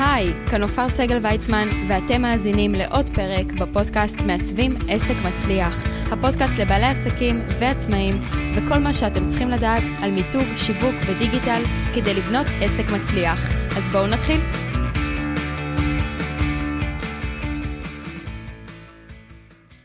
היי, 0.00 0.32
כאן 0.50 0.62
עופר 0.62 0.88
סגל 0.88 1.18
ויצמן, 1.22 1.68
ואתם 1.88 2.22
מאזינים 2.22 2.72
לעוד 2.74 3.06
פרק 3.14 3.46
בפודקאסט 3.60 4.16
מעצבים 4.26 4.72
עסק 4.88 5.14
מצליח. 5.26 5.82
הפודקאסט 6.12 6.52
לבעלי 6.58 6.86
עסקים 6.86 7.38
ועצמאים, 7.60 8.14
וכל 8.56 8.78
מה 8.78 8.94
שאתם 8.94 9.28
צריכים 9.28 9.48
לדעת 9.48 9.82
על 10.02 10.10
מיתוג, 10.10 10.56
שיווק 10.56 10.94
ודיגיטל 11.06 11.62
כדי 11.94 12.14
לבנות 12.14 12.46
עסק 12.62 12.84
מצליח. 12.94 13.40
אז 13.76 13.88
בואו 13.92 14.06
נתחיל. 14.06 14.40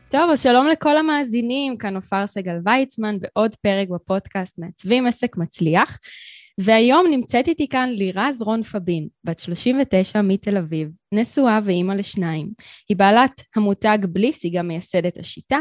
טוב, 0.09 0.29
אז 0.31 0.43
שלום 0.43 0.67
לכל 0.67 0.97
המאזינים, 0.97 1.77
כאן 1.77 1.95
עופר 1.95 2.27
סגל 2.27 2.55
ויצמן 2.65 3.15
בעוד 3.19 3.55
פרק 3.55 3.87
בפודקאסט 3.89 4.59
מעצבים 4.59 5.07
עסק 5.07 5.37
מצליח. 5.37 5.99
והיום 6.63 7.07
נמצאת 7.11 7.47
איתי 7.47 7.67
כאן 7.67 7.89
לירז 7.89 8.41
רון 8.41 8.63
פבין, 8.63 9.07
בת 9.23 9.39
39 9.39 10.21
מתל 10.21 10.57
אביב, 10.57 10.89
נשואה 11.11 11.59
ואימא 11.63 11.93
לשניים. 11.93 12.49
היא 12.89 12.97
בעלת 12.97 13.41
המותג 13.55 13.97
Bliss, 14.09 14.43
היא 14.43 14.59
גם 14.59 14.67
מייסדת 14.67 15.17
השיטה, 15.19 15.59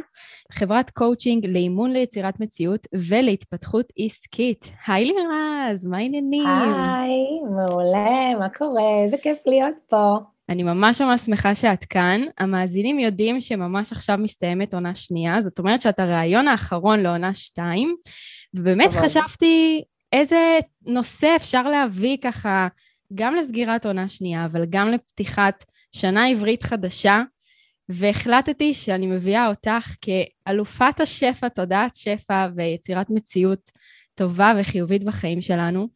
חברת 0.52 0.90
קואוצ'ינג 0.90 1.46
לאימון 1.46 1.92
ליצירת 1.92 2.40
מציאות 2.40 2.86
ולהתפתחות 2.94 3.86
עסקית. 3.98 4.70
היי 4.86 5.04
לירז, 5.04 5.86
מה 5.86 5.98
העניינים? 5.98 6.46
היי, 6.46 7.40
מעולה, 7.56 8.38
מה 8.38 8.48
קורה? 8.48 9.02
איזה 9.04 9.16
כיף 9.22 9.38
להיות 9.46 9.74
פה. 9.88 10.16
אני 10.48 10.62
ממש 10.62 11.00
ממש 11.00 11.20
שמחה 11.20 11.54
שאת 11.54 11.84
כאן. 11.84 12.20
המאזינים 12.38 12.98
יודעים 12.98 13.40
שממש 13.40 13.92
עכשיו 13.92 14.18
מסתיימת 14.18 14.74
עונה 14.74 14.94
שנייה, 14.94 15.40
זאת 15.40 15.58
אומרת 15.58 15.82
שאת 15.82 15.98
הראיון 15.98 16.48
האחרון 16.48 17.00
לעונה 17.00 17.34
שתיים, 17.34 17.94
ובאמת 18.56 18.90
טוב. 18.90 18.98
חשבתי 18.98 19.82
איזה 20.12 20.58
נושא 20.86 21.28
אפשר 21.36 21.62
להביא 21.62 22.16
ככה 22.22 22.68
גם 23.14 23.34
לסגירת 23.34 23.86
עונה 23.86 24.08
שנייה, 24.08 24.44
אבל 24.44 24.64
גם 24.70 24.88
לפתיחת 24.88 25.64
שנה 25.92 26.26
עברית 26.26 26.62
חדשה, 26.62 27.22
והחלטתי 27.88 28.74
שאני 28.74 29.06
מביאה 29.06 29.48
אותך 29.48 29.94
כאלופת 30.00 31.00
השפע, 31.00 31.48
תודעת 31.48 31.94
שפע 31.94 32.46
ויצירת 32.56 33.10
מציאות 33.10 33.70
טובה 34.14 34.52
וחיובית 34.60 35.04
בחיים 35.04 35.42
שלנו, 35.42 35.88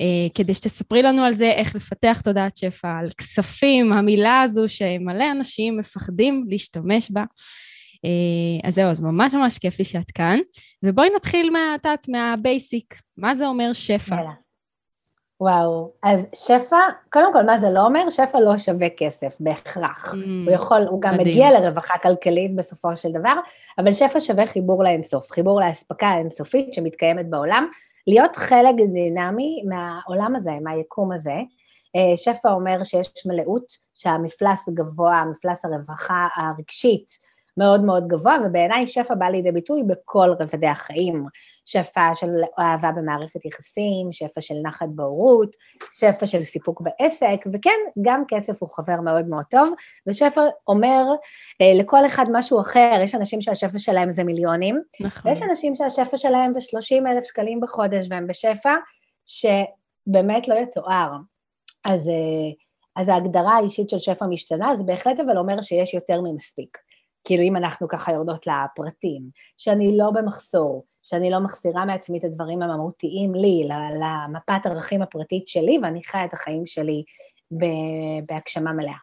אה, 0.00 0.28
כדי 0.34 0.54
שתספרי 0.54 1.02
לנו 1.02 1.22
על 1.22 1.32
זה 1.32 1.50
איך 1.50 1.76
לפתח 1.76 2.20
תודעת 2.24 2.56
שפע, 2.56 2.98
על 2.98 3.08
כספים, 3.18 3.92
המילה 3.92 4.42
הזו 4.42 4.68
שמלא 4.68 5.30
אנשים 5.30 5.76
מפחדים 5.76 6.44
להשתמש 6.48 7.10
בה. 7.10 7.24
אה, 8.04 8.68
אז 8.68 8.74
זהו, 8.74 8.90
אז 8.90 9.00
ממש 9.00 9.34
ממש 9.34 9.58
כיף 9.58 9.78
לי 9.78 9.84
שאת 9.84 10.10
כאן. 10.10 10.38
ובואי 10.82 11.08
נתחיל 11.16 11.50
מהתת, 11.50 12.08
מהבייסיק. 12.08 12.94
מה 13.16 13.34
זה 13.34 13.46
אומר 13.46 13.72
שפע? 13.72 14.14
יאללה. 14.14 14.32
וואו, 15.40 15.92
אז 16.02 16.26
שפע, 16.34 16.76
קודם 17.12 17.32
כל, 17.32 17.42
מה 17.42 17.58
זה 17.58 17.70
לא 17.70 17.80
אומר? 17.80 18.10
שפע 18.10 18.40
לא 18.40 18.58
שווה 18.58 18.88
כסף, 18.96 19.36
בהכרח. 19.40 20.14
Mm, 20.14 20.16
הוא 20.46 20.52
יכול, 20.54 20.82
הוא 20.90 21.00
גם 21.00 21.14
מדהים. 21.14 21.28
מגיע 21.28 21.50
לרווחה 21.50 21.98
כלכלית 21.98 22.56
בסופו 22.56 22.96
של 22.96 23.12
דבר, 23.12 23.32
אבל 23.78 23.92
שפע 23.92 24.20
שווה 24.20 24.46
חיבור 24.46 24.84
לאינסוף, 24.84 25.30
חיבור 25.30 25.60
לאספקה 25.60 26.06
האינסופית 26.06 26.74
שמתקיימת 26.74 27.30
בעולם, 27.30 27.66
להיות 28.06 28.36
חלק 28.36 28.74
דינמי 28.74 29.62
מהעולם 29.68 30.36
הזה, 30.36 30.52
מהיקום 30.62 31.12
הזה. 31.12 31.36
אה, 31.96 32.16
שפע 32.16 32.50
אומר 32.52 32.84
שיש 32.84 33.26
מלאות, 33.26 33.72
שהמפלס 33.94 34.68
גבוה, 34.68 35.24
מפלס 35.30 35.64
הרווחה 35.64 36.28
הרגשית, 36.36 37.06
מאוד 37.56 37.84
מאוד 37.84 38.06
גבוה, 38.06 38.36
ובעיניי 38.44 38.86
שפע 38.86 39.14
בא 39.14 39.26
לידי 39.26 39.52
ביטוי 39.52 39.82
בכל 39.82 40.28
רבדי 40.40 40.66
החיים. 40.66 41.26
שפע 41.64 42.14
של 42.14 42.30
אהבה 42.58 42.90
במערכת 42.92 43.44
יחסים, 43.44 44.12
שפע 44.12 44.40
של 44.40 44.54
נחת 44.62 44.88
בהורות, 44.88 45.56
שפע 45.90 46.26
של 46.26 46.42
סיפוק 46.42 46.80
בעסק, 46.80 47.46
וכן, 47.52 47.70
גם 48.02 48.22
כסף 48.28 48.62
הוא 48.62 48.68
חבר 48.68 49.00
מאוד 49.00 49.26
מאוד 49.28 49.44
טוב, 49.50 49.72
ושפע 50.06 50.40
אומר 50.68 51.04
אה, 51.60 51.74
לכל 51.74 52.06
אחד 52.06 52.26
משהו 52.32 52.60
אחר, 52.60 52.98
יש 53.04 53.14
אנשים 53.14 53.40
שהשפע 53.40 53.78
שלהם 53.78 54.12
זה 54.12 54.24
מיליונים, 54.24 54.82
נכון. 55.00 55.30
ויש 55.30 55.42
אנשים 55.42 55.74
שהשפע 55.74 56.16
שלהם 56.16 56.54
זה 56.54 56.60
30 56.60 57.06
אלף 57.06 57.24
שקלים 57.24 57.60
בחודש, 57.60 58.06
והם 58.10 58.26
בשפע 58.26 58.74
שבאמת 59.26 60.48
לא 60.48 60.54
יתואר. 60.54 61.10
אז, 61.90 62.08
אה, 62.08 62.52
אז 62.96 63.08
ההגדרה 63.08 63.56
האישית 63.56 63.90
של 63.90 63.98
שפע 63.98 64.26
משתנה, 64.26 64.76
זה 64.76 64.82
בהחלט 64.82 65.20
אבל 65.20 65.38
אומר 65.38 65.60
שיש 65.60 65.94
יותר 65.94 66.20
ממספיק. 66.20 66.78
כאילו 67.24 67.42
אם 67.42 67.56
אנחנו 67.56 67.88
ככה 67.88 68.12
יורדות 68.12 68.46
לפרטים, 68.46 69.22
שאני 69.58 69.96
לא 69.98 70.10
במחסור, 70.10 70.84
שאני 71.02 71.30
לא 71.30 71.40
מחסירה 71.40 71.84
מעצמי 71.84 72.18
את 72.18 72.24
הדברים 72.24 72.62
המהותיים 72.62 73.34
לי, 73.34 73.68
למפת 74.00 74.66
ערכים 74.66 75.02
הפרטית 75.02 75.48
שלי, 75.48 75.78
ואני 75.82 76.04
חיה 76.04 76.24
את 76.24 76.32
החיים 76.32 76.66
שלי 76.66 77.02
בהגשמה 78.26 78.72
מלאה. 78.72 78.96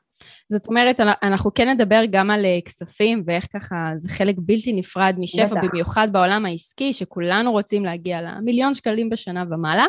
זאת 0.52 0.68
אומרת, 0.68 1.00
אנחנו 1.00 1.53
כן 1.53 1.69
נדבר 1.69 2.02
גם 2.09 2.31
על 2.31 2.46
אה, 2.46 2.59
כספים 2.66 3.24
ואיך 3.25 3.47
ככה 3.53 3.91
זה 3.97 4.09
חלק 4.09 4.36
בלתי 4.38 4.74
נפרד 4.74 5.16
משפע, 5.18 5.46
בטח. 5.46 5.69
במיוחד 5.72 6.07
בעולם 6.12 6.46
העסקי, 6.46 6.94
שכולנו 6.94 7.51
רוצים 7.51 7.86
להגיע 7.86 8.22
למיליון 8.22 8.74
שקלים 8.74 9.09
בשנה 9.09 9.44
ומעלה, 9.50 9.86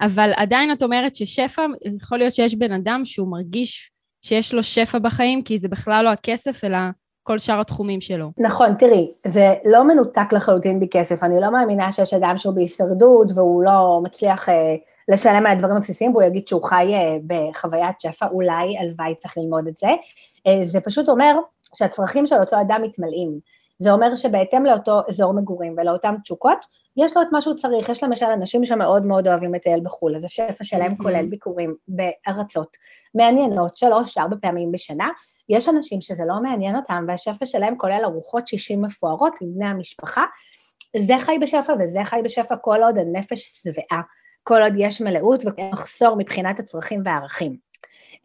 אבל 0.00 0.32
עדיין 0.36 0.72
את 0.72 0.82
אומרת 0.82 1.14
ששפע, 1.14 1.62
יכול 2.02 2.18
להיות 2.18 2.34
שיש 2.34 2.54
בן 2.54 2.72
אדם 2.72 3.04
שהוא 3.04 3.30
מרגיש 3.30 3.90
שיש 4.22 4.54
לו 4.54 4.62
שפע 4.62 4.98
בחיים, 4.98 5.42
כי 5.42 5.58
זה 5.58 5.68
בכלל 5.68 6.04
לא 6.04 6.10
הכסף, 6.10 6.64
אלא 6.64 6.78
כל 7.28 7.38
שאר 7.38 7.60
התחומים 7.60 8.00
שלו. 8.00 8.30
נכון, 8.38 8.74
תראי, 8.74 9.12
זה 9.26 9.54
לא 9.64 9.84
מנותק 9.84 10.32
לחלוטין 10.32 10.80
בכסף, 10.80 11.24
אני 11.24 11.40
לא 11.40 11.52
מאמינה 11.52 11.92
שיש 11.92 12.14
אדם 12.14 12.36
שהוא 12.36 12.54
בהישרדות 12.54 13.32
והוא 13.34 13.62
לא 13.62 14.00
מצליח 14.02 14.48
אה, 14.48 14.54
לשלם 15.08 15.46
על 15.46 15.52
הדברים 15.52 15.76
הבסיסיים 15.76 16.10
והוא 16.10 16.22
יגיד 16.22 16.48
שהוא 16.48 16.64
חי 16.64 16.94
אה, 16.94 17.16
בחוויית 17.26 18.00
שפע, 18.00 18.26
אולי, 18.26 18.78
הלוואי 18.78 19.14
צריך 19.14 19.38
ללמוד 19.38 19.66
את 19.66 19.76
זה. 19.76 19.88
אה, 20.46 20.58
זה 20.62 20.80
פשוט 20.80 21.08
אומר 21.08 21.34
שהצרכים 21.74 22.26
של 22.26 22.36
אותו 22.36 22.60
אדם 22.60 22.82
מתמלאים. 22.82 23.38
זה 23.78 23.92
אומר 23.92 24.16
שבהתאם 24.16 24.64
לאותו 24.64 25.00
אזור 25.08 25.32
מגורים 25.34 25.74
ולאותן 25.78 26.14
תשוקות, 26.22 26.66
יש 26.96 27.16
לו 27.16 27.22
את 27.22 27.26
מה 27.32 27.40
שהוא 27.40 27.54
צריך. 27.54 27.88
יש 27.88 28.02
למשל 28.02 28.26
אנשים 28.26 28.64
שמאוד 28.64 29.06
מאוד 29.06 29.28
אוהבים 29.28 29.54
לטייל 29.54 29.80
בחו"ל, 29.80 30.16
אז 30.16 30.24
השפע 30.24 30.64
שלהם 30.64 30.92
mm-hmm. 30.92 31.02
כולל 31.02 31.26
ביקורים 31.26 31.74
בארצות 31.88 32.76
מעניינות 33.14 33.76
שלוש-ארבע 33.76 34.36
פעמים 34.40 34.72
בשנה, 34.72 35.08
יש 35.48 35.68
אנשים 35.68 36.00
שזה 36.00 36.22
לא 36.26 36.42
מעניין 36.42 36.76
אותם, 36.76 37.04
והשפע 37.08 37.46
שלהם 37.46 37.76
כולל 37.76 38.00
ארוחות 38.04 38.46
שישים 38.46 38.82
מפוארות 38.82 39.32
עם 39.40 39.48
בני 39.54 39.66
המשפחה. 39.66 40.24
זה 40.96 41.14
חי 41.20 41.38
בשפע 41.40 41.72
וזה 41.80 42.00
חי 42.04 42.20
בשפע 42.24 42.56
כל 42.56 42.82
עוד 42.82 42.98
הנפש 42.98 43.62
שבעה, 43.62 44.00
כל 44.42 44.62
עוד 44.62 44.72
יש 44.76 45.00
מלאות 45.00 45.42
ומחסור 45.44 46.16
מבחינת 46.16 46.60
הצרכים 46.60 47.02
והערכים. 47.04 47.67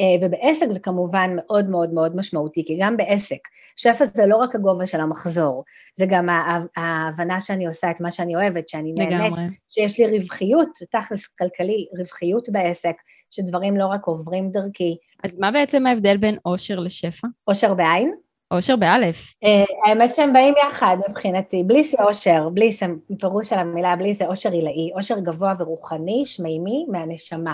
אה, 0.02 0.28
ובעסק 0.28 0.66
זה 0.69 0.80
כמובן 0.80 1.30
מאוד 1.36 1.69
מאוד 1.69 1.94
מאוד 1.94 2.16
משמעותי, 2.16 2.64
כי 2.66 2.78
גם 2.81 2.97
בעסק, 2.97 3.40
שפע 3.75 4.06
זה 4.14 4.25
לא 4.25 4.38
רק 4.38 4.56
הגובה 4.56 4.88
של 4.88 5.00
המחזור, 5.00 5.64
זה 5.96 6.06
גם 6.06 6.30
ההבנה 6.78 7.40
שאני 7.40 7.68
עושה 7.68 7.91
את 7.91 8.02
מה 8.02 8.12
שאני 8.12 8.36
אוהבת, 8.36 8.69
שאני 8.69 8.94
נהנית, 9.00 9.34
שיש 9.69 10.00
לי 10.00 10.19
רווחיות, 10.19 10.69
תכלס 10.91 11.28
כלכלי, 11.28 11.88
רווחיות 12.00 12.50
בעסק, 12.50 12.96
שדברים 13.31 13.78
לא 13.78 13.86
רק 13.86 14.06
עוברים 14.06 14.52
דרכי. 14.52 14.97
אז 15.24 15.40
מה 15.40 15.52
בעצם 15.52 15.88
ההבדל 15.88 16.18
בין 16.18 16.38
אושר 16.46 16.80
לשפע? 16.80 17.28
אושר 17.47 17.74
בעין? 17.74 18.14
אושר 18.52 18.75
באלף. 18.75 19.34
Uh, 19.46 19.88
האמת 19.88 20.14
שהם 20.16 20.34
באים 20.34 20.53
יחד 20.70 20.97
מבחינתי, 21.09 21.64
בלי 21.64 21.84
זה 21.84 21.97
אושר, 22.03 22.50
בלי 22.50 22.72
זה, 22.72 22.85
פירוש 23.20 23.50
של 23.50 23.56
המילה 23.56 23.96
בלי 23.96 24.14
זה 24.14 24.25
אושר 24.25 24.52
עילאי, 24.52 24.91
אושר 24.96 25.20
גבוה 25.20 25.53
ורוחני, 25.59 26.24
שמימי, 26.25 26.85
מהנשמה. 26.91 27.53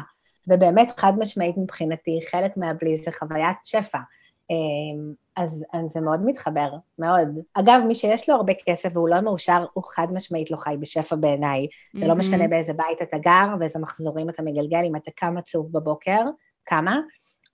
ובאמת 0.50 0.92
חד 0.98 1.14
משמעית 1.20 1.58
מבחינתי, 1.58 2.20
חלק 2.32 2.58
מהבלי 2.58 2.98
זה 2.98 3.12
חוויית 3.12 3.58
שפע. 3.64 4.00
אמ, 4.50 5.14
אז, 5.36 5.66
אז 5.74 5.92
זה 5.92 6.02
מאוד 6.02 6.26
מתחבר, 6.26 6.70
מאוד. 7.00 7.28
אגב, 7.54 7.82
מי 7.88 7.96
שיש 7.96 8.30
לו 8.30 8.36
הרבה 8.36 8.54
כסף 8.66 8.90
והוא 8.94 9.10
לא 9.10 9.22
מאושר, 9.22 9.66
הוא 9.74 9.84
חד 9.84 10.08
משמעית 10.12 10.52
לא 10.52 10.58
חי 10.58 10.76
בשפע 10.80 11.16
בעיניי. 11.16 11.68
זה 11.96 12.08
לא 12.08 12.16
משנה 12.16 12.48
באיזה 12.48 12.74
בית 12.74 13.02
אתה 13.02 13.18
גר 13.18 13.48
ואיזה 13.60 13.80
מחזורים 13.80 14.30
אתה 14.30 14.44
מגלגל, 14.44 14.82
אם 14.86 14.96
אתה 14.96 15.12
קם 15.16 15.38
עצוב 15.38 15.70
בבוקר, 15.72 16.22
כמה, 16.66 17.00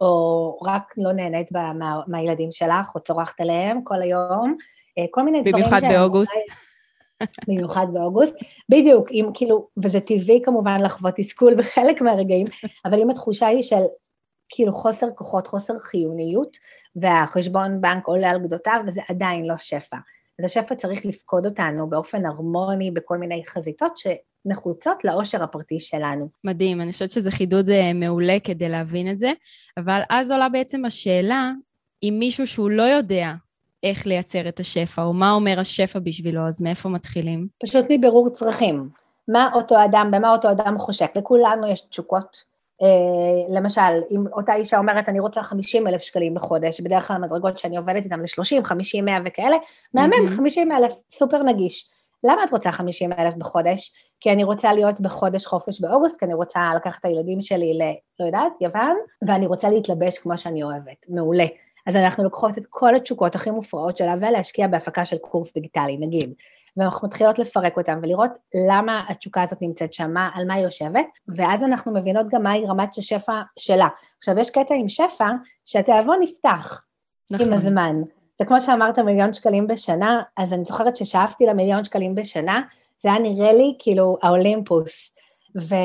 או 0.02 0.60
רק 0.66 0.94
לא 0.98 1.12
נהנית 1.12 1.52
מה, 1.52 2.02
מהילדים 2.08 2.52
שלך, 2.52 2.96
או 2.96 3.00
צורחת 3.00 3.42
עליהם 3.42 3.84
כל 3.84 4.02
היום, 4.02 4.58
אה, 4.98 5.06
כל 5.12 5.24
מיני 5.24 5.42
דברים 5.42 5.66
שהם... 5.66 5.80
במיוחד 5.80 5.88
באוגוסט. 5.90 6.32
במיוחד 7.48 7.86
באוגוסט, 7.94 8.36
בדיוק, 8.70 9.12
אם 9.12 9.30
כאילו, 9.34 9.68
וזה 9.84 10.00
טבעי 10.00 10.42
כמובן 10.44 10.82
לחוות 10.82 11.14
תסכול 11.16 11.56
בחלק 11.56 12.02
מהרגעים, 12.02 12.48
אבל 12.86 13.02
אם 13.02 13.10
התחושה 13.10 13.48
היא 13.48 13.62
של 13.62 13.84
כאילו 14.50 14.74
חוסר 14.74 15.08
כוחות, 15.16 15.48
חוסר 15.48 15.80
חיוניות, 15.80 16.58
והחשבון 16.96 17.82
בנק 17.82 18.08
עולה 18.08 18.30
על 18.30 18.40
גדותיו, 18.40 18.82
וזה 18.88 19.02
עדיין 19.10 19.46
לא 19.46 19.56
שפע. 19.58 19.98
אז 20.40 20.46
השפע 20.46 20.76
צריך 20.76 21.06
לפקוד 21.06 21.46
אותנו 21.46 21.90
באופן 21.90 22.26
הרמוני 22.26 22.92
בכל 22.92 23.18
מיני 23.18 23.44
חזיתות 23.46 23.94
שנחוצות 23.98 25.06
לאושר 25.06 25.44
הפרטי 25.44 25.80
שלנו. 25.80 26.30
מדהים, 26.44 26.82
אני 26.82 26.92
חושבת 26.92 27.12
שזה 27.12 27.32
חידוד 27.32 27.70
אה, 27.70 27.94
מעולה 27.94 28.38
כדי 28.44 28.70
להבין 28.70 29.12
את 29.12 29.20
זה, 29.20 29.32
אבל 29.78 30.02
אז 30.10 30.32
עולה 30.32 30.50
בעצם 30.50 30.86
השאלה, 30.86 31.52
אם 32.04 32.16
מישהו 32.20 32.48
שהוא 32.48 32.70
לא 32.70 32.84
יודע 32.84 33.32
איך 33.84 34.08
לייצר 34.08 34.48
את 34.48 34.60
השפע, 34.60 35.04
או 35.04 35.14
מה 35.14 35.32
אומר 35.32 35.60
השפע 35.60 36.00
בשבילו, 36.00 36.48
אז 36.48 36.62
מאיפה 36.62 36.90
מתחילים? 36.90 37.48
פשוט 37.64 37.86
מבירור 37.90 38.30
צרכים. 38.30 38.90
מה 39.28 39.50
אותו 39.54 39.76
אדם, 39.86 40.10
במה 40.12 40.32
אותו 40.32 40.52
אדם 40.52 40.78
חושק? 40.78 41.12
לכולנו 41.16 41.68
יש 41.68 41.82
תשוקות, 41.82 42.56
Uh, 42.82 43.56
למשל, 43.56 43.82
אם 44.12 44.24
אותה 44.34 44.54
אישה 44.54 44.78
אומרת, 44.78 45.10
אני 45.10 45.20
רוצה 45.20 45.44
50 45.44 45.88
אלף 45.88 46.02
שקלים 46.02 46.34
בחודש, 46.34 46.82
בדרך 46.82 47.08
כלל 47.08 47.16
המדרגות 47.16 47.58
שאני 47.58 47.78
עובדת 47.78 48.04
איתן 48.04 48.22
זה 48.22 48.28
30, 48.28 48.64
50, 48.64 49.06
100 49.06 49.18
וכאלה, 49.26 49.58
מהמם, 49.94 50.14
mm-hmm. 50.14 50.38
50 50.38 50.72
אלף, 50.72 50.94
סופר 51.10 51.44
נגיש. 51.44 51.90
למה 52.24 52.44
את 52.44 52.52
רוצה 52.52 52.72
50 52.72 53.14
אלף 53.14 53.36
בחודש? 53.36 53.92
כי 54.20 54.32
אני 54.32 54.44
רוצה 54.44 54.74
להיות 54.74 55.02
בחודש 55.02 55.46
חופש 55.46 55.82
באוגוסט, 55.82 56.20
כי 56.20 56.26
אני 56.26 56.34
רוצה 56.34 56.60
לקחת 56.76 57.00
את 57.00 57.06
הילדים 57.06 57.42
שלי 57.42 57.74
ל... 57.74 57.82
לא 58.20 58.26
יודעת, 58.26 58.52
יוון, 58.62 58.96
ואני 59.28 59.46
רוצה 59.46 59.70
להתלבש 59.70 60.18
כמו 60.18 60.38
שאני 60.38 60.64
אוהבת. 60.64 61.06
מעולה. 61.10 61.46
אז 61.88 61.96
אנחנו 61.96 62.24
לוקחות 62.24 62.58
את 62.58 62.66
כל 62.70 62.96
התשוקות 62.96 63.36
הכי 63.36 63.52
מופרעות 63.52 63.98
שלה 63.98 64.16
ולהשקיע 64.18 64.68
בהפקה 64.68 65.06
של 65.06 65.18
קורס 65.18 65.54
דיגיטלי, 65.54 65.98
נגיד. 65.98 66.34
ואנחנו 66.78 67.08
מתחילות 67.08 67.40
לפרק 67.40 67.78
אותם 67.78 68.00
ולראות 68.04 68.32
למה 68.70 69.04
התשוקה 69.10 69.42
הזאת 69.42 69.62
נמצאת 69.62 69.94
שם, 69.94 70.14
מה, 70.14 70.30
על 70.34 70.48
מה 70.48 70.54
היא 70.54 70.64
יושבת, 70.64 71.06
ואז 71.28 71.64
אנחנו 71.64 71.94
מבינות 71.94 72.26
גם 72.30 72.44
מהי 72.44 72.66
רמת 72.66 72.98
השפע 72.98 73.42
שלה. 73.60 73.88
עכשיו, 74.18 74.40
יש 74.40 74.50
קטע 74.50 74.76
עם 74.76 74.90
שפע 74.90 75.30
שהתיאבון 75.66 76.18
נפתח 76.22 76.82
נכון. 77.32 77.48
עם 77.48 77.54
הזמן. 77.54 77.96
זה 78.40 78.46
כמו 78.46 78.62
שאמרת 78.62 79.00
מיליון 79.00 79.34
שקלים 79.34 79.68
בשנה, 79.68 80.22
אז 80.38 80.54
אני 80.54 80.64
זוכרת 80.64 80.96
ששאפתי 80.96 81.46
למיליון 81.46 81.84
שקלים 81.84 82.16
בשנה, 82.16 82.62
זה 82.98 83.10
היה 83.10 83.20
נראה 83.20 83.54
לי 83.54 83.76
כאילו 83.80 84.18
האולימפוס. 84.24 85.16
ו, 85.58 85.76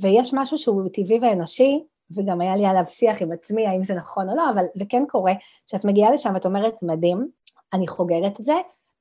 ויש 0.00 0.34
משהו 0.34 0.58
שהוא 0.58 0.88
טבעי 0.92 1.18
ואנושי, 1.22 1.84
וגם 2.16 2.40
היה 2.40 2.56
לי 2.56 2.66
עליו 2.66 2.86
שיח 2.86 3.22
עם 3.22 3.32
עצמי, 3.32 3.66
האם 3.66 3.82
זה 3.82 3.94
נכון 3.94 4.28
או 4.30 4.36
לא, 4.36 4.50
אבל 4.54 4.64
זה 4.74 4.84
כן 4.88 5.04
קורה, 5.08 5.32
שאת 5.66 5.84
מגיעה 5.84 6.10
לשם 6.10 6.30
ואת 6.34 6.46
אומרת, 6.46 6.82
מדהים, 6.82 7.28
אני 7.72 7.88
חוגרת 7.88 8.40
את 8.40 8.44
זה, 8.44 8.54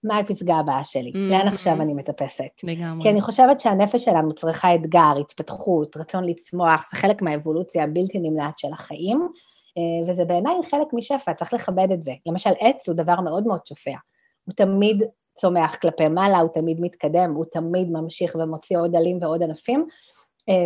מה 0.04 0.20
הפסגה 0.20 0.56
הבאה 0.56 0.84
שלי? 0.84 1.12
Mm-hmm. 1.12 1.32
לאן 1.32 1.48
עכשיו 1.48 1.82
אני 1.82 1.94
מטפסת? 1.94 2.64
לגמרי. 2.64 3.04
כי 3.04 3.10
אני 3.10 3.22
חושבת 3.22 3.60
שהנפש 3.60 4.06
שלנו 4.06 4.34
צריכה 4.34 4.76
אתגר, 4.76 5.14
התפתחות, 5.20 5.98
רצון 5.98 6.24
לצמוח, 6.24 6.90
זה 6.92 6.98
חלק 6.98 7.22
מהאבולוציה 7.22 7.84
הבלתי 7.84 8.20
נמנעת 8.20 8.60
של 8.60 8.74
החיים, 8.74 9.28
אה, 9.78 10.12
וזה 10.12 10.26
בעיניי 10.26 10.54
חלק 10.72 10.88
משפע, 10.94 11.34
צריך 11.34 11.54
לכבד 11.54 11.88
את 11.94 12.04
זה. 12.04 12.12
למשל, 12.26 12.50
עץ 12.60 12.90
הוא 12.90 12.96
דבר 12.96 13.22
מאוד 13.22 13.48
מאוד 13.48 13.60
שופע. 13.66 13.96
הוא 14.46 14.54
תמיד 14.56 15.04
צומח 15.38 15.76
כלפי 15.76 16.08
מעלה, 16.08 16.40
הוא 16.40 16.50
תמיד 16.54 16.78
מתקדם, 16.82 17.34
הוא 17.36 17.46
תמיד 17.52 17.92
ממשיך 17.92 18.36
ומוציא 18.36 18.78
עוד 18.78 18.96
עלים 18.96 19.18
ועוד 19.22 19.44
ענפים, 19.44 19.86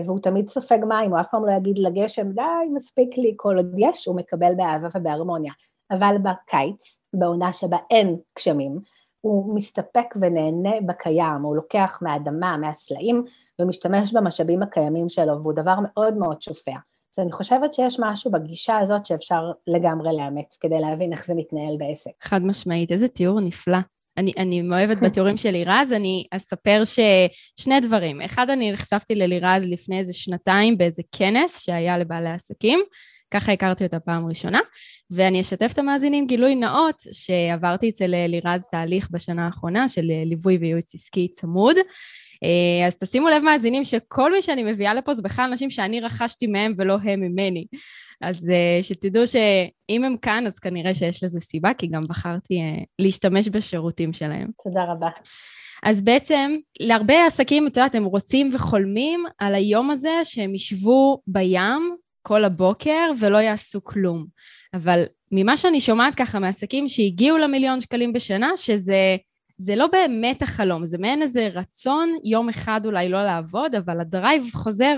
והוא 0.05 0.19
תמיד 0.19 0.49
סופג 0.49 0.79
מים, 0.87 1.11
הוא 1.11 1.19
אף 1.19 1.27
פעם 1.31 1.45
לא 1.45 1.51
יגיד 1.51 1.77
לגשם, 1.77 2.31
די, 2.31 2.41
מספיק 2.73 3.17
לי, 3.17 3.33
כל 3.35 3.57
עוד 3.57 3.75
יש, 3.77 4.05
הוא 4.05 4.15
מקבל 4.15 4.51
באהבה 4.57 4.87
ובהרמוניה. 4.95 5.53
אבל 5.91 6.15
בקיץ, 6.23 7.01
בעונה 7.13 7.53
שבה 7.53 7.77
אין 7.91 8.17
גשמים, 8.37 8.79
הוא 9.21 9.55
מסתפק 9.55 10.15
ונהנה 10.21 10.81
בקיים, 10.85 11.41
הוא 11.41 11.55
לוקח 11.55 11.99
מהאדמה, 12.01 12.57
מהסלעים, 12.57 13.23
ומשתמש 13.61 14.13
במשאבים 14.13 14.63
הקיימים 14.63 15.09
שלו, 15.09 15.41
והוא 15.41 15.53
דבר 15.53 15.75
מאוד 15.83 16.17
מאוד 16.17 16.41
שופע. 16.41 16.75
אז 17.17 17.23
אני 17.23 17.31
חושבת 17.31 17.73
שיש 17.73 17.97
משהו 17.99 18.31
בגישה 18.31 18.77
הזאת 18.77 19.05
שאפשר 19.05 19.51
לגמרי 19.67 20.17
לאמץ 20.17 20.57
כדי 20.59 20.79
להבין 20.79 21.13
איך 21.13 21.25
זה 21.25 21.33
מתנהל 21.35 21.77
בעסק. 21.77 22.11
חד 22.21 22.41
משמעית, 22.43 22.91
איזה 22.91 23.07
תיאור 23.07 23.39
נפלא. 23.39 23.77
אני, 24.17 24.33
אני 24.37 24.61
מאוהבת 24.61 24.97
בתיאורים 25.03 25.37
של 25.37 25.51
לירז, 25.51 25.91
אני 25.91 26.25
אספר 26.31 26.83
ששני 26.85 27.79
דברים. 27.79 28.21
אחד, 28.21 28.49
אני 28.49 28.71
נחשפתי 28.71 29.15
ללירז 29.15 29.63
לפני 29.65 29.99
איזה 29.99 30.13
שנתיים 30.13 30.77
באיזה 30.77 31.01
כנס 31.11 31.59
שהיה 31.59 31.97
לבעלי 31.97 32.29
עסקים, 32.29 32.79
ככה 33.31 33.51
הכרתי 33.51 33.83
אותה 33.83 33.99
פעם 33.99 34.25
ראשונה, 34.25 34.59
ואני 35.11 35.41
אשתף 35.41 35.69
את 35.73 35.79
המאזינים 35.79 36.27
גילוי 36.27 36.55
נאות 36.55 37.03
שעברתי 37.11 37.89
אצל 37.89 38.27
לירז 38.27 38.61
תהליך 38.71 39.07
בשנה 39.11 39.45
האחרונה 39.45 39.89
של 39.89 40.11
ליווי 40.25 40.57
וייעוץ 40.57 40.95
עסקי 40.95 41.27
צמוד. 41.27 41.75
אה, 42.43 42.87
אז 42.87 42.97
תשימו 42.97 43.29
לב 43.29 43.43
מאזינים 43.43 43.85
שכל 43.85 44.31
מי 44.31 44.41
שאני 44.41 44.63
מביאה 44.63 44.93
לפה 44.93 45.13
זה 45.13 45.21
בכלל 45.21 45.45
אנשים 45.45 45.69
שאני 45.69 45.99
רכשתי 45.99 46.47
מהם 46.47 46.73
ולא 46.77 46.97
הם 47.03 47.19
ממני. 47.19 47.65
אז 48.21 48.49
אה, 48.49 48.79
שתדעו 48.81 49.27
שאם 49.27 50.03
הם 50.03 50.17
כאן, 50.17 50.47
אז 50.47 50.59
כנראה 50.59 50.93
שיש 50.93 51.23
לזה 51.23 51.39
סיבה, 51.39 51.73
כי 51.73 51.87
גם 51.87 52.07
בחרתי 52.07 52.53
אה, 52.61 52.83
להשתמש 52.99 53.47
בשירותים 53.47 54.13
שלהם. 54.13 54.47
תודה 54.63 54.83
רבה. 54.83 55.09
אז 55.83 56.01
בעצם, 56.01 56.55
להרבה 56.79 57.25
עסקים, 57.25 57.67
את 57.67 57.77
יודעת, 57.77 57.95
הם 57.95 58.05
רוצים 58.05 58.49
וחולמים 58.53 59.25
על 59.37 59.55
היום 59.55 59.91
הזה 59.91 60.11
שהם 60.23 60.55
ישבו 60.55 61.21
בים 61.27 61.95
כל 62.21 62.43
הבוקר 62.43 63.11
ולא 63.19 63.37
יעשו 63.37 63.83
כלום. 63.83 64.25
אבל 64.73 65.03
ממה 65.31 65.57
שאני 65.57 65.79
שומעת 65.79 66.15
ככה 66.15 66.39
מעסקים 66.39 66.89
שהגיעו 66.89 67.37
למיליון 67.37 67.81
שקלים 67.81 68.13
בשנה, 68.13 68.51
שזה 68.55 69.17
זה 69.57 69.75
לא 69.75 69.87
באמת 69.87 70.41
החלום, 70.41 70.85
זה 70.85 70.97
מעין 70.97 71.21
איזה 71.21 71.49
רצון 71.53 72.09
יום 72.23 72.49
אחד 72.49 72.81
אולי 72.85 73.09
לא 73.09 73.23
לעבוד, 73.23 73.75
אבל 73.75 73.99
ה-drive 73.99 74.43
חוזר 74.53 74.95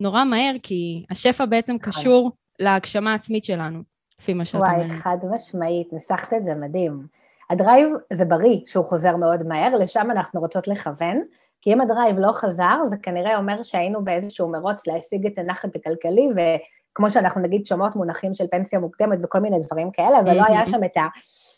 נורא 0.00 0.24
מהר, 0.24 0.54
כי 0.62 1.04
השפע 1.10 1.46
בעצם. 1.46 1.78
קשור 1.78 2.32
להגשמה 2.58 3.12
העצמית 3.12 3.44
שלנו, 3.44 3.78
לפי 4.20 4.34
מה 4.34 4.44
שאת 4.44 4.54
אומרת. 4.54 4.76
וואי, 4.76 4.88
חד 4.88 5.16
משמעית, 5.30 5.92
ניסחת 5.92 6.32
את 6.32 6.44
זה 6.44 6.54
מדהים. 6.54 7.06
ה-drive 7.50 7.88
זה 8.12 8.24
בריא 8.24 8.60
שהוא 8.66 8.84
חוזר 8.84 9.16
מאוד 9.16 9.42
מהר, 9.42 9.76
לשם 9.76 10.10
אנחנו 10.10 10.40
רוצות 10.40 10.68
לכוון, 10.68 11.22
כי 11.62 11.72
אם 11.72 11.80
ה-drive 11.80 12.16
לא 12.18 12.32
חזר, 12.32 12.78
זה 12.90 12.96
כנראה 12.96 13.36
אומר 13.36 13.62
שהיינו 13.62 14.04
באיזשהו 14.04 14.48
מרוץ 14.48 14.86
להשיג 14.86 15.26
את 15.26 15.38
הנחת 15.38 15.76
הכלכלי, 15.76 16.28
וכמו 16.30 17.10
שאנחנו 17.10 17.40
נגיד 17.40 17.66
שומעות 17.66 17.96
מונחים 17.96 18.34
של 18.34 18.44
פנסיה 18.50 18.78
מוקדמת 18.78 19.18
וכל 19.22 19.38
מיני 19.38 19.56
דברים 19.66 19.90
כאלה, 19.90 20.20
אבל 20.20 20.36
לא 20.36 20.42
היה 20.48 20.66
שם 20.66 20.84
את 20.84 20.96
ה... 20.96 21.06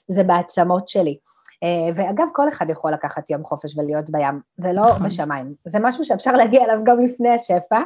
זה 0.09 0.25
בעצמות 0.25 0.89
שלי. 0.89 1.19
אה, 1.63 1.89
ואגב, 1.95 2.27
כל 2.33 2.49
אחד 2.49 2.71
יכול 2.71 2.93
לקחת 2.93 3.31
יום 3.31 3.45
חופש 3.45 3.79
ולהיות 3.79 4.11
בים, 4.11 4.41
זה 4.57 4.73
לא 4.73 4.89
נכון. 4.89 5.07
בשמיים, 5.07 5.55
זה 5.65 5.79
משהו 5.81 6.05
שאפשר 6.05 6.33
להגיע 6.33 6.65
אליו 6.65 6.79
גם 6.85 7.05
לפני 7.05 7.29
השפע. 7.29 7.81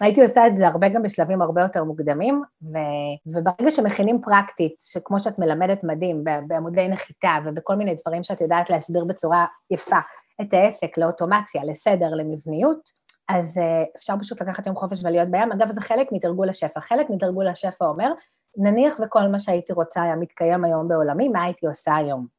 הייתי 0.00 0.22
עושה 0.22 0.46
את 0.46 0.56
זה 0.56 0.66
הרבה 0.66 0.88
גם 0.88 1.02
בשלבים 1.02 1.42
הרבה 1.42 1.62
יותר 1.62 1.84
מוקדמים, 1.84 2.42
ו, 2.62 2.78
וברגע 3.26 3.70
שמכינים 3.70 4.20
פרקטית, 4.22 4.74
שכמו 4.80 5.20
שאת 5.20 5.38
מלמדת 5.38 5.84
מדהים, 5.84 6.24
בעמודי 6.46 6.88
נחיתה 6.88 7.38
ובכל 7.44 7.74
מיני 7.74 7.94
דברים 7.94 8.22
שאת 8.22 8.40
יודעת 8.40 8.70
להסביר 8.70 9.04
בצורה 9.04 9.46
יפה 9.70 9.98
את 10.40 10.54
העסק 10.54 10.98
לאוטומציה, 10.98 11.64
לסדר, 11.64 12.14
למבניות, 12.14 12.90
אז 13.28 13.58
uh, 13.58 13.96
אפשר 13.96 14.14
פשוט 14.20 14.42
לקחת 14.42 14.66
יום 14.66 14.76
חופש 14.76 15.04
ולהיות 15.04 15.28
בים. 15.28 15.52
אגב, 15.52 15.72
זה 15.72 15.80
חלק 15.80 16.12
מתרגול 16.12 16.48
השפע. 16.48 16.80
חלק 16.80 17.10
מתרגול 17.10 17.48
השפע 17.48 17.84
אומר, 17.84 18.12
נניח 18.56 18.94
וכל 19.04 19.28
מה 19.28 19.38
שהייתי 19.38 19.72
רוצה 19.72 20.02
היה 20.02 20.16
מתקיים 20.16 20.64
היום 20.64 20.88
בעולמי, 20.88 21.28
מה 21.28 21.42
הייתי 21.42 21.66
עושה 21.66 21.96
היום? 21.96 22.37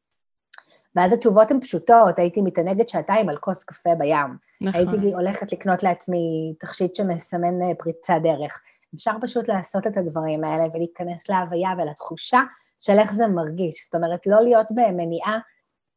ואז 0.96 1.14
התשובות 1.14 1.52
הן 1.52 1.60
פשוטות, 1.60 2.20
הייתי 2.20 2.42
מתענגת 2.42 2.90
שעתיים 2.90 3.30
על 3.30 3.38
כוס 3.38 3.64
קפה 3.64 3.90
בים. 3.98 4.38
נכון. 4.62 4.82
הייתי 4.82 5.14
הולכת 5.14 5.52
לקנות 5.52 5.84
לעצמי 5.84 6.54
תכשיט 6.60 6.96
שמסמן 6.96 7.62
אה, 7.62 7.76
פריצת 7.78 8.14
דרך. 8.24 8.62
אפשר 8.96 9.12
פשוט 9.22 9.48
לעשות 9.48 9.88
את 9.88 9.98
הדברים 9.98 10.44
האלה 10.44 10.64
ולהיכנס 10.74 11.30
להוויה 11.30 11.70
ולתחושה 11.78 12.40
של 12.80 13.00
איך 13.00 13.14
זה 13.14 13.28
מרגיש. 13.28 13.86
זאת 13.86 13.96
אומרת, 13.96 14.28
לא 14.28 14.42
להיות 14.42 14.68
במניעה 14.72 15.40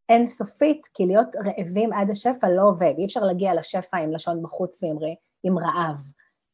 אינסופית, 0.08 0.86
כי 0.94 1.06
להיות 1.06 1.36
רעבים 1.36 1.92
עד 1.92 2.10
השפע 2.10 2.48
לא 2.48 2.62
עובד. 2.62 2.94
אי 2.98 3.04
אפשר 3.04 3.20
להגיע 3.20 3.54
לשפע 3.54 3.98
עם 3.98 4.12
לשון 4.12 4.42
בחוץ 4.42 4.82
ועם 4.82 4.96
עם 5.44 5.58
רעב. 5.58 5.96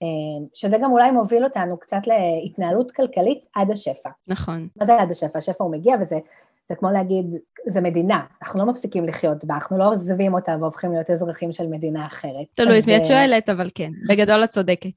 אה, 0.03 0.47
שזה 0.55 0.79
גם 0.83 0.93
אולי 0.93 1.11
מוביל 1.11 1.45
אותנו 1.45 1.79
קצת 1.79 2.01
להתנהלות 2.07 2.93
כלכלית 2.93 3.47
עד 3.55 3.71
השפע. 3.71 4.11
נכון. 4.29 4.69
מה 4.77 4.87
זה 4.87 5.01
עד 5.01 5.11
השפע? 5.11 5.39
השפע 5.39 5.65
הוא 5.65 5.73
מגיע 5.73 5.97
וזה 6.01 6.19
זה 6.69 6.75
כמו 6.75 6.91
להגיד, 6.91 7.27
זה 7.67 7.81
מדינה, 7.81 8.21
אנחנו 8.43 8.61
לא 8.61 8.67
מפסיקים 8.67 9.05
לחיות 9.05 9.45
בה, 9.45 9.55
אנחנו 9.55 9.79
לא 9.79 9.91
עוזבים 9.91 10.35
אותה 10.35 10.57
והופכים 10.61 10.93
להיות 10.93 11.11
אזרחים 11.11 11.53
של 11.53 11.67
מדינה 11.67 12.07
אחרת. 12.07 12.47
תלוי 12.55 12.79
את 12.79 12.87
מי 12.87 12.97
את 12.97 13.01
אה, 13.01 13.07
שואלת, 13.07 13.49
אבל 13.49 13.71
כן, 13.75 13.91
בגדול 14.09 14.45
את 14.45 14.51
צודקת. 14.51 14.91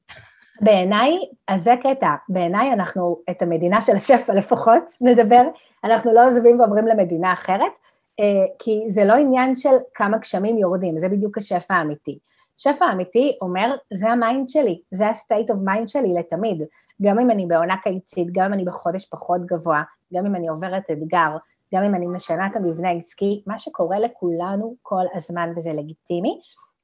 בעיניי, 0.62 1.18
אז 1.48 1.64
זה 1.64 1.74
קטע, 1.84 2.10
בעיניי 2.30 2.74
אנחנו, 2.74 3.18
את 3.30 3.42
המדינה 3.42 3.82
של 3.82 3.96
השפע 3.96 4.34
לפחות, 4.34 4.84
נדבר, 5.02 5.44
אנחנו 5.84 6.14
לא 6.14 6.28
עוזבים 6.28 6.60
ועוברים 6.60 6.88
למדינה 6.88 7.34
אחרת, 7.34 7.72
אה, 8.20 8.26
כי 8.60 8.80
זה 8.88 9.06
לא 9.06 9.14
עניין 9.14 9.56
של 9.56 9.76
כמה 9.94 10.18
גשמים 10.18 10.58
יורדים, 10.58 10.98
זה 10.98 11.10
בדיוק 11.10 11.38
השפע 11.38 11.74
האמיתי. 11.74 12.18
שפע 12.58 12.86
אמיתי 12.92 13.38
אומר, 13.42 13.76
זה 13.94 14.10
ה-mind 14.10 14.50
שלי, 14.50 14.82
זה 14.92 15.08
ה-state 15.08 15.50
of 15.50 15.68
mind 15.68 15.88
שלי 15.88 16.14
לתמיד. 16.14 16.64
גם 17.02 17.20
אם 17.20 17.32
אני 17.32 17.46
בעונה 17.46 17.76
קיצית, 17.84 18.28
גם 18.32 18.46
אם 18.46 18.54
אני 18.54 18.66
בחודש 18.66 19.06
פחות 19.06 19.46
גבוה, 19.46 19.84
גם 20.14 20.26
אם 20.26 20.36
אני 20.36 20.48
עוברת 20.48 20.84
אתגר, 20.92 21.38
גם 21.74 21.84
אם 21.84 21.96
אני 21.96 22.08
משנה 22.08 22.48
את 22.48 22.56
המבנה 22.56 22.90
העסקי, 22.90 23.44
מה 23.48 23.60
שקורה 23.60 24.00
לכולנו 24.00 24.76
כל 24.82 25.04
הזמן 25.14 25.54
וזה 25.56 25.74
לגיטימי, 25.74 26.42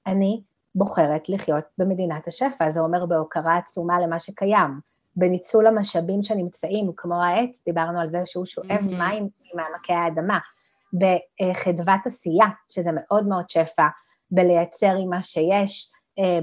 אני 0.08 0.42
בוחרת 0.76 1.30
לחיות 1.30 1.64
במדינת 1.78 2.28
השפע, 2.28 2.70
זה 2.70 2.80
אומר 2.80 3.06
בהוקרה 3.06 3.58
עצומה 3.58 4.00
למה 4.00 4.20
שקיים, 4.20 4.80
בניצול 5.16 5.68
המשאבים 5.68 6.24
שנמצאים, 6.24 6.92
כמו 6.98 7.24
העץ, 7.24 7.62
דיברנו 7.66 8.00
על 8.00 8.10
זה 8.10 8.22
שהוא 8.26 8.46
שואב 8.46 8.68
mm-hmm. 8.68 8.98
מים 8.98 9.30
ממעמקי 9.54 9.94
האדמה, 9.94 10.40
בחדוות 10.94 12.06
עשייה, 12.06 12.46
שזה 12.68 12.92
מאוד 12.94 13.28
מאוד 13.28 13.50
שפע, 13.50 13.88
בלייצר 14.32 14.96
עם 15.00 15.10
מה 15.10 15.24
שיש, 15.24 15.92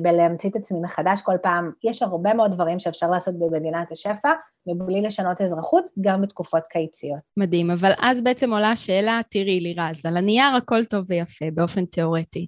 בלהמציא 0.03 0.51
את 0.51 0.57
עצמי 0.57 0.81
מחדש 0.81 1.21
כל 1.23 1.37
פעם. 1.43 1.71
יש 1.85 2.03
הרבה 2.03 2.35
מאוד 2.35 2.51
דברים 2.51 2.79
שאפשר 2.79 3.11
לעשות 3.11 3.35
במדינת 3.39 3.93
השפע, 3.93 4.29
מבלי 4.67 5.03
לשנות 5.03 5.41
אזרחות, 5.41 5.85
גם 6.01 6.23
בתקופות 6.23 6.63
קיציות. 6.71 7.19
מדהים, 7.37 7.71
אבל 7.71 7.93
אז 7.99 8.21
בעצם 8.23 8.53
עולה 8.53 8.71
השאלה, 8.71 9.21
תראי 9.31 9.61
לירז, 9.61 10.07
על 10.07 10.17
הנייר 10.17 10.57
הכל 10.57 10.85
טוב 10.85 11.05
ויפה 11.09 11.45
באופן 11.55 11.85
תיאורטי. 11.85 12.47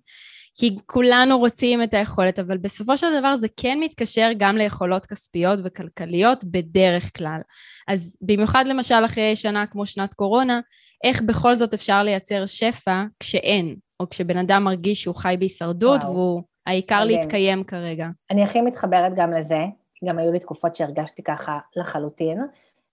כי 0.58 0.76
כולנו 0.86 1.38
רוצים 1.38 1.82
את 1.82 1.94
היכולת, 1.94 2.38
אבל 2.38 2.56
בסופו 2.56 2.96
של 2.96 3.06
דבר 3.18 3.36
זה 3.36 3.46
כן 3.56 3.78
מתקשר 3.80 4.30
גם 4.36 4.56
ליכולות 4.56 5.06
כספיות 5.06 5.58
וכלכליות 5.64 6.44
בדרך 6.44 7.16
כלל. 7.16 7.40
אז 7.88 8.16
במיוחד 8.20 8.64
למשל 8.66 9.04
אחרי 9.04 9.36
שנה 9.36 9.66
כמו 9.66 9.86
שנת 9.86 10.14
קורונה, 10.14 10.60
איך 11.04 11.22
בכל 11.22 11.54
זאת 11.54 11.74
אפשר 11.74 12.02
לייצר 12.02 12.46
שפע 12.46 13.04
כשאין, 13.20 13.76
או 14.00 14.08
כשבן 14.10 14.36
אדם 14.36 14.64
מרגיש 14.64 15.02
שהוא 15.02 15.14
חי 15.14 15.36
בהישרדות 15.38 16.02
וואו. 16.02 16.14
והוא 16.14 16.42
העיקר 16.66 17.04
מדהים. 17.04 17.20
להתקיים 17.20 17.64
כרגע. 17.64 18.08
אני 18.30 18.44
הכי 18.44 18.60
מתחברת 18.60 19.12
גם 19.16 19.32
לזה, 19.32 19.64
גם 20.04 20.18
היו 20.18 20.32
לי 20.32 20.38
תקופות 20.38 20.76
שהרגשתי 20.76 21.22
ככה 21.22 21.58
לחלוטין, 21.76 22.40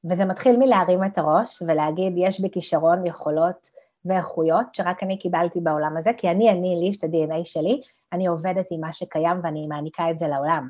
וזה 0.10 0.25
מתחיל 0.25 0.58
מלהרים 0.58 1.03
את 1.03 1.18
הראש 1.18 1.62
ולהגיד, 1.68 2.13
יש 2.18 2.39
בי 2.39 2.50
כישרון, 2.51 3.06
יכולות 3.06 3.70
ואיכויות 4.06 4.75
שרק 4.75 5.03
אני 5.03 5.18
קיבלתי 5.18 5.60
בעולם 5.60 5.98
הזה, 5.98 6.12
כי 6.18 6.32
אני, 6.32 6.50
אני, 6.50 6.75
לי 6.80 6.89
יש 6.89 6.98
את 6.98 7.03
ה-DNA 7.03 7.44
שלי, 7.44 7.82
אני 8.13 8.27
עובדת 8.27 8.65
עם 8.72 8.82
מה 8.82 8.92
שקיים 8.92 9.39
ואני 9.44 9.68
מעניקה 9.68 10.10
את 10.12 10.18
זה 10.18 10.27
לעולם. 10.27 10.70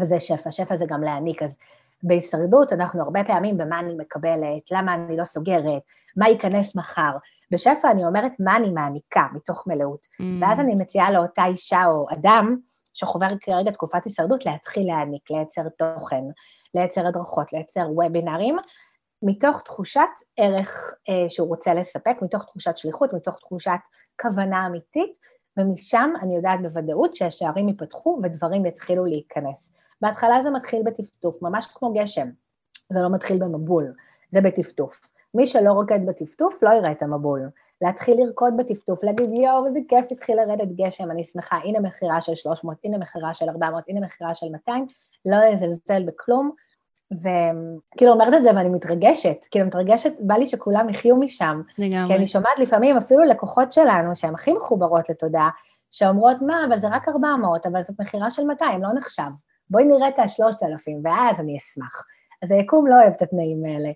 וזה 0.00 0.20
שפע, 0.20 0.50
שפע 0.50 0.76
זה 0.76 0.84
גם 0.88 1.02
להעניק, 1.02 1.42
אז 1.42 1.56
בהישרדות 2.02 2.72
אנחנו 2.72 3.02
הרבה 3.02 3.24
פעמים 3.24 3.56
במה 3.56 3.80
אני 3.80 3.94
מקבלת, 3.98 4.70
למה 4.70 4.94
אני 4.94 5.16
לא 5.16 5.24
סוגרת, 5.24 5.82
מה 6.16 6.28
ייכנס 6.28 6.76
מחר. 6.76 7.10
בשפע 7.50 7.90
אני 7.90 8.04
אומרת 8.04 8.32
מה 8.40 8.56
אני 8.56 8.70
מעניקה 8.70 9.26
מתוך 9.32 9.64
מלאות. 9.66 10.06
Mm. 10.06 10.24
ואז 10.40 10.60
אני 10.60 10.74
מציעה 10.74 11.12
לאותה 11.12 11.44
אישה 11.46 11.86
או 11.86 12.06
אדם 12.12 12.56
שחובר 12.94 13.26
כרגע 13.40 13.70
תקופת 13.70 14.04
הישרדות 14.04 14.46
להתחיל 14.46 14.86
להעניק, 14.86 15.30
לייצר 15.30 15.62
תוכן, 15.78 16.22
לייצר 16.74 17.06
הדרכות, 17.06 17.52
לייצר 17.52 17.86
וובינארים, 17.90 18.56
מתוך 19.22 19.62
תחושת 19.62 20.00
ערך 20.36 20.94
אה, 21.08 21.30
שהוא 21.30 21.48
רוצה 21.48 21.74
לספק, 21.74 22.16
מתוך 22.22 22.44
תחושת 22.44 22.78
שליחות, 22.78 23.12
מתוך 23.12 23.38
תחושת 23.38 23.80
כוונה 24.20 24.66
אמיתית, 24.66 25.18
ומשם 25.56 26.12
אני 26.22 26.36
יודעת 26.36 26.62
בוודאות 26.62 27.14
שהשערים 27.14 27.68
ייפתחו 27.68 28.18
ודברים 28.22 28.66
יתחילו 28.66 29.04
להיכנס. 29.04 29.72
בהתחלה 30.00 30.42
זה 30.42 30.50
מתחיל 30.50 30.82
בטפטוף, 30.82 31.42
ממש 31.42 31.66
כמו 31.74 31.92
גשם. 31.92 32.28
זה 32.92 33.02
לא 33.02 33.08
מתחיל 33.12 33.38
במבול, 33.38 33.94
זה 34.30 34.40
בטפטוף. 34.40 35.00
מי 35.34 35.46
שלא 35.46 35.72
רוקד 35.72 36.06
בטפטוף 36.06 36.62
לא 36.62 36.70
יראה 36.70 36.90
את 36.90 37.02
המבול. 37.02 37.48
להתחיל 37.82 38.24
לרקוד 38.24 38.54
בטפטוף, 38.56 39.04
להגיד 39.04 39.30
יואו, 39.32 39.66
איזה 39.66 39.78
כיף, 39.88 40.06
התחיל 40.10 40.36
לרדת 40.36 40.68
גשם, 40.68 41.10
אני 41.10 41.24
שמחה, 41.24 41.56
הנה 41.56 41.80
מכירה 41.80 42.20
של 42.20 42.34
300, 42.34 42.76
הנה 42.84 42.98
מכירה 42.98 43.34
של 43.34 43.48
400, 43.48 43.84
הנה 43.88 44.00
מכירה 44.00 44.34
של 44.34 44.48
200, 44.48 44.86
לא 45.26 45.36
לזלזל 45.36 46.02
בכלום, 46.06 46.50
וכאילו 47.12 48.12
אומרת 48.12 48.34
את 48.34 48.42
זה 48.42 48.50
ואני 48.56 48.68
מתרגשת, 48.68 49.36
כאילו 49.50 49.66
מתרגשת, 49.66 50.12
בא 50.20 50.34
לי 50.34 50.46
שכולם 50.46 50.88
יחיו 50.88 51.16
משם. 51.16 51.62
לגמרי. 51.78 52.06
כי 52.06 52.14
אני 52.14 52.26
שומעת 52.26 52.58
לפעמים 52.58 52.96
אפילו 52.96 53.24
לקוחות 53.24 53.72
שלנו, 53.72 54.16
שהן 54.16 54.34
הכי 54.34 54.52
מחוברות 54.52 55.08
לתודעה, 55.08 55.50
שאומרות, 55.90 56.36
מה, 56.42 56.64
אבל 56.68 56.78
זה 56.78 56.88
רק 56.88 57.08
400, 57.08 57.66
אבל 57.66 57.82
זאת 57.82 58.00
מכירה 58.00 58.30
של 58.30 58.44
200, 58.44 58.82
לא 58.82 58.88
נחשב. 58.94 59.30
בואי 59.70 59.84
נראה 59.84 60.08
את 60.08 60.18
ה-3,000, 60.18 60.92
ואז 61.04 61.40
אני 61.40 61.56
אשמח. 61.56 62.04
אז 62.42 62.52
היקום 62.52 62.86
לא 62.86 62.94
אוהב 62.94 63.12
את 63.16 63.22
התנאים 63.22 63.64
האלה. 63.64 63.90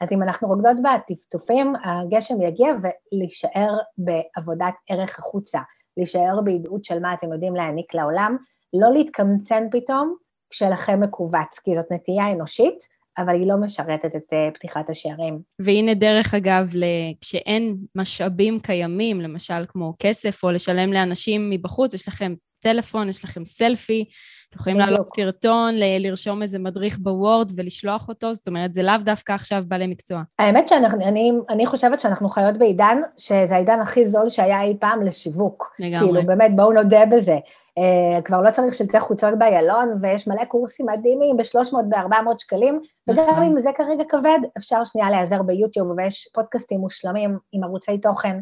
אז 0.00 0.12
אם 0.12 0.22
אנחנו 0.22 0.48
רוקדות 0.48 0.76
בטפטופים, 0.82 1.72
הגשם 1.84 2.40
יגיע 2.40 2.68
ולהישאר 3.12 3.78
בעבודת 3.98 4.74
ערך 4.90 5.18
החוצה, 5.18 5.58
להישאר 5.96 6.40
בהידעות 6.44 6.84
של 6.84 6.98
מה 6.98 7.14
אתם 7.14 7.32
יודעים 7.32 7.56
להעניק 7.56 7.94
לעולם, 7.94 8.36
לא 8.80 8.92
להתקמצן 8.92 9.66
פתאום 9.70 10.16
כשלכם 10.50 11.00
מכווץ, 11.00 11.58
כי 11.64 11.70
זאת 11.74 11.92
נטייה 11.92 12.32
אנושית, 12.32 12.96
אבל 13.18 13.34
היא 13.34 13.48
לא 13.48 13.56
משרתת 13.56 14.16
את 14.16 14.32
uh, 14.32 14.54
פתיחת 14.54 14.90
השערים. 14.90 15.38
והנה 15.58 15.94
דרך 15.94 16.34
אגב, 16.34 16.72
כשאין 17.20 17.76
משאבים 17.94 18.60
קיימים, 18.60 19.20
למשל 19.20 19.64
כמו 19.68 19.94
כסף, 19.98 20.44
או 20.44 20.50
לשלם 20.50 20.92
לאנשים 20.92 21.50
מבחוץ, 21.50 21.94
יש 21.94 22.08
לכם 22.08 22.34
טלפון, 22.66 23.08
יש 23.08 23.24
לכם 23.24 23.44
סלפי, 23.44 24.04
אתם 24.50 24.58
יכולים 24.58 24.78
לעלות 24.78 25.08
סרטון, 25.16 25.74
לרשום 25.76 26.42
איזה 26.42 26.58
מדריך 26.58 26.98
בוורד 26.98 27.52
ולשלוח 27.56 28.08
אותו, 28.08 28.34
זאת 28.34 28.48
אומרת, 28.48 28.72
זה 28.72 28.82
לאו 28.82 28.94
דווקא 29.04 29.32
עכשיו 29.32 29.62
בעלי 29.68 29.86
מקצוע. 29.86 30.22
האמת 30.38 30.68
שאני 30.68 31.66
חושבת 31.66 32.00
שאנחנו 32.00 32.28
חיות 32.28 32.58
בעידן, 32.58 32.98
שזה 33.16 33.54
העידן 33.54 33.80
הכי 33.80 34.04
זול 34.04 34.28
שהיה 34.28 34.62
אי 34.62 34.76
פעם 34.80 35.02
לשיווק. 35.02 35.74
לגמרי. 35.78 35.98
כאילו, 35.98 36.26
באמת, 36.26 36.56
בואו 36.56 36.72
נודה 36.72 37.06
בזה. 37.06 37.38
Uh, 37.78 38.22
כבר 38.22 38.40
לא 38.40 38.50
צריך 38.50 38.74
שלטי 38.74 39.00
חוצות 39.00 39.38
באיילון, 39.38 39.98
ויש 40.02 40.28
מלא 40.28 40.44
קורסים 40.44 40.86
מדהימים 40.86 41.36
ב-300, 41.36 41.74
ב-400 41.88 42.38
שקלים, 42.38 42.80
וגם 43.08 43.30
נכון. 43.30 43.42
אם 43.42 43.58
זה 43.58 43.70
כרגע 43.76 44.04
כבד, 44.08 44.38
אפשר 44.58 44.84
שנייה 44.84 45.10
להיעזר 45.10 45.42
ביוטיוב, 45.42 45.90
ויש 45.96 46.28
פודקאסטים 46.34 46.80
מושלמים 46.80 47.38
עם 47.52 47.64
ערוצי 47.64 47.98
תוכן 47.98 48.36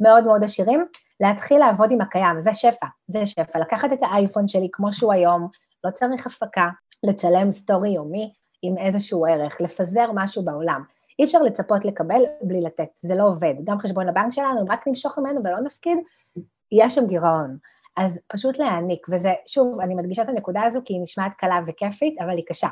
מאוד 0.00 0.24
מאוד 0.24 0.44
עשירים. 0.44 0.86
להתחיל 1.20 1.58
לעבוד 1.58 1.90
עם 1.90 2.00
הקיים, 2.00 2.42
זה 2.42 2.54
שפע, 2.54 2.86
זה 3.06 3.26
שפע. 3.26 3.58
לקחת 3.58 3.92
את 3.92 3.98
האייפון 4.02 4.48
שלי 4.48 4.68
כמו 4.72 4.92
שהוא 4.92 5.12
היום, 5.12 5.48
לא 5.84 5.90
צריך 5.90 6.26
הפקה, 6.26 6.68
לצלם 7.02 7.52
סטורי 7.52 7.90
יומי 7.90 8.32
עם 8.62 8.78
איזשהו 8.78 9.26
ערך, 9.26 9.60
לפזר 9.60 10.10
משהו 10.14 10.44
בעולם. 10.44 10.82
אי 11.18 11.24
אפשר 11.24 11.38
לצפות 11.38 11.84
לקבל 11.84 12.22
בלי 12.42 12.60
לתת, 12.60 12.88
זה 13.00 13.14
לא 13.14 13.26
עובד. 13.26 13.54
גם 13.64 13.78
חשבון 13.78 14.08
הבנק 14.08 14.32
שלנו, 14.32 14.60
אם 14.60 14.72
רק 14.72 14.88
נמשוך 14.88 15.18
ממנו 15.18 15.40
ולא 15.44 15.60
נפקיד, 15.60 15.98
יש 16.72 16.94
שם 16.94 17.06
גירעון. 17.06 17.56
אז 17.96 18.20
פשוט 18.26 18.58
להעניק, 18.58 19.06
וזה, 19.10 19.32
שוב, 19.46 19.80
אני 19.80 19.94
מדגישה 19.94 20.22
את 20.22 20.28
הנקודה 20.28 20.62
הזו 20.62 20.80
כי 20.84 20.94
היא 20.94 21.02
נשמעת 21.02 21.32
קלה 21.38 21.60
וכיפית, 21.66 22.20
אבל 22.20 22.36
היא 22.36 22.44
קשה, 22.48 22.68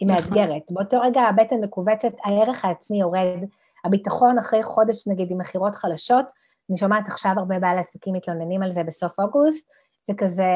היא 0.00 0.08
נכון. 0.08 0.24
מאתגרת. 0.24 0.62
באותו 0.70 1.00
רגע 1.00 1.20
הבטן 1.22 1.56
מכווצת, 1.64 2.12
הערך 2.24 2.64
העצמי 2.64 3.00
יורד, 3.00 3.38
הביטחון 3.84 4.38
אחרי 4.38 4.62
חודש 4.62 5.06
נגיד 5.06 5.30
עם 5.30 5.38
מכירות 5.38 5.74
חלשות, 5.74 6.32
אני 6.70 6.78
שומעת 6.78 7.08
עכשיו 7.08 7.32
הרבה 7.36 7.58
בעלי 7.58 7.80
עסקים 7.80 8.14
מתלוננים 8.14 8.62
על 8.62 8.70
זה 8.70 8.84
בסוף 8.84 9.20
אוגוסט, 9.20 9.68
זה 10.06 10.12
כזה, 10.18 10.52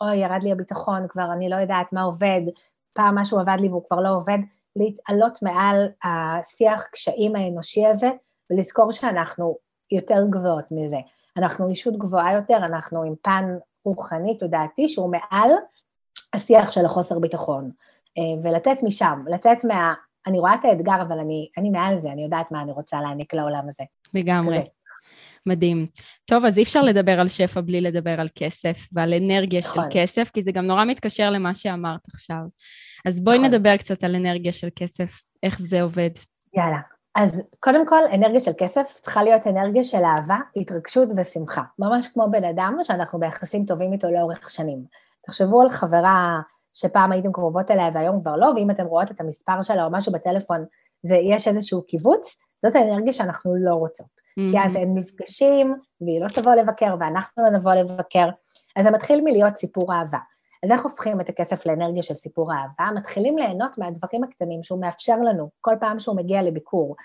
אוי, 0.00 0.16
ירד 0.16 0.42
לי 0.42 0.52
הביטחון, 0.52 1.08
כבר 1.08 1.32
אני 1.32 1.48
לא 1.48 1.56
יודעת 1.56 1.92
מה 1.92 2.02
עובד, 2.02 2.40
פעם 2.92 3.18
משהו 3.18 3.38
עבד 3.38 3.56
לי 3.60 3.68
והוא 3.68 3.82
כבר 3.86 4.00
לא 4.00 4.16
עובד, 4.16 4.38
להתעלות 4.76 5.42
מעל 5.42 5.88
השיח 6.04 6.86
קשיים 6.92 7.36
האנושי 7.36 7.86
הזה, 7.86 8.10
ולזכור 8.50 8.92
שאנחנו 8.92 9.56
יותר 9.90 10.26
גבוהות 10.30 10.64
מזה. 10.70 10.98
אנחנו 11.36 11.68
אישות 11.68 11.96
גבוהה 11.96 12.34
יותר, 12.34 12.56
אנחנו 12.56 13.02
עם 13.02 13.14
פן 13.22 13.56
רוחני, 13.84 14.38
תודעתי, 14.38 14.88
שהוא 14.88 15.12
מעל 15.12 15.50
השיח 16.34 16.70
של 16.70 16.84
החוסר 16.84 17.18
ביטחון. 17.18 17.70
אה, 18.18 18.42
ולתת 18.42 18.82
משם, 18.82 19.24
לתת 19.26 19.64
מה... 19.64 19.94
אני 20.26 20.38
רואה 20.38 20.54
את 20.54 20.64
האתגר, 20.64 21.02
אבל 21.02 21.18
אני, 21.18 21.48
אני 21.58 21.70
מעל 21.70 21.98
זה, 21.98 22.12
אני 22.12 22.22
יודעת 22.22 22.50
מה 22.50 22.62
אני 22.62 22.72
רוצה 22.72 23.00
להעניק 23.00 23.34
לעולם 23.34 23.68
הזה. 23.68 23.84
לגמרי. 24.14 24.58
כזה. 24.58 24.68
מדהים. 25.46 25.86
טוב, 26.24 26.44
אז 26.44 26.58
אי 26.58 26.62
אפשר 26.62 26.82
לדבר 26.82 27.20
על 27.20 27.28
שפע 27.28 27.60
בלי 27.60 27.80
לדבר 27.80 28.20
על 28.20 28.28
כסף 28.34 28.78
ועל 28.92 29.14
אנרגיה 29.14 29.60
נכון. 29.60 29.82
של 29.82 29.88
כסף, 29.92 30.30
כי 30.30 30.42
זה 30.42 30.52
גם 30.52 30.66
נורא 30.66 30.84
מתקשר 30.84 31.30
למה 31.30 31.54
שאמרת 31.54 32.00
עכשיו. 32.14 32.42
אז 33.06 33.20
בואי 33.20 33.38
נכון. 33.38 33.50
נדבר 33.50 33.76
קצת 33.76 34.04
על 34.04 34.14
אנרגיה 34.14 34.52
של 34.52 34.68
כסף, 34.76 35.22
איך 35.42 35.58
זה 35.60 35.82
עובד. 35.82 36.10
יאללה. 36.54 36.78
אז 37.14 37.42
קודם 37.60 37.86
כל, 37.86 38.02
אנרגיה 38.14 38.40
של 38.40 38.50
כסף 38.58 39.00
צריכה 39.00 39.22
להיות 39.22 39.46
אנרגיה 39.46 39.84
של 39.84 40.04
אהבה, 40.04 40.38
התרגשות 40.56 41.08
ושמחה. 41.16 41.62
ממש 41.78 42.08
כמו 42.08 42.26
בן 42.30 42.44
אדם 42.44 42.76
שאנחנו 42.82 43.18
ביחסים 43.20 43.64
טובים 43.64 43.92
איתו 43.92 44.10
לאורך 44.10 44.50
שנים. 44.50 44.84
תחשבו 45.26 45.62
על 45.62 45.70
חברה 45.70 46.40
שפעם 46.72 47.12
הייתם 47.12 47.32
קרובות 47.32 47.70
אליה 47.70 47.90
והיום 47.94 48.20
כבר 48.20 48.36
לא, 48.36 48.46
ואם 48.56 48.70
אתם 48.70 48.84
רואות 48.84 49.10
את 49.10 49.20
המספר 49.20 49.62
שלה 49.62 49.84
או 49.84 49.90
משהו 49.90 50.12
בטלפון, 50.12 50.64
זה, 51.02 51.16
יש 51.16 51.48
איזשהו 51.48 51.82
קיבוץ, 51.82 52.36
זאת 52.62 52.74
האנרגיה 52.74 53.12
שאנחנו 53.12 53.54
לא 53.56 53.74
רוצות. 53.74 54.06
Mm-hmm. 54.06 54.50
כי 54.50 54.58
אז 54.64 54.76
אין 54.76 54.94
מפגשים, 54.94 55.74
והיא 56.00 56.20
לא 56.20 56.28
תבוא 56.28 56.54
לבקר, 56.54 56.94
ואנחנו 57.00 57.44
לא 57.44 57.50
נבוא 57.50 57.72
לבקר. 57.72 58.28
אז 58.76 58.84
זה 58.84 58.90
מתחיל 58.90 59.20
מלהיות 59.24 59.56
סיפור 59.56 59.94
אהבה. 59.94 60.18
אז 60.64 60.70
איך 60.72 60.82
הופכים 60.82 61.20
את 61.20 61.28
הכסף 61.28 61.66
לאנרגיה 61.66 62.02
של 62.02 62.14
סיפור 62.14 62.52
אהבה? 62.52 62.90
מתחילים 62.94 63.38
ליהנות 63.38 63.78
מהדברים 63.78 64.24
הקטנים 64.24 64.62
שהוא 64.62 64.80
מאפשר 64.80 65.16
לנו 65.16 65.50
כל 65.60 65.74
פעם 65.80 65.98
שהוא 65.98 66.16
מגיע 66.16 66.42
לביקור. 66.42 66.96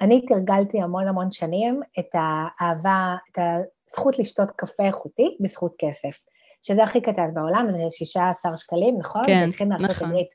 אני 0.00 0.26
תרגלתי 0.26 0.80
המון 0.80 1.08
המון 1.08 1.30
שנים 1.30 1.80
את 1.98 2.08
האהבה, 2.14 3.16
את 3.30 3.38
הזכות 3.88 4.18
לשתות 4.18 4.50
קפה 4.56 4.82
איכותי 4.82 5.36
בזכות 5.40 5.74
כסף, 5.78 6.24
שזה 6.62 6.82
הכי 6.82 7.00
קטן 7.00 7.34
בעולם, 7.34 7.66
זה 7.70 7.78
16 7.90 8.56
שקלים, 8.56 8.98
נכון? 8.98 9.22
כן, 9.26 9.38
זה 9.38 9.44
התחיל 9.44 9.68
מארצות 9.68 9.90
נכון. 9.90 10.08
הברית, 10.08 10.28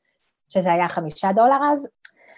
שזה 0.49 0.73
היה 0.73 0.89
חמישה 0.89 1.31
דולר 1.31 1.57
אז, 1.71 1.87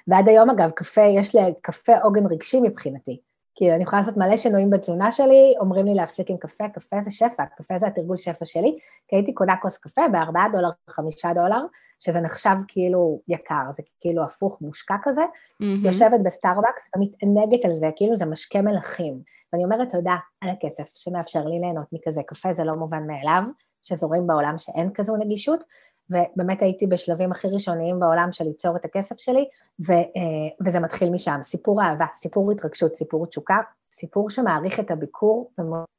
ועד 0.07 0.27
היום 0.27 0.49
אגב, 0.49 0.69
קפה, 0.69 1.01
יש 1.01 1.35
לי 1.35 1.41
קפה 1.61 1.97
עוגן 2.03 2.25
רגשי 2.25 2.59
מבחינתי. 2.61 3.19
כי 3.59 3.71
אני 3.71 3.83
יכולה 3.83 4.01
לעשות 4.01 4.17
מלא 4.17 4.37
שינויים 4.37 4.69
בתזונה 4.69 5.11
שלי, 5.11 5.53
אומרים 5.59 5.85
לי 5.85 5.93
להפסיק 5.93 6.29
עם 6.29 6.37
קפה, 6.37 6.69
קפה 6.69 7.01
זה 7.01 7.11
שפע, 7.11 7.45
קפה 7.57 7.79
זה 7.79 7.87
התרגול 7.87 8.17
שפע 8.17 8.45
שלי, 8.45 8.77
כי 9.07 9.15
הייתי 9.15 9.33
קונה 9.33 9.55
כוס 9.61 9.77
קפה 9.77 10.01
בארבעה 10.11 10.47
דולר, 10.51 10.69
חמישה 10.89 11.33
דולר, 11.33 11.61
שזה 11.99 12.19
נחשב 12.19 12.55
כאילו 12.67 13.21
יקר, 13.27 13.71
זה 13.71 13.83
כאילו 14.01 14.23
הפוך, 14.23 14.61
מושקע 14.61 14.95
כזה, 15.01 15.21
mm-hmm. 15.21 15.85
יושבת 15.85 16.19
בסטארבקס 16.23 16.89
ומתענגת 16.95 17.65
על 17.65 17.73
זה, 17.73 17.89
כאילו 17.95 18.15
זה 18.15 18.25
משקה 18.25 18.61
מלכים, 18.61 19.19
ואני 19.53 19.63
אומרת 19.63 19.91
תודה 19.91 20.15
על 20.41 20.49
הכסף 20.49 20.91
שמאפשר 20.95 21.45
לי 21.45 21.59
ליהנות 21.59 21.87
מכזה, 21.91 22.21
קפה 22.23 22.53
זה 22.53 22.63
לא 22.63 22.73
מובן 22.73 23.07
מאליו, 23.07 23.43
שזורים 23.83 24.27
בעולם 24.27 24.57
שאין 24.57 24.89
כזו 24.93 25.15
נגישות, 25.17 25.63
ובאמת 26.09 26.61
הייתי 26.61 26.87
בשלבים 26.87 27.31
הכי 27.31 27.47
ראשוניים 27.47 27.99
בעולם 27.99 28.31
של 28.31 28.43
ליצור 28.43 28.75
את 28.75 28.85
הכסף 28.85 29.19
שלי, 29.19 29.45
ו, 29.87 29.91
אה, 29.91 30.65
וזה 30.65 30.79
מתחיל 30.79 31.09
משם, 31.09 31.39
סיפור 31.43 31.83
אהבה, 31.83 32.05
סיפור 32.21 32.51
התרגשות, 32.51 32.95
סיפור 32.95 33.25
תשוקה, 33.25 33.57
סיפור 33.91 34.29
שמעריך 34.29 34.79
את 34.79 34.91
הביקור 34.91 35.51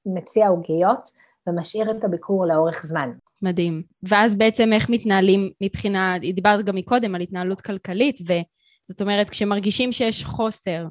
ומציע 0.06 0.48
עוגיות 0.48 1.10
ומשאיר 1.46 1.90
את 1.90 2.04
הביקור 2.04 2.46
לאורך 2.46 2.86
זמן. 2.86 3.10
מדהים. 3.42 3.82
ואז 4.02 4.36
בעצם 4.36 4.72
איך 4.72 4.90
מתנהלים 4.90 5.50
מבחינה, 5.60 6.18
דיברת 6.18 6.64
גם 6.64 6.76
מקודם 6.76 7.14
על 7.14 7.20
התנהלות 7.20 7.60
כלכלית, 7.60 8.20
וזאת 8.20 9.00
אומרת, 9.00 9.30
כשמרגישים 9.30 9.92
שיש 9.92 10.24
חוסר, 10.24 10.86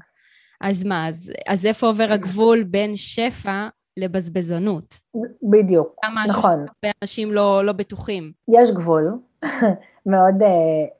אז 0.62 0.86
מה, 0.86 1.08
אז, 1.08 1.32
אז 1.48 1.66
איפה 1.66 1.88
עובר 1.88 2.08
הגבול 2.12 2.64
בין 2.64 2.96
שפע 2.96 3.68
לבזבזנות? 3.98 5.00
בדיוק, 5.44 5.96
נכון. 6.28 6.52
הרבה 6.60 6.94
אנשים 7.04 7.32
לא, 7.32 7.66
לא 7.66 7.74
בטוחים. 7.74 8.32
יש 8.48 8.72
גבול, 8.72 9.20
מאוד 10.06 10.36
uh, 10.42 10.46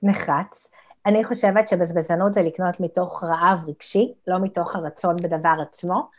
נחרץ. 0.04 0.70
אני 1.06 1.24
חושבת 1.24 1.68
שבזבזנות 1.68 2.34
זה 2.34 2.42
לקנות 2.42 2.80
מתוך 2.80 3.24
רעב 3.24 3.64
רגשי, 3.68 4.14
לא 4.28 4.40
מתוך 4.40 4.76
הרצון 4.76 5.16
בדבר 5.16 5.56
עצמו. 5.62 6.10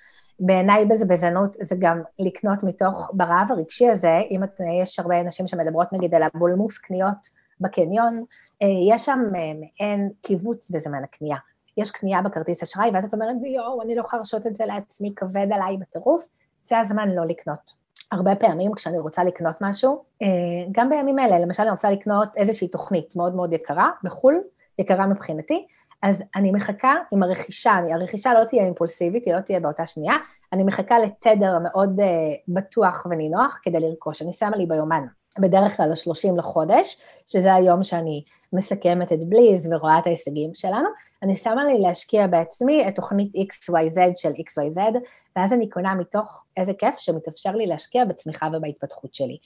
בעיניי 0.41 0.87
בזבזנות 0.87 1.57
זה 1.61 1.77
גם 1.79 2.03
לקנות 2.19 2.63
מתוך, 2.63 3.11
ברעב 3.13 3.53
הרגשי 3.53 3.89
הזה, 3.89 4.13
אם 4.31 4.45
את, 4.45 4.61
יש 4.83 4.99
הרבה 4.99 5.23
נשים 5.23 5.47
שמדברות 5.47 5.93
נגיד 5.93 6.15
על 6.15 6.23
הבולמוס 6.23 6.79
קניות 6.79 7.29
בקניון, 7.61 8.25
אה, 8.63 8.95
יש 8.95 9.05
שם 9.05 9.19
אה, 9.37 9.41
מעין 9.61 10.11
קיבוץ 10.23 10.71
בזמן 10.71 11.05
הקנייה. 11.05 11.37
יש 11.77 11.91
קנייה 11.91 12.23
בכרטיס 12.23 12.63
אשראי, 12.63 12.91
ואז 12.95 13.05
את 13.05 13.15
אומרת, 13.15 13.37
יואו, 13.55 13.83
אני 13.83 13.95
לא 13.95 14.01
יכולה 14.01 14.19
להרשות 14.19 14.47
את 14.47 14.57
זה 14.57 14.65
לעצמי, 14.67 15.13
כבד 15.17 15.47
עליי 15.53 15.77
בטירוף, 15.77 16.29
זה 16.63 16.79
הזמן 16.79 17.09
לא 17.09 17.25
לקנות. 17.25 17.81
הרבה 18.13 18.35
פעמים 18.35 18.73
כשאני 18.75 18.99
רוצה 18.99 19.25
לקנות 19.25 19.57
משהו, 19.61 20.05
אה, 20.23 20.29
גם 20.73 20.89
בימים 20.89 21.19
אלה, 21.19 21.39
למשל 21.39 21.63
אני 21.63 21.71
רוצה 21.71 21.91
לקנות 21.91 22.37
איזושהי 22.37 22.69
תוכנית 22.69 23.17
מאוד 23.17 23.35
מאוד 23.35 23.53
יקרה 23.53 23.91
בחו"ל, 24.05 24.41
יקרה 24.79 25.07
מבחינתי, 25.07 25.67
אז 26.03 26.25
אני 26.37 26.53
מחכה 26.53 26.95
עם 27.13 27.23
הרכישה, 27.23 27.73
הרכישה 27.95 28.33
לא 28.35 28.45
תהיה 28.45 28.65
אימפולסיבית, 28.65 29.27
היא 29.27 29.35
לא 29.35 29.41
תהיה 29.41 29.61
באותה 29.61 29.87
שנייה, 29.87 30.15
אני 30.53 30.65
מחכה 30.65 30.99
לתדר 30.99 31.59
מאוד 31.63 32.01
uh, 32.01 32.05
בטוח 32.49 33.07
ונינוח 33.11 33.59
כדי 33.63 33.81
לרכוש, 33.81 34.23
אני 34.23 34.33
שמה 34.33 34.57
לי 34.57 34.67
ביומן. 34.67 35.07
בדרך 35.41 35.77
כלל 35.77 35.89
ל-30 35.89 36.39
לחודש, 36.39 36.97
שזה 37.27 37.55
היום 37.55 37.83
שאני 37.83 38.25
מסכמת 38.53 39.13
את 39.13 39.25
בליז 39.29 39.69
ורואה 39.73 39.99
את 39.99 40.07
ההישגים 40.07 40.55
שלנו, 40.55 40.89
אני 41.23 41.37
שמה 41.37 41.65
לי 41.65 41.79
להשקיע 41.79 42.27
בעצמי 42.27 42.89
את 42.89 42.95
תוכנית 42.95 43.33
XYZ 43.35 43.99
של 44.17 44.31
XYZ, 44.31 44.99
ואז 45.37 45.53
אני 45.53 45.69
קונה 45.69 45.95
מתוך 45.95 46.45
איזה 46.57 46.73
כיף 46.75 46.99
שמתאפשר 46.99 47.51
לי 47.51 47.67
להשקיע 47.67 48.05
בצמיחה 48.05 48.49
ובהתפתחות 48.53 49.15
שלי. 49.15 49.39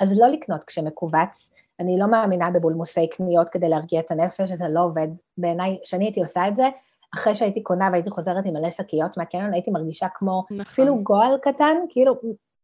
אז 0.00 0.20
לא 0.20 0.28
לקנות 0.28 0.64
כשמכווץ, 0.64 1.52
אני 1.80 1.98
לא 1.98 2.06
מאמינה 2.06 2.50
בבולמוסי 2.50 3.08
קניות 3.08 3.48
כדי 3.48 3.68
להרגיע 3.68 4.00
את 4.00 4.10
הנפש, 4.10 4.52
זה 4.52 4.64
לא 4.68 4.80
עובד. 4.80 5.08
בעיניי, 5.38 5.78
כשאני 5.84 6.04
הייתי 6.04 6.20
עושה 6.20 6.48
את 6.48 6.56
זה, 6.56 6.68
אחרי 7.14 7.34
שהייתי 7.34 7.62
קונה 7.62 7.88
והייתי 7.92 8.10
חוזרת 8.10 8.46
עם 8.46 8.54
מלא 8.54 8.70
שקיות 8.70 9.16
מהקניון, 9.16 9.52
הייתי 9.52 9.70
מרגישה 9.70 10.06
כמו 10.14 10.44
נכון. 10.50 10.60
אפילו 10.60 11.02
גועל 11.02 11.38
קטן, 11.42 11.76
כאילו, 11.88 12.14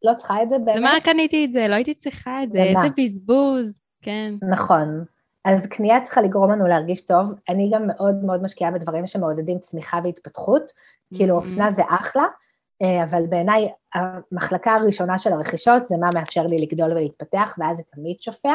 לא 0.02 0.12
צריכה 0.18 0.42
את 0.42 0.48
זה 0.48 0.58
באמת. 0.58 0.76
למה 0.76 1.00
קניתי 1.04 1.44
את 1.44 1.52
זה? 1.52 1.68
לא 1.68 1.74
הייתי 1.74 1.94
צריכה 1.94 2.42
את 2.42 2.52
זה, 2.52 2.58
למה? 2.58 2.84
איזה 2.84 2.94
בזבוז, 2.96 3.80
כן. 4.02 4.34
נכון. 4.50 5.04
אז 5.44 5.66
קנייה 5.66 6.00
צריכה 6.00 6.22
לגרום 6.22 6.50
לנו 6.50 6.66
להרגיש 6.66 7.00
טוב. 7.00 7.32
אני 7.48 7.70
גם 7.74 7.86
מאוד 7.86 8.24
מאוד 8.24 8.42
משקיעה 8.42 8.70
בדברים 8.70 9.06
שמעודדים 9.06 9.58
צמיחה 9.58 9.98
והתפתחות, 10.04 10.62
mm-hmm. 10.70 11.16
כאילו 11.16 11.36
אופנה 11.36 11.70
זה 11.70 11.82
אחלה, 11.88 12.24
אה, 12.82 13.04
אבל 13.04 13.26
בעיניי 13.26 13.68
המחלקה 13.94 14.74
הראשונה 14.74 15.18
של 15.18 15.32
הרכישות 15.32 15.86
זה 15.86 15.96
מה 15.96 16.10
מאפשר 16.14 16.46
לי 16.46 16.58
לגדול 16.58 16.92
ולהתפתח, 16.92 17.54
ואז 17.58 17.76
זה 17.76 17.82
תמיד 17.82 18.22
שופע, 18.22 18.54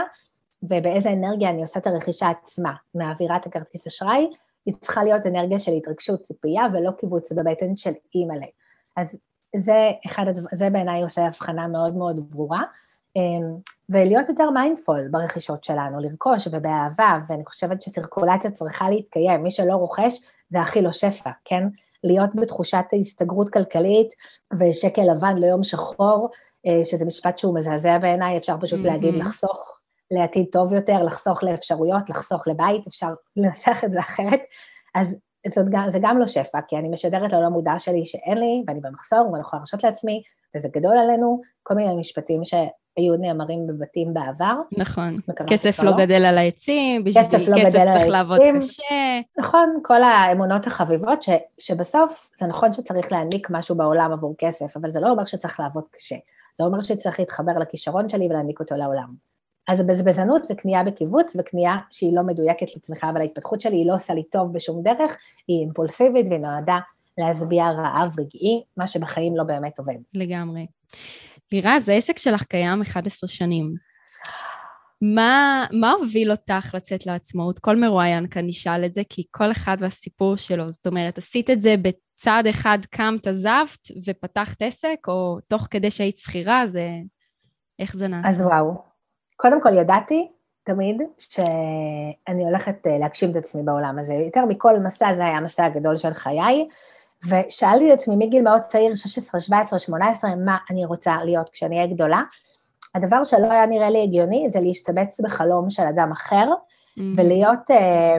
ובאיזה 0.63 1.09
אנרגיה 1.09 1.49
אני 1.49 1.61
עושה 1.61 1.79
את 1.79 1.87
הרכישה 1.87 2.29
עצמה, 2.29 2.73
מעבירה 2.95 3.35
את 3.35 3.45
הכרטיס 3.45 3.87
אשראי, 3.87 4.27
היא 4.65 4.73
צריכה 4.81 5.03
להיות 5.03 5.25
אנרגיה 5.25 5.59
של 5.59 5.71
התרגשות, 5.71 6.21
ציפייה, 6.21 6.63
ולא 6.73 6.91
קיבוץ 6.91 7.31
בבטן 7.31 7.75
של 7.75 7.91
אימא'לה. 8.15 8.45
אז 8.95 9.17
זה 9.55 9.91
אחד 10.05 10.27
הדבר, 10.27 10.47
זה 10.53 10.69
בעיניי 10.69 11.03
עושה 11.03 11.25
הבחנה 11.25 11.67
מאוד 11.67 11.95
מאוד 11.95 12.31
ברורה, 12.31 12.63
אמ, 13.15 13.55
ולהיות 13.89 14.29
יותר 14.29 14.49
מיינדפול 14.49 15.07
ברכישות 15.11 15.63
שלנו, 15.63 15.99
לרכוש 15.99 16.47
ובאהבה, 16.51 17.19
ואני 17.29 17.45
חושבת 17.45 17.81
שצירקולציה 17.81 18.51
צריכה 18.51 18.89
להתקיים, 18.89 19.43
מי 19.43 19.51
שלא 19.51 19.73
רוכש 19.73 20.19
זה 20.49 20.61
הכי 20.61 20.81
לא 20.81 20.91
שפע, 20.91 21.29
כן? 21.45 21.63
להיות 22.03 22.35
בתחושת 22.35 22.85
הסתגרות 22.99 23.49
כלכלית 23.49 24.07
ושקל 24.59 25.01
לבן 25.11 25.37
ליום 25.37 25.63
שחור, 25.63 26.29
אה, 26.67 26.85
שזה 26.85 27.05
משפט 27.05 27.37
שהוא 27.37 27.55
מזעזע 27.55 27.97
בעיניי, 27.97 28.37
אפשר 28.37 28.55
פשוט 28.61 28.79
mm-hmm. 28.79 28.87
להגיד 28.87 29.15
לחסוך 29.15 29.79
לעתיד 30.11 30.45
טוב 30.51 30.73
יותר, 30.73 31.03
לחסוך 31.03 31.43
לאפשרויות, 31.43 32.09
לחסוך 32.09 32.47
לבית, 32.47 32.87
אפשר 32.87 33.13
לנסח 33.35 33.83
את 33.83 33.91
זה 33.91 33.99
אחרת. 33.99 34.39
אז 34.95 35.15
זאת 35.51 35.65
זה 35.89 35.99
גם 36.01 36.19
לא 36.19 36.27
שפע, 36.27 36.59
כי 36.67 36.77
אני 36.77 36.89
משדרת 36.89 37.33
ללא 37.33 37.49
מודע 37.49 37.73
שלי 37.79 38.05
שאין 38.05 38.37
לי, 38.37 38.63
ואני 38.67 38.79
במחסור, 38.79 39.29
ואני 39.31 39.41
יכולה 39.41 39.59
להרשות 39.59 39.83
לעצמי, 39.83 40.21
וזה 40.55 40.67
גדול 40.67 40.97
עלינו, 40.97 41.41
כל 41.63 41.73
מיני 41.73 41.95
משפטים 41.95 42.41
שהיו 42.43 43.17
נאמרים 43.19 43.67
בבתים 43.67 44.13
בעבר. 44.13 44.55
נכון, 44.77 45.15
כסף 45.47 45.79
לא, 45.79 45.91
לא 45.91 45.97
גדל 45.97 46.25
על 46.25 46.37
העצים, 46.37 47.03
בשביל 47.03 47.23
כסף, 47.23 47.47
לא 47.47 47.55
כסף 47.59 47.83
צריך 47.83 48.07
לעבוד 48.07 48.39
קשה. 48.57 49.19
נכון, 49.39 49.79
כל 49.83 50.03
האמונות 50.03 50.67
החביבות, 50.67 51.23
ש, 51.23 51.29
שבסוף 51.59 52.31
זה 52.39 52.47
נכון 52.47 52.73
שצריך 52.73 53.11
להעניק 53.11 53.47
משהו 53.51 53.75
בעולם 53.75 54.11
עבור 54.11 54.35
כסף, 54.37 54.77
אבל 54.77 54.89
זה 54.89 54.99
לא 54.99 55.09
אומר 55.09 55.25
שצריך 55.25 55.59
לעבוד 55.59 55.83
קשה. 55.91 56.15
זה 56.57 56.63
אומר 56.63 56.81
שצריך 56.81 57.19
להתחבר 57.19 57.59
לכישרון 57.59 58.09
שלי 58.09 58.27
ולהעניק 58.27 58.59
אותו 58.59 58.75
לעולם. 58.75 59.32
אז 59.67 59.81
בזבזנות 59.81 60.45
זה 60.45 60.55
קנייה 60.55 60.83
בקיבוץ, 60.83 61.35
וקנייה 61.39 61.77
שהיא 61.89 62.15
לא 62.15 62.23
מדויקת 62.23 62.75
לצמיחה 62.75 63.11
ולהתפתחות 63.15 63.61
שלי, 63.61 63.75
היא 63.75 63.87
לא 63.87 63.95
עושה 63.95 64.13
לי 64.13 64.23
טוב 64.23 64.53
בשום 64.53 64.83
דרך, 64.83 65.17
היא 65.47 65.59
אימפולסיבית 65.59 66.25
והיא 66.29 66.39
נועדה 66.39 66.79
להשביע 67.17 67.65
רעב 67.69 68.19
רגעי, 68.19 68.63
מה 68.77 68.87
שבחיים 68.87 69.37
לא 69.37 69.43
באמת 69.43 69.79
עובד. 69.79 69.95
לגמרי. 70.13 70.67
לירז, 71.51 71.89
העסק 71.89 72.17
שלך 72.17 72.43
קיים 72.43 72.81
11 72.81 73.27
שנים. 73.27 73.73
מה, 75.01 75.65
מה 75.71 75.91
הוביל 75.91 76.31
אותך 76.31 76.73
לצאת 76.73 77.05
לעצמאות? 77.05 77.59
כל 77.59 77.75
מרואיין 77.75 78.27
כאן 78.27 78.45
נשאל 78.45 78.85
את 78.85 78.93
זה, 78.93 79.01
כי 79.09 79.23
כל 79.31 79.51
אחד 79.51 79.77
והסיפור 79.79 80.35
שלו. 80.35 80.71
זאת 80.71 80.87
אומרת, 80.87 81.17
עשית 81.17 81.49
את 81.49 81.61
זה 81.61 81.75
בצעד 81.81 82.47
אחד 82.47 82.77
קמת, 82.89 83.27
עזבת 83.27 83.87
ופתחת 84.07 84.61
עסק, 84.61 84.97
או 85.07 85.37
תוך 85.47 85.67
כדי 85.71 85.91
שהיית 85.91 86.17
שכירה, 86.17 86.67
זה... 86.67 86.89
איך 87.79 87.95
זה 87.95 88.07
נעשה? 88.07 88.29
אז 88.29 88.41
וואו, 88.41 88.92
קודם 89.43 89.61
כל 89.61 89.73
ידעתי 89.73 90.31
תמיד 90.63 91.01
שאני 91.17 92.43
הולכת 92.43 92.87
אה, 92.87 92.97
להגשים 92.97 93.31
את 93.31 93.35
עצמי 93.35 93.63
בעולם 93.63 93.99
הזה. 93.99 94.13
יותר 94.13 94.45
מכל 94.45 94.79
מסע, 94.79 95.15
זה 95.15 95.25
היה 95.25 95.37
המסע 95.37 95.65
הגדול 95.65 95.97
של 95.97 96.13
חיי, 96.13 96.67
ושאלתי 97.29 97.93
את 97.93 97.99
עצמי 97.99 98.15
מגיל 98.15 98.43
מאוד 98.43 98.61
צעיר, 98.61 98.95
16, 98.95 99.41
17, 99.41 99.79
18, 99.79 100.35
מה 100.35 100.57
אני 100.69 100.85
רוצה 100.85 101.15
להיות 101.23 101.49
כשאני 101.49 101.75
אהיה 101.75 101.87
גדולה. 101.87 102.21
הדבר 102.95 103.23
שלא 103.23 103.51
היה 103.51 103.65
נראה 103.65 103.89
לי 103.89 104.03
הגיוני 104.03 104.47
זה 104.49 104.59
להשתבץ 104.59 105.19
בחלום 105.19 105.69
של 105.69 105.83
אדם 105.83 106.11
אחר, 106.11 106.45
mm-hmm. 106.45 107.01
ולהיות... 107.15 107.71
אה, 107.71 108.17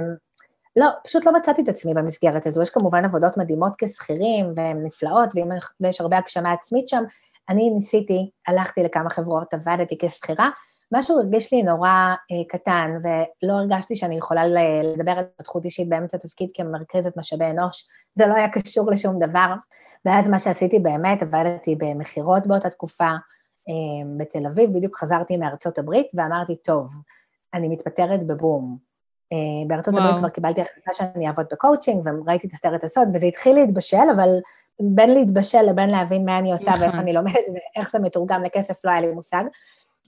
לא, 0.77 0.87
פשוט 1.05 1.27
לא 1.27 1.33
מצאתי 1.33 1.63
את 1.63 1.69
עצמי 1.69 1.95
במסגרת 1.95 2.47
הזו. 2.47 2.63
יש 2.63 2.71
כמובן 2.71 3.05
עבודות 3.05 3.37
מדהימות 3.37 3.73
כשכירים, 3.79 4.53
והן 4.57 4.85
נפלאות, 4.85 5.29
ויש 5.81 6.01
הרבה 6.01 6.19
הגשמה 6.19 6.53
עצמית 6.53 6.89
שם. 6.89 7.05
אני 7.49 7.71
ניסיתי, 7.71 8.31
הלכתי 8.47 8.83
לכמה 8.83 9.11
חברות, 9.11 9.55
עבדתי 9.55 9.99
כשכירה, 9.99 10.51
משהו 10.95 11.19
הרגיש 11.19 11.53
לי 11.53 11.63
נורא 11.63 11.89
אה, 11.89 12.45
קטן, 12.49 12.91
ולא 13.03 13.53
הרגשתי 13.53 13.97
שאני 13.97 14.17
יכולה 14.17 14.43
לדבר 14.83 15.13
על 15.13 15.25
התפתחות 15.25 15.65
אישית 15.65 15.89
באמצע 15.89 16.19
תפקיד 16.19 16.51
כמרכזת 16.55 17.17
משאבי 17.17 17.45
אנוש, 17.51 17.87
זה 18.15 18.27
לא 18.27 18.35
היה 18.35 18.49
קשור 18.49 18.91
לשום 18.91 19.19
דבר. 19.19 19.55
ואז 20.05 20.29
מה 20.29 20.39
שעשיתי 20.39 20.79
באמת, 20.79 21.23
עבדתי 21.23 21.75
במכירות 21.79 22.47
באותה 22.47 22.71
תקופה 22.71 23.11
אה, 23.69 24.07
בתל 24.17 24.47
אביב, 24.47 24.73
בדיוק 24.77 24.97
חזרתי 24.97 25.37
מארצות 25.37 25.79
הברית, 25.79 26.07
ואמרתי, 26.15 26.57
טוב, 26.57 26.89
אני 27.55 27.69
מתפטרת 27.69 28.27
בבום. 28.27 28.77
אה, 29.33 29.39
בארצות 29.67 29.95
הברית 29.95 30.19
כבר 30.19 30.29
קיבלתי 30.29 30.61
החלטה 30.61 30.93
שאני 30.93 31.29
אעבוד 31.29 31.47
ב-coaching, 31.53 32.07
וראיתי 32.07 32.47
את 32.47 32.53
הסרט 32.53 32.85
הסוד, 32.85 33.09
וזה 33.15 33.27
התחיל 33.27 33.55
להתבשל, 33.55 34.07
אבל 34.17 34.29
בין 34.81 35.15
להתבשל 35.15 35.63
לבין 35.63 35.91
להבין 35.91 36.25
מה 36.25 36.39
אני 36.39 36.53
עושה 36.53 36.71
נכון. 36.71 36.83
ואיפה 36.83 36.99
אני 36.99 37.13
לומדת 37.13 37.45
ואיך 37.55 37.91
זה 37.91 37.99
מתורגם 37.99 38.43
לכסף, 38.43 38.85
לא 38.85 38.91
היה 38.91 39.01
לי 39.01 39.13
מושג. 39.13 39.45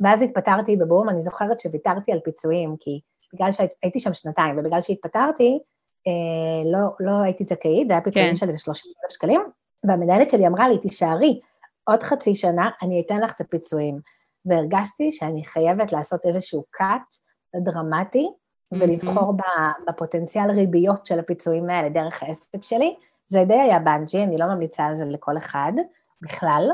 ואז 0.00 0.22
התפטרתי 0.22 0.76
בבום, 0.76 1.08
אני 1.08 1.22
זוכרת 1.22 1.60
שוויתרתי 1.60 2.12
על 2.12 2.20
פיצויים, 2.20 2.76
כי 2.80 3.00
בגלל 3.34 3.52
שהייתי 3.52 3.98
שם 3.98 4.12
שנתיים, 4.12 4.58
ובגלל 4.58 4.80
שהתפטרתי, 4.80 5.58
אה, 6.06 6.70
לא, 6.72 6.88
לא 7.00 7.22
הייתי 7.22 7.44
זכאית, 7.44 7.88
זה 7.88 7.94
היה 7.94 8.02
פיצויים 8.02 8.30
כן. 8.30 8.36
של 8.36 8.46
איזה 8.46 8.58
30 8.58 8.92
אלף 9.04 9.12
שקלים, 9.12 9.40
והמנהלת 9.84 10.30
שלי 10.30 10.46
אמרה 10.46 10.68
לי, 10.68 10.78
תישארי, 10.78 11.40
עוד 11.84 12.02
חצי 12.02 12.34
שנה 12.34 12.70
אני 12.82 13.02
אתן 13.06 13.20
לך 13.20 13.32
את 13.32 13.40
הפיצויים. 13.40 14.00
והרגשתי 14.46 15.12
שאני 15.12 15.44
חייבת 15.44 15.92
לעשות 15.92 16.26
איזשהו 16.26 16.64
cut 16.76 17.18
דרמטי, 17.56 18.30
ולבחור 18.72 19.34
mm-hmm. 19.38 19.80
בפוטנציאל 19.88 20.50
ריביות 20.50 21.06
של 21.06 21.18
הפיצויים 21.18 21.70
האלה 21.70 21.88
דרך 21.88 22.22
העסק 22.22 22.62
שלי. 22.62 22.96
זה 23.26 23.44
די 23.44 23.60
היה 23.60 23.78
בנג'י, 23.78 24.22
אני 24.22 24.38
לא 24.38 24.46
ממליצה 24.46 24.84
על 24.84 24.96
זה 24.96 25.04
לכל 25.04 25.38
אחד 25.38 25.72
בכלל, 26.20 26.70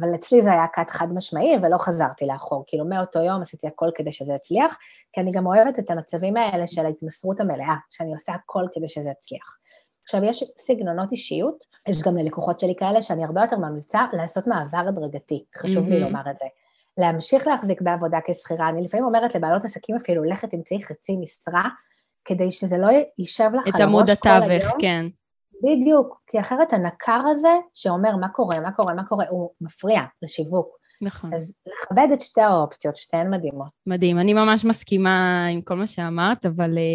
אבל 0.00 0.14
אצלי 0.14 0.42
זה 0.42 0.52
היה 0.52 0.66
קאט 0.66 0.90
חד 0.90 1.12
משמעי 1.14 1.56
ולא 1.62 1.78
חזרתי 1.78 2.26
לאחור, 2.26 2.64
כאילו 2.66 2.84
מאותו 2.84 3.18
יום 3.18 3.42
עשיתי 3.42 3.66
הכל 3.66 3.90
כדי 3.94 4.12
שזה 4.12 4.32
יצליח, 4.32 4.78
כי 5.12 5.20
אני 5.20 5.32
גם 5.32 5.46
אוהבת 5.46 5.78
את 5.78 5.90
המצבים 5.90 6.36
האלה 6.36 6.66
של 6.66 6.86
ההתמסרות 6.86 7.40
המלאה, 7.40 7.74
שאני 7.90 8.12
עושה 8.12 8.32
הכל 8.32 8.64
כדי 8.72 8.88
שזה 8.88 9.10
יצליח. 9.10 9.56
עכשיו, 10.02 10.24
יש 10.24 10.44
סגנונות 10.58 11.12
אישיות, 11.12 11.64
יש 11.88 12.02
גם 12.02 12.16
ללקוחות 12.16 12.60
שלי 12.60 12.74
כאלה 12.78 13.02
שאני 13.02 13.24
הרבה 13.24 13.40
יותר 13.42 13.56
ממליצה 13.56 14.00
לעשות 14.12 14.46
מעבר 14.46 14.88
הדרגתי, 14.88 15.44
חשוב 15.56 15.86
mm-hmm. 15.86 15.90
לי 15.90 16.00
לומר 16.00 16.30
את 16.30 16.38
זה. 16.38 16.44
להמשיך 16.98 17.46
להחזיק 17.46 17.82
בעבודה 17.82 18.18
כשכירה, 18.26 18.68
אני 18.68 18.82
לפעמים 18.82 19.06
אומרת 19.06 19.34
לבעלות 19.34 19.64
עסקים 19.64 19.96
אפילו, 19.96 20.24
לך 20.24 20.44
תמצאי 20.44 20.82
חצי 20.82 21.16
משרה, 21.16 21.64
כדי 22.24 22.50
שזה 22.50 22.78
לא 22.78 22.88
יישב 23.18 23.50
לך 23.54 23.66
על 23.66 23.72
הראש 23.72 23.72
כל 23.72 23.78
היום. 23.78 23.78
את 23.78 23.80
עמוד 23.80 24.10
התווך, 24.10 24.74
כן. 24.80 25.06
בדיוק, 25.62 26.20
כי 26.26 26.40
אחרת 26.40 26.72
הנקר 26.72 27.20
הזה, 27.30 27.54
שאומר 27.74 28.16
מה 28.16 28.28
קורה, 28.28 28.60
מה 28.60 28.72
קורה, 28.72 28.94
מה 28.94 29.04
קורה, 29.04 29.24
הוא 29.30 29.50
מפריע 29.60 30.00
לשיווק. 30.22 30.76
נכון. 31.02 31.34
אז 31.34 31.54
לכבד 31.66 32.08
את 32.12 32.20
שתי 32.20 32.40
האופציות, 32.40 32.96
שתיהן 32.96 33.30
מדהימות. 33.30 33.68
מדהים, 33.86 34.18
אני 34.18 34.34
ממש 34.34 34.64
מסכימה 34.64 35.46
עם 35.46 35.60
כל 35.60 35.74
מה 35.74 35.86
שאמרת, 35.86 36.46
אבל 36.46 36.78
אה, 36.78 36.94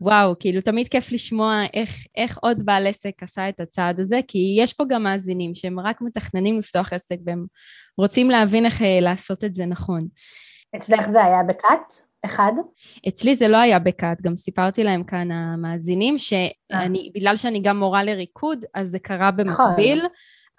וואו, 0.00 0.34
כאילו 0.38 0.60
תמיד 0.60 0.88
כיף 0.88 1.12
לשמוע 1.12 1.62
איך, 1.74 1.90
איך 2.16 2.38
עוד 2.42 2.66
בעל 2.66 2.86
עסק 2.86 3.22
עשה 3.22 3.48
את 3.48 3.60
הצעד 3.60 4.00
הזה, 4.00 4.20
כי 4.28 4.56
יש 4.58 4.72
פה 4.72 4.84
גם 4.88 5.02
מאזינים 5.02 5.54
שהם 5.54 5.80
רק 5.80 6.00
מתכננים 6.00 6.58
לפתוח 6.58 6.92
עסק 6.92 7.16
והם 7.26 7.46
רוצים 7.98 8.30
להבין 8.30 8.66
איך 8.66 8.82
אה, 8.82 9.00
לעשות 9.00 9.44
את 9.44 9.54
זה 9.54 9.66
נכון. 9.66 10.06
אצלך 10.76 11.08
זה 11.08 11.24
היה 11.24 11.42
בקאט? 11.42 12.07
אחד? 12.24 12.52
אצלי 13.08 13.34
זה 13.34 13.48
לא 13.48 13.56
היה 13.56 13.78
בקאט, 13.78 14.22
גם 14.22 14.36
סיפרתי 14.36 14.84
להם 14.84 15.04
כאן 15.04 15.30
המאזינים, 15.30 16.18
שאני, 16.18 16.98
אה. 16.98 17.10
בגלל 17.14 17.36
שאני 17.36 17.60
גם 17.60 17.78
מורה 17.78 18.04
לריקוד, 18.04 18.64
אז 18.74 18.90
זה 18.90 18.98
קרה 18.98 19.30
במקביל. 19.30 19.98
נכון. 19.98 20.08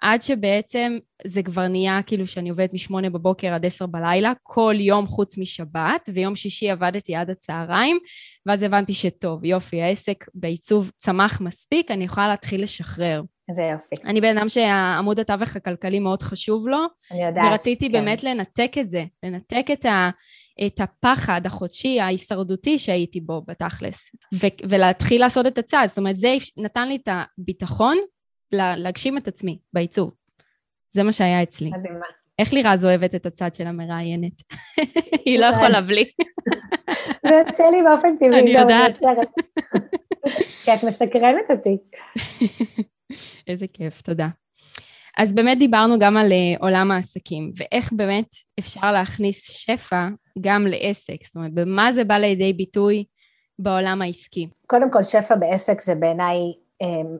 עד 0.00 0.22
שבעצם 0.22 0.98
זה 1.26 1.42
כבר 1.42 1.68
נהיה 1.68 2.00
כאילו 2.06 2.26
שאני 2.26 2.50
עובדת 2.50 2.74
משמונה 2.74 3.10
בבוקר 3.10 3.54
עד 3.54 3.66
עשר 3.66 3.86
בלילה, 3.86 4.32
כל 4.42 4.74
יום 4.78 5.06
חוץ 5.06 5.38
משבת, 5.38 6.08
ויום 6.14 6.36
שישי 6.36 6.70
עבדתי 6.70 7.14
עד 7.14 7.30
הצהריים, 7.30 7.98
ואז 8.46 8.62
הבנתי 8.62 8.92
שטוב, 8.92 9.44
יופי, 9.44 9.82
העסק 9.82 10.24
בעיצוב 10.34 10.90
צמח 10.98 11.40
מספיק, 11.40 11.90
אני 11.90 12.04
יכולה 12.04 12.28
להתחיל 12.28 12.62
לשחרר. 12.62 13.22
איזה 13.48 13.62
יופי. 13.62 13.94
אני 14.04 14.20
בן 14.20 14.38
אדם 14.38 14.48
שעמוד 14.48 15.20
התווך 15.20 15.56
הכלכלי 15.56 15.98
מאוד 15.98 16.22
חשוב 16.22 16.68
לו. 16.68 16.78
אני 17.10 17.26
יודעת, 17.26 17.44
ורציתי 17.50 17.86
כן. 17.86 17.92
באמת 17.92 18.24
לנתק 18.24 18.72
את 18.80 18.88
זה, 18.88 19.04
לנתק 19.22 19.66
את, 19.72 19.84
ה, 19.84 20.10
את 20.66 20.80
הפחד 20.80 21.40
החודשי, 21.44 22.00
ההישרדותי 22.00 22.78
שהייתי 22.78 23.20
בו 23.20 23.42
בתכלס, 23.48 24.10
ו- 24.34 24.68
ולהתחיל 24.68 25.20
לעשות 25.20 25.46
את 25.46 25.58
הצעד. 25.58 25.88
זאת 25.88 25.98
אומרת, 25.98 26.16
זה 26.16 26.34
נתן 26.56 26.88
לי 26.88 26.96
את 26.96 27.08
הביטחון 27.38 27.96
להגשים 28.52 29.18
את 29.18 29.28
עצמי 29.28 29.58
בעיצוב. 29.72 30.10
זה 30.92 31.02
מה 31.02 31.12
שהיה 31.12 31.42
אצלי. 31.42 31.70
מדהימה. 31.70 32.06
איך 32.38 32.52
לירז 32.52 32.84
אוהבת 32.84 33.14
את 33.14 33.26
הצד 33.26 33.54
של 33.54 33.66
המראיינת? 33.66 34.32
היא 35.26 35.38
לא 35.38 35.46
יכולה 35.46 35.80
בלי. 35.80 36.04
זה 37.28 37.34
יוצא 37.46 37.64
לי 37.70 37.82
באופן 37.82 38.16
טבעי. 38.16 38.40
אני 38.40 38.50
יודעת. 38.50 38.98
כי 40.64 40.74
את 40.74 40.84
מסקרנת 40.84 41.50
אותי. 41.50 41.76
איזה 43.46 43.66
כיף, 43.72 44.00
תודה. 44.00 44.28
אז 45.18 45.32
באמת 45.32 45.58
דיברנו 45.58 45.98
גם 45.98 46.16
על 46.16 46.32
אה, 46.32 46.54
עולם 46.60 46.90
העסקים, 46.90 47.52
ואיך 47.56 47.92
באמת 47.92 48.26
אפשר 48.58 48.92
להכניס 48.92 49.50
שפע 49.50 50.08
גם 50.40 50.66
לעסק, 50.66 51.24
זאת 51.24 51.36
אומרת, 51.36 51.54
במה 51.54 51.92
זה 51.92 52.04
בא 52.04 52.14
לידי 52.14 52.52
ביטוי 52.52 53.04
בעולם 53.58 54.02
העסקי? 54.02 54.48
קודם 54.66 54.90
כל, 54.90 55.02
שפע 55.02 55.34
בעסק 55.34 55.80
זה 55.80 55.94
בעיניי 55.94 56.36
אמ, 56.80 57.16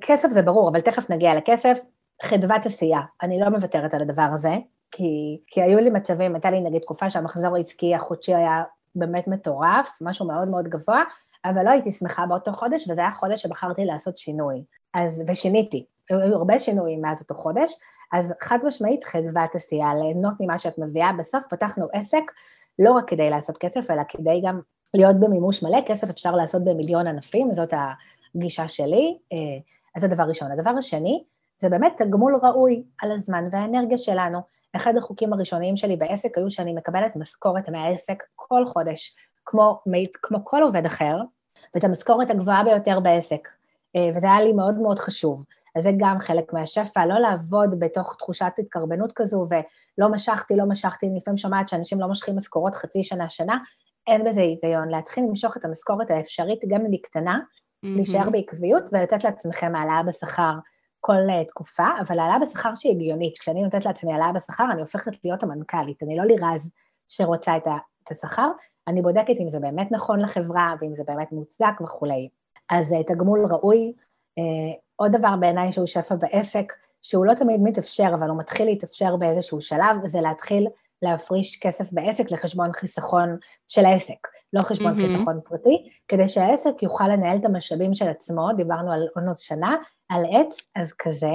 כסף 0.00 0.28
זה 0.28 0.42
ברור, 0.42 0.68
אבל 0.68 0.80
תכף 0.80 1.10
נגיע 1.10 1.34
לכסף. 1.34 1.80
חדוות 2.22 2.66
עשייה, 2.66 3.00
אני 3.22 3.40
לא 3.40 3.48
מוותרת 3.48 3.94
על 3.94 4.02
הדבר 4.02 4.28
הזה, 4.34 4.56
כי, 4.90 5.38
כי 5.46 5.62
היו 5.62 5.78
לי 5.78 5.90
מצבים, 5.90 6.34
הייתה 6.34 6.50
לי 6.50 6.60
נגיד 6.60 6.82
תקופה 6.82 7.10
שהמחזור 7.10 7.56
העסקי 7.56 7.94
החודשי 7.94 8.34
היה 8.34 8.62
באמת 8.94 9.28
מטורף, 9.28 9.98
משהו 10.00 10.26
מאוד 10.26 10.48
מאוד 10.48 10.68
גבוה, 10.68 11.02
אבל 11.44 11.64
לא 11.64 11.70
הייתי 11.70 11.90
שמחה 11.90 12.26
באותו 12.26 12.52
חודש, 12.52 12.90
וזה 12.90 13.00
היה 13.00 13.10
חודש 13.12 13.42
שבחרתי 13.42 13.84
לעשות 13.84 14.18
שינוי. 14.18 14.62
אז, 14.94 15.24
ושיניתי, 15.28 15.84
היו 16.10 16.34
הרבה 16.34 16.58
שינויים 16.58 17.02
מאז 17.02 17.20
אותו 17.20 17.34
חודש, 17.34 17.74
אז 18.12 18.34
חד 18.42 18.58
משמעית 18.64 19.04
חדוות 19.04 19.54
עשייה, 19.54 19.94
ליהנות 19.94 20.34
ממה 20.40 20.58
שאת 20.58 20.78
מביאה, 20.78 21.12
בסוף 21.18 21.44
פתחנו 21.50 21.86
עסק 21.92 22.32
לא 22.78 22.92
רק 22.92 23.08
כדי 23.08 23.30
לעשות 23.30 23.58
כסף, 23.58 23.90
אלא 23.90 24.02
כדי 24.08 24.40
גם 24.44 24.60
להיות 24.94 25.20
במימוש 25.20 25.62
מלא, 25.62 25.78
כסף 25.86 26.10
אפשר 26.10 26.32
לעשות 26.32 26.64
במיליון 26.64 27.06
ענפים, 27.06 27.54
זאת 27.54 27.74
הגישה 28.34 28.68
שלי, 28.68 29.18
אה, 29.32 29.38
אז 29.96 30.02
זה 30.02 30.08
דבר 30.08 30.22
ראשון. 30.22 30.52
הדבר 30.52 30.70
השני, 30.70 31.24
זה 31.58 31.68
באמת 31.68 31.92
תגמול 31.96 32.40
ראוי 32.42 32.82
על 33.02 33.12
הזמן 33.12 33.48
והאנרגיה 33.52 33.98
שלנו. 33.98 34.38
אחד 34.76 34.96
החוקים 34.96 35.32
הראשוניים 35.32 35.76
שלי 35.76 35.96
בעסק 35.96 36.38
היו 36.38 36.50
שאני 36.50 36.72
מקבלת 36.72 37.16
משכורת 37.16 37.68
מהעסק 37.68 38.22
כל 38.36 38.66
חודש, 38.66 39.16
כמו, 39.46 39.80
כמו 40.22 40.44
כל 40.44 40.62
עובד 40.62 40.86
אחר, 40.86 41.16
ואת 41.74 41.84
המשכורת 41.84 42.30
הגבוהה 42.30 42.64
ביותר 42.64 43.00
בעסק, 43.00 43.48
אה, 43.96 44.10
וזה 44.14 44.26
היה 44.26 44.40
לי 44.40 44.52
מאוד 44.52 44.74
מאוד 44.74 44.98
חשוב. 44.98 45.44
אז 45.76 45.82
זה 45.82 45.90
גם 45.96 46.18
חלק 46.18 46.52
מהשפע, 46.52 47.06
לא 47.06 47.18
לעבוד 47.18 47.80
בתוך 47.80 48.16
תחושת 48.18 48.52
התקרבנות 48.58 49.12
כזו, 49.12 49.46
ולא 49.50 50.08
משכתי, 50.08 50.56
לא 50.56 50.64
משכתי, 50.68 51.06
אני 51.06 51.18
לפעמים 51.18 51.38
שומעת 51.38 51.68
שאנשים 51.68 52.00
לא 52.00 52.06
מושכים 52.06 52.36
משכורות 52.36 52.74
חצי 52.74 53.02
שנה, 53.02 53.28
שנה, 53.28 53.58
אין 54.06 54.24
בזה 54.24 54.40
היגיון. 54.40 54.88
להתחיל 54.88 55.24
למשוך 55.24 55.56
את 55.56 55.64
המשכורת 55.64 56.10
האפשרית, 56.10 56.60
גם 56.68 56.80
אם 56.80 56.92
היא 56.92 57.02
קטנה, 57.02 57.38
mm-hmm. 57.38 57.88
להישאר 57.96 58.30
בעקביות 58.30 58.90
ולתת 58.92 59.24
לעצמכם 59.24 59.74
העלאה 59.74 60.02
בשכר 60.02 60.52
כל 61.00 61.12
uh, 61.28 61.48
תקופה, 61.48 61.86
אבל 62.00 62.18
העלאה 62.18 62.38
בשכר 62.38 62.74
שהיא 62.74 62.92
הגיונית. 62.92 63.38
כשאני 63.38 63.62
נותנת 63.62 63.84
לעצמי 63.84 64.12
העלאה 64.12 64.32
בשכר, 64.32 64.64
אני 64.72 64.80
הופכת 64.80 65.24
להיות 65.24 65.42
המנכ"לית, 65.42 66.02
אני 66.02 66.16
לא 66.16 66.24
לירז 66.24 66.70
שרוצה 67.08 67.56
את, 67.56 67.66
השכר, 68.10 68.48
אני 68.88 69.02
בודקת 69.02 69.34
אם 69.40 69.48
זה 69.48 69.60
באמת 69.60 69.92
נכון 69.92 70.20
לחברה 70.20 70.74
ואם 70.80 70.96
זה 70.96 71.02
באמת 71.06 71.32
מוצדק 71.32 71.80
וכולי. 71.84 72.28
אז 72.70 72.92
uh, 72.92 73.06
תגמול 73.06 73.46
ראוי. 73.50 73.92
Uh, 74.38 74.76
עוד 74.96 75.12
דבר 75.12 75.36
בעיניי 75.40 75.72
שהוא 75.72 75.86
שפע 75.86 76.14
בעסק, 76.14 76.72
שהוא 77.02 77.26
לא 77.26 77.34
תמיד 77.34 77.60
מתאפשר, 77.62 78.10
אבל 78.14 78.28
הוא 78.28 78.38
מתחיל 78.38 78.66
להתאפשר 78.66 79.16
באיזשהו 79.16 79.60
שלב, 79.60 80.06
זה 80.06 80.20
להתחיל 80.20 80.68
להפריש 81.02 81.56
כסף 81.60 81.92
בעסק 81.92 82.30
לחשבון 82.30 82.72
חיסכון 82.72 83.36
של 83.68 83.84
העסק, 83.84 84.28
לא 84.52 84.62
חשבון 84.62 84.92
mm-hmm. 84.92 85.06
חיסכון 85.06 85.40
פרטי, 85.44 85.88
כדי 86.08 86.28
שהעסק 86.28 86.82
יוכל 86.82 87.08
לנהל 87.08 87.38
את 87.38 87.44
המשאבים 87.44 87.94
של 87.94 88.08
עצמו, 88.08 88.48
דיברנו 88.56 88.92
על 88.92 89.08
עונות 89.16 89.38
שנה, 89.38 89.76
על 90.08 90.24
עץ, 90.30 90.56
אז 90.76 90.92
כזה. 90.92 91.32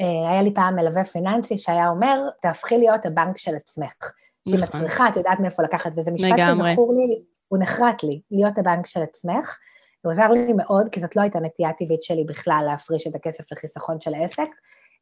אה, 0.00 0.30
היה 0.30 0.42
לי 0.42 0.54
פעם 0.54 0.76
מלווה 0.76 1.04
פיננסי 1.04 1.58
שהיה 1.58 1.88
אומר, 1.88 2.28
תהפכי 2.42 2.78
להיות 2.78 3.06
הבנק 3.06 3.38
של 3.38 3.56
עצמך. 3.56 4.12
שהיא 4.48 4.60
נכון. 4.60 4.80
מצליחה, 4.80 5.08
את 5.08 5.16
יודעת 5.16 5.40
מאיפה 5.40 5.62
לקחת, 5.62 5.92
וזה 5.96 6.10
משפט 6.10 6.30
לגמרי. 6.32 6.70
שזכור 6.70 6.94
לי, 6.94 7.22
הוא 7.48 7.58
נחרט 7.58 8.02
לי, 8.02 8.20
להיות 8.30 8.58
הבנק 8.58 8.86
של 8.86 9.02
עצמך. 9.02 9.58
הוא 10.02 10.12
עזר 10.12 10.28
לי 10.28 10.52
מאוד, 10.52 10.88
כי 10.92 11.00
זאת 11.00 11.16
לא 11.16 11.22
הייתה 11.22 11.40
נטייה 11.40 11.72
טבעית 11.72 12.02
שלי 12.02 12.24
בכלל 12.24 12.62
להפריש 12.66 13.06
את 13.06 13.14
הכסף 13.14 13.52
לחיסכון 13.52 14.00
של 14.00 14.14
העסק, 14.14 14.48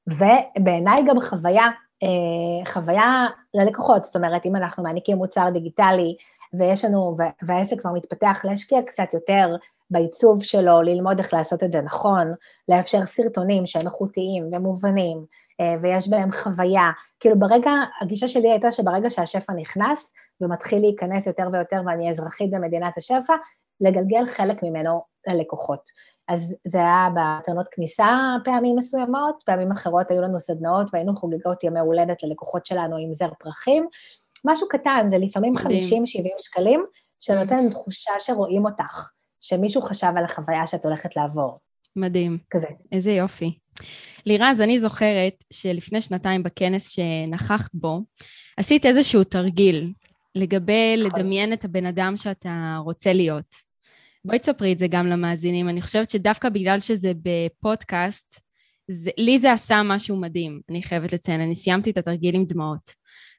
ובעיניי 0.07 1.03
גם 1.07 1.21
חוויה 1.21 1.71
אה, 2.03 2.73
חוויה 2.73 3.27
ללקוחות, 3.55 4.05
זאת 4.05 4.17
אומרת, 4.17 4.47
אם 4.47 4.57
אנחנו 4.57 4.83
מעניקים 4.83 5.17
מוצר 5.17 5.51
דיגיטלי 5.53 6.17
ויש 6.53 6.85
לנו, 6.85 7.17
והעסק 7.43 7.81
כבר 7.81 7.91
מתפתח, 7.93 8.41
להשקיע 8.45 8.83
קצת 8.83 9.15
יותר 9.15 9.57
בעיצוב 9.91 10.43
שלו, 10.43 10.83
ללמוד 10.83 11.19
איך 11.19 11.35
לעשות 11.35 11.63
את 11.63 11.73
זה 11.73 11.81
נכון, 11.81 12.33
לאפשר 12.69 13.07
סרטונים 13.07 13.67
שהם 13.67 13.87
איכותיים 13.87 14.49
ומובנים, 14.53 15.25
אה, 15.61 15.75
ויש 15.83 16.09
בהם 16.09 16.33
חוויה. 16.33 16.91
כאילו 17.21 17.39
ברגע, 17.39 17.71
הגישה 18.01 18.29
שלי 18.29 18.51
הייתה 18.51 18.73
שברגע 18.73 19.11
שהשפע 19.11 19.53
נכנס 19.53 20.13
ומתחיל 20.41 20.81
להיכנס 20.81 21.27
יותר 21.27 21.49
ויותר 21.53 21.81
ואני 21.87 22.11
אזרחית 22.11 22.51
במדינת 22.51 22.97
השפע, 22.97 23.35
לגלגל 23.81 24.27
חלק 24.27 24.63
ממנו 24.63 25.03
ללקוחות. 25.29 25.81
אז 26.29 26.57
זה 26.65 26.79
היה 26.79 27.09
בתרנות 27.17 27.69
כניסה 27.71 28.19
פעמים 28.45 28.77
מסוימות, 28.77 29.43
פעמים 29.47 29.73
אחרות 29.73 30.11
היו 30.11 30.23
לנו 30.23 30.41
סדנאות 30.41 30.91
והיינו 30.93 31.17
חוגגות 31.17 31.65
ימי 31.65 31.81
הולדת 31.81 32.23
ללקוחות 32.23 32.67
שלנו 32.67 32.97
עם 32.97 33.13
זר 33.13 33.31
פרחים. 33.39 33.87
משהו 34.45 34.69
קטן, 34.69 35.07
זה 35.11 35.19
לפעמים 35.19 35.57
50-70 35.57 35.63
שקלים, 36.39 36.85
שנותן 37.21 37.71
תחושה 37.71 38.13
שרואים 38.19 38.65
אותך, 38.65 39.09
שמישהו 39.41 39.83
חשב 39.83 40.13
על 40.17 40.25
החוויה 40.25 40.67
שאת 40.67 40.85
הולכת 40.85 41.17
לעבור. 41.17 41.59
מדהים. 41.97 42.39
כזה. 42.51 42.69
איזה 42.93 43.11
יופי. 43.11 43.59
לירז, 44.27 44.61
אני 44.61 44.81
זוכרת 44.81 45.45
שלפני 45.53 46.03
שנתיים 46.03 46.43
בכנס 46.43 46.91
שנכחת 46.91 47.71
בו, 47.75 48.01
עשית 48.57 48.87
איזשהו 48.87 49.25
תרגיל 49.25 49.93
לגבי 50.35 50.97
נכון. 50.97 51.21
לדמיין 51.21 51.53
את 51.53 51.65
הבן 51.65 51.87
אדם 51.87 52.17
שאתה 52.17 52.79
רוצה 52.85 53.13
להיות. 53.13 53.70
בואי 54.25 54.39
תספרי 54.39 54.73
את 54.73 54.79
זה 54.79 54.87
גם 54.91 55.07
למאזינים. 55.07 55.69
אני 55.69 55.83
חושבת 55.83 56.11
שדווקא 56.11 56.49
בגלל 56.49 56.81
שזה 56.81 57.13
בפודקאסט, 57.23 58.41
זה, 58.91 59.11
לי 59.19 59.39
זה 59.39 59.53
עשה 59.53 59.81
משהו 59.85 60.17
מדהים, 60.17 60.61
אני 60.71 60.83
חייבת 60.83 61.13
לציין. 61.13 61.41
אני 61.41 61.55
סיימתי 61.55 61.91
את 61.91 61.99
התרגיל 61.99 62.35
עם 62.35 62.45
דמעות. 62.45 62.91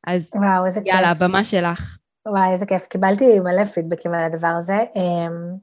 אז 0.07 0.29
וואו, 0.35 0.65
איזה 0.65 0.81
יאללה, 0.85 1.13
כיף. 1.13 1.21
הבמה 1.21 1.43
שלך. 1.43 1.97
וואי, 2.27 2.51
איזה 2.51 2.65
כיף. 2.65 2.87
קיבלתי 2.87 3.39
מלא 3.39 3.65
פידבקים 3.65 4.13
על 4.13 4.23
הדבר 4.23 4.47
הזה. 4.47 4.77
אמ, 4.95 5.55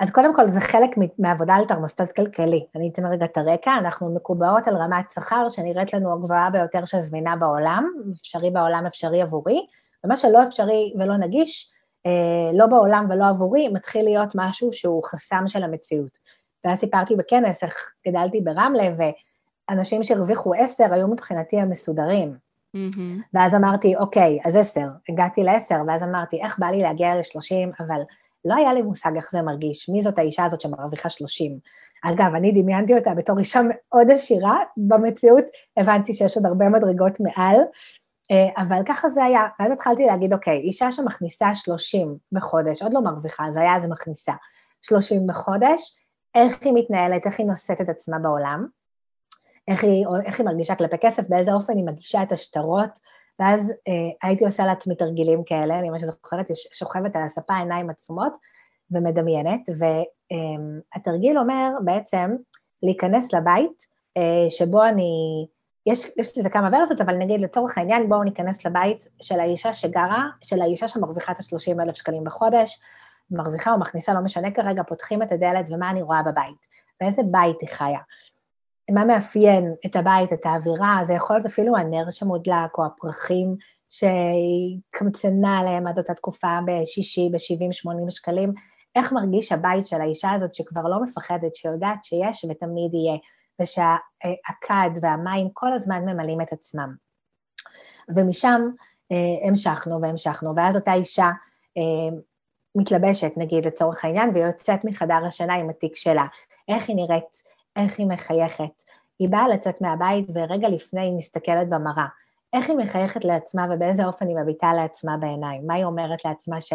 אז 0.00 0.10
קודם 0.10 0.36
כל, 0.36 0.48
זה 0.48 0.60
חלק 0.60 0.90
מעבודה 1.18 1.54
על 1.54 1.64
תרמוסטט 1.64 2.12
כלכלי. 2.12 2.66
אני 2.76 2.90
אתן 2.92 3.06
רגע 3.06 3.24
את 3.24 3.36
הרקע. 3.36 3.72
אנחנו 3.78 4.14
מקובעות 4.14 4.68
על 4.68 4.74
רמת 4.76 5.10
שכר 5.14 5.48
שנראית 5.48 5.94
לנו 5.94 6.14
הגבוהה 6.14 6.50
ביותר 6.50 6.84
שזמינה 6.84 7.36
בעולם, 7.36 7.84
אפשרי 8.20 8.50
בעולם, 8.50 8.86
אפשרי 8.86 9.22
עבורי, 9.22 9.66
ומה 10.04 10.16
שלא 10.16 10.42
אפשרי 10.42 10.94
ולא 10.98 11.16
נגיש, 11.16 11.70
לא 12.52 12.66
בעולם 12.66 13.06
ולא 13.10 13.28
עבורי, 13.28 13.68
מתחיל 13.68 14.04
להיות 14.04 14.32
משהו 14.34 14.72
שהוא 14.72 15.04
חסם 15.04 15.42
של 15.46 15.62
המציאות. 15.62 16.18
ואז 16.64 16.78
סיפרתי 16.78 17.16
בכנס 17.16 17.64
איך 17.64 17.92
גדלתי 18.08 18.40
ברמלה, 18.40 18.88
ואנשים 19.70 20.02
שהרוויחו 20.02 20.54
עשר 20.54 20.94
היו 20.94 21.08
מבחינתי 21.08 21.60
המסודרים. 21.60 22.36
Mm-hmm. 22.76 23.22
ואז 23.34 23.54
אמרתי, 23.54 23.96
אוקיי, 23.96 24.38
אז 24.44 24.56
עשר, 24.56 24.86
הגעתי 25.08 25.42
לעשר, 25.42 25.76
ואז 25.86 26.02
אמרתי, 26.02 26.42
איך 26.42 26.58
בא 26.58 26.66
לי 26.66 26.82
להגיע 26.82 27.16
לשלושים, 27.18 27.70
אבל 27.80 28.00
לא 28.44 28.54
היה 28.54 28.74
לי 28.74 28.82
מושג 28.82 29.10
איך 29.16 29.30
זה 29.30 29.42
מרגיש, 29.42 29.88
מי 29.88 30.02
זאת 30.02 30.18
האישה 30.18 30.44
הזאת 30.44 30.60
שמרוויחה 30.60 31.08
שלושים. 31.08 31.58
אגב, 32.04 32.34
אני 32.34 32.62
דמיינתי 32.62 32.94
אותה 32.94 33.14
בתור 33.14 33.38
אישה 33.38 33.60
מאוד 33.68 34.10
עשירה, 34.10 34.58
במציאות 34.76 35.44
הבנתי 35.76 36.12
שיש 36.12 36.36
עוד 36.36 36.46
הרבה 36.46 36.68
מדרגות 36.68 37.20
מעל, 37.20 37.56
אה, 37.56 37.62
אבל 38.56 38.80
ככה 38.86 39.08
זה 39.08 39.24
היה. 39.24 39.42
ואז 39.60 39.72
התחלתי 39.72 40.06
להגיד, 40.06 40.32
אוקיי, 40.32 40.58
אישה 40.58 40.92
שמכניסה 40.92 41.54
30 41.54 42.16
בחודש, 42.32 42.82
עוד 42.82 42.94
לא 42.94 43.00
מרוויחה, 43.00 43.44
זה 43.50 43.60
היה 43.60 43.76
אז 43.76 43.88
מכניסה 43.88 44.32
30 44.82 45.26
בחודש, 45.26 45.96
איך 46.34 46.56
היא 46.64 46.72
מתנהלת, 46.76 47.26
איך 47.26 47.38
היא 47.38 47.46
נושאת 47.46 47.80
את 47.80 47.88
עצמה 47.88 48.18
בעולם, 48.18 48.66
איך 49.68 49.84
היא, 49.84 50.06
איך 50.24 50.40
היא 50.40 50.46
מרגישה 50.46 50.74
כלפי 50.74 50.96
כסף, 51.00 51.22
באיזה 51.28 51.52
אופן 51.52 51.76
היא 51.76 51.84
מגישה 51.84 52.22
את 52.22 52.32
השטרות, 52.32 52.98
ואז 53.38 53.72
אה, 53.88 54.28
הייתי 54.28 54.44
עושה 54.44 54.66
לעצמי 54.66 54.94
תרגילים 54.94 55.44
כאלה, 55.44 55.78
אני 55.78 55.90
ממש 55.90 56.02
זוכרת, 56.02 56.46
שוכבת 56.72 57.16
על 57.16 57.22
הספה, 57.22 57.56
עיניים 57.56 57.90
עצומות, 57.90 58.36
ומדמיינת, 58.90 59.60
והתרגיל 60.94 61.38
אומר 61.38 61.70
בעצם 61.84 62.36
להיכנס 62.82 63.34
לבית 63.34 63.86
אה, 64.16 64.50
שבו 64.50 64.84
אני, 64.84 65.46
יש, 65.86 66.10
יש 66.16 66.38
לזה 66.38 66.50
כמה 66.50 66.68
ורסות, 66.72 67.00
אבל 67.00 67.14
נגיד 67.16 67.40
לצורך 67.40 67.78
העניין 67.78 68.08
בואו 68.08 68.22
ניכנס 68.22 68.66
לבית 68.66 69.08
של 69.22 69.40
האישה 69.40 69.72
שגרה, 69.72 70.28
של 70.40 70.60
האישה 70.60 70.88
שמרוויחה 70.88 71.32
את 71.32 71.40
ה-30 71.40 71.82
אלף 71.82 71.96
שקלים 71.96 72.24
בחודש, 72.24 72.80
מרוויחה 73.30 73.72
או 73.72 73.78
מכניסה, 73.78 74.14
לא 74.14 74.20
משנה 74.20 74.50
כרגע, 74.50 74.82
פותחים 74.82 75.22
את 75.22 75.32
הדלת 75.32 75.66
ומה 75.70 75.90
אני 75.90 76.02
רואה 76.02 76.22
בבית, 76.22 76.66
באיזה 77.00 77.22
בית 77.22 77.60
היא 77.60 77.68
חיה. 77.68 77.98
מה 78.90 79.04
מאפיין 79.04 79.74
את 79.86 79.96
הבית, 79.96 80.32
את 80.32 80.46
האווירה, 80.46 80.98
זה 81.02 81.14
יכול 81.14 81.36
להיות 81.36 81.46
אפילו 81.46 81.76
הנר 81.76 82.10
שמודלק, 82.10 82.78
או 82.78 82.84
הפרחים 82.84 83.56
שהיא 83.90 84.78
קמצנה 84.90 85.58
עליהם 85.58 85.86
עד 85.86 85.98
אותה 85.98 86.14
תקופה 86.14 86.58
בשישי, 86.66 87.30
ב-70-80 87.32 88.10
שקלים, 88.10 88.52
איך 88.96 89.12
מרגיש 89.12 89.52
הבית 89.52 89.86
של 89.86 90.00
האישה 90.00 90.32
הזאת 90.32 90.54
שכבר 90.54 90.82
לא 90.82 91.02
מפחדת, 91.02 91.56
שיודעת 91.56 92.04
שיש 92.04 92.44
ותמיד 92.50 92.94
יהיה, 92.94 93.18
ושהכד 93.62 94.90
והמים 95.02 95.48
כל 95.52 95.72
הזמן 95.72 96.04
ממלאים 96.04 96.40
את 96.40 96.52
עצמם. 96.52 96.94
ומשם 98.16 98.60
אה, 99.12 99.48
המשכנו 99.48 100.02
והמשכנו, 100.02 100.56
ואז 100.56 100.76
אותה 100.76 100.94
אישה 100.94 101.30
אה, 101.78 102.16
מתלבשת, 102.74 103.32
נגיד 103.36 103.66
לצורך 103.66 104.04
העניין, 104.04 104.30
ויוצאת 104.34 104.84
מחדר 104.84 105.20
השינה 105.26 105.54
עם 105.54 105.70
התיק 105.70 105.96
שלה. 105.96 106.24
איך 106.68 106.88
היא 106.88 106.96
נראית, 106.96 107.42
איך 107.76 107.98
היא 107.98 108.06
מחייכת. 108.06 108.82
היא 109.18 109.28
באה 109.28 109.48
לצאת 109.48 109.80
מהבית 109.80 110.26
ורגע 110.34 110.68
לפני 110.68 111.00
היא 111.00 111.12
מסתכלת 111.12 111.68
במראה. 111.68 112.06
איך 112.52 112.68
היא 112.68 112.76
מחייכת 112.76 113.24
לעצמה 113.24 113.66
ובאיזה 113.70 114.04
אופן 114.04 114.28
היא 114.28 114.36
מביטה 114.36 114.72
לעצמה 114.72 115.16
בעיניים. 115.16 115.66
מה 115.66 115.74
היא 115.74 115.84
אומרת 115.84 116.24
לעצמה 116.24 116.60
ש... 116.60 116.72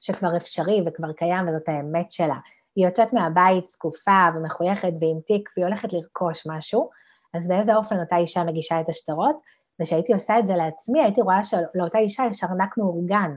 שכבר 0.00 0.36
אפשרי 0.36 0.82
וכבר 0.86 1.12
קיים 1.12 1.48
וזאת 1.48 1.68
האמת 1.68 2.12
שלה. 2.12 2.36
היא 2.76 2.86
יוצאת 2.86 3.12
מהבית 3.12 3.68
זקופה 3.68 4.28
ומחויכת 4.34 4.92
ועם 5.00 5.20
תיק 5.26 5.48
והיא 5.56 5.66
הולכת 5.66 5.92
לרכוש 5.92 6.46
משהו, 6.46 6.90
אז 7.34 7.48
באיזה 7.48 7.76
אופן 7.76 8.00
אותה 8.00 8.16
אישה 8.16 8.44
מגישה 8.44 8.80
את 8.80 8.88
השטרות? 8.88 9.36
וכשהייתי 9.80 10.12
עושה 10.12 10.38
את 10.38 10.46
זה 10.46 10.56
לעצמי, 10.56 11.02
הייתי 11.02 11.20
רואה 11.20 11.42
שלאותה 11.42 11.98
אישה 11.98 12.24
יש 12.30 12.44
ארנק 12.44 12.78
מאורגן. 12.78 13.32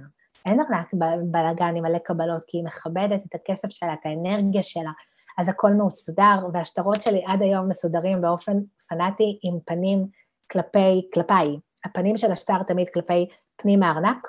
אין 0.45 0.59
ארנק 0.59 0.93
בלאגן 1.31 1.75
עם 1.75 1.83
מלא 1.83 1.97
קבלות, 1.97 2.43
כי 2.47 2.57
היא 2.57 2.65
מכבדת 2.65 3.25
את 3.25 3.35
הכסף 3.35 3.69
שלה, 3.69 3.93
את 3.93 4.05
האנרגיה 4.05 4.63
שלה, 4.63 4.91
אז 5.37 5.49
הכל 5.49 5.71
מסודר, 5.71 6.37
והשטרות 6.53 7.01
שלי 7.01 7.23
עד 7.27 7.41
היום 7.41 7.69
מסודרים 7.69 8.21
באופן 8.21 8.57
פנאטי 8.89 9.39
עם 9.43 9.59
פנים 9.65 10.07
כלפי, 10.51 11.09
כלפיי. 11.13 11.57
הפנים 11.85 12.17
של 12.17 12.31
השטר 12.31 12.63
תמיד 12.63 12.87
כלפי 12.93 13.27
פנים 13.55 13.83
הארנק, 13.83 14.27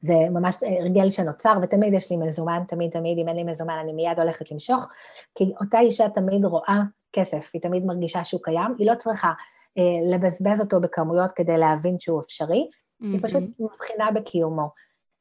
זה 0.00 0.14
ממש 0.30 0.56
הרגל 0.80 1.10
שנוצר, 1.10 1.58
ותמיד 1.62 1.94
יש 1.94 2.10
לי 2.10 2.16
מזומן, 2.16 2.62
תמיד 2.68 2.90
תמיד, 2.90 3.18
אם 3.18 3.28
אין 3.28 3.36
לי 3.36 3.44
מזומן 3.44 3.78
אני 3.82 3.92
מיד 3.92 4.18
הולכת 4.18 4.52
למשוך, 4.52 4.88
כי 5.34 5.52
אותה 5.60 5.80
אישה 5.80 6.08
תמיד 6.08 6.44
רואה 6.44 6.80
כסף, 7.12 7.50
היא 7.54 7.62
תמיד 7.62 7.84
מרגישה 7.84 8.24
שהוא 8.24 8.40
קיים, 8.42 8.74
היא 8.78 8.90
לא 8.90 8.94
צריכה 8.94 9.32
אה, 9.78 10.14
לבזבז 10.16 10.60
אותו 10.60 10.80
בכמויות 10.80 11.32
כדי 11.32 11.58
להבין 11.58 11.98
שהוא 11.98 12.20
אפשרי, 12.20 12.68
mm-hmm. 12.70 13.06
היא 13.06 13.20
פשוט 13.22 13.42
מבחינה 13.60 14.10
בקיומו. 14.10 14.68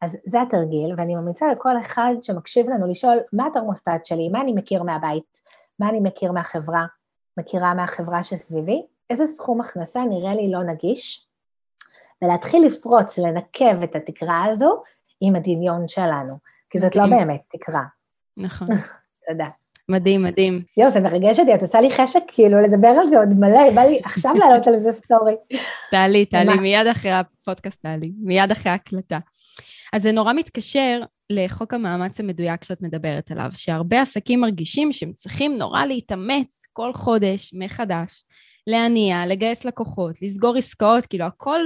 אז 0.02 0.18
זה 0.26 0.42
התרגיל, 0.42 0.94
ואני 0.98 1.16
ממליצה 1.16 1.48
לכל 1.52 1.80
אחד 1.82 2.14
שמקשיב 2.22 2.70
לנו 2.70 2.88
לשאול, 2.88 3.18
מה 3.34 3.48
התרמוסטט 3.48 4.06
שלי, 4.06 4.30
מה 4.30 4.42
אני 4.42 4.54
מכיר 4.54 4.84
מהבית, 4.84 5.42
מה 5.80 5.90
אני 5.90 6.00
מכיר 6.00 6.32
מהחברה, 6.32 6.86
מכירה 7.38 7.74
מהחברה 7.74 8.24
שסביבי, 8.24 8.86
איזה 9.10 9.28
סכום 9.28 9.62
הכנסה 9.62 10.06
נראה 10.06 10.36
לי 10.36 10.52
לא 10.52 10.64
נגיש, 10.64 11.28
ולהתחיל 12.24 12.66
לפרוץ, 12.66 13.18
לנקב 13.18 13.84
את 13.84 13.96
התקרה 13.96 14.46
הזו 14.46 14.82
עם 15.22 15.36
הדמיון 15.36 15.88
שלנו, 15.88 16.38
כי 16.70 16.80
זאת 16.80 16.96
לא 16.96 17.04
אוקיי. 17.04 17.18
באמת 17.18 17.42
תקרה. 17.50 17.84
נכון. 18.38 18.68
תודה. 19.28 19.48
מדהים, 19.90 20.24
מדהים. 20.24 20.62
יואו, 20.78 20.92
זה 20.92 21.00
מרגש 21.00 21.40
אותי, 21.40 21.56
את 21.56 21.62
עושה 21.62 21.82
לי 21.82 21.90
חשק 21.90 22.20
כאילו 22.28 22.62
לדבר 22.62 22.88
על 22.88 23.08
זה 23.08 23.20
עוד 23.20 23.30
מלא, 23.40 23.72
בא 23.76 23.82
לי 23.82 24.02
עכשיו 24.04 24.34
לעלות 24.34 24.68
על 24.68 24.78
זה 24.78 24.92
סטורי. 24.92 25.36
תעלי, 25.92 26.26
תעלי, 26.26 26.56
מיד 26.56 26.88
אחרי 26.88 27.12
הפודקאסט 27.12 27.82
תעלי, 27.82 28.12
מיד 28.18 28.52
אחרי 28.52 28.72
ההקלטה. 28.72 29.20
אז 29.94 30.02
זה 30.02 30.12
נורא 30.12 30.34
מתקשר 30.34 31.02
לחוק 31.30 31.74
המאמץ 31.74 32.20
המדויק 32.20 32.64
שאת 32.64 32.82
מדברת 32.82 33.32
עליו, 33.32 33.50
שהרבה 33.54 34.02
עסקים 34.02 34.42
מרגישים 34.42 34.92
שהם 34.92 35.14
צריכים 35.14 35.58
נורא 35.58 35.86
להתאמץ 35.86 36.64
כל 36.74 36.94
חודש 36.94 37.54
מחדש, 37.54 38.24
להניע, 38.68 39.26
לגייס 39.26 39.66
לקוחות, 39.66 40.22
לסגור 40.22 40.56
עסקאות, 40.58 41.06
כאילו 41.06 41.26
הכל 41.26 41.60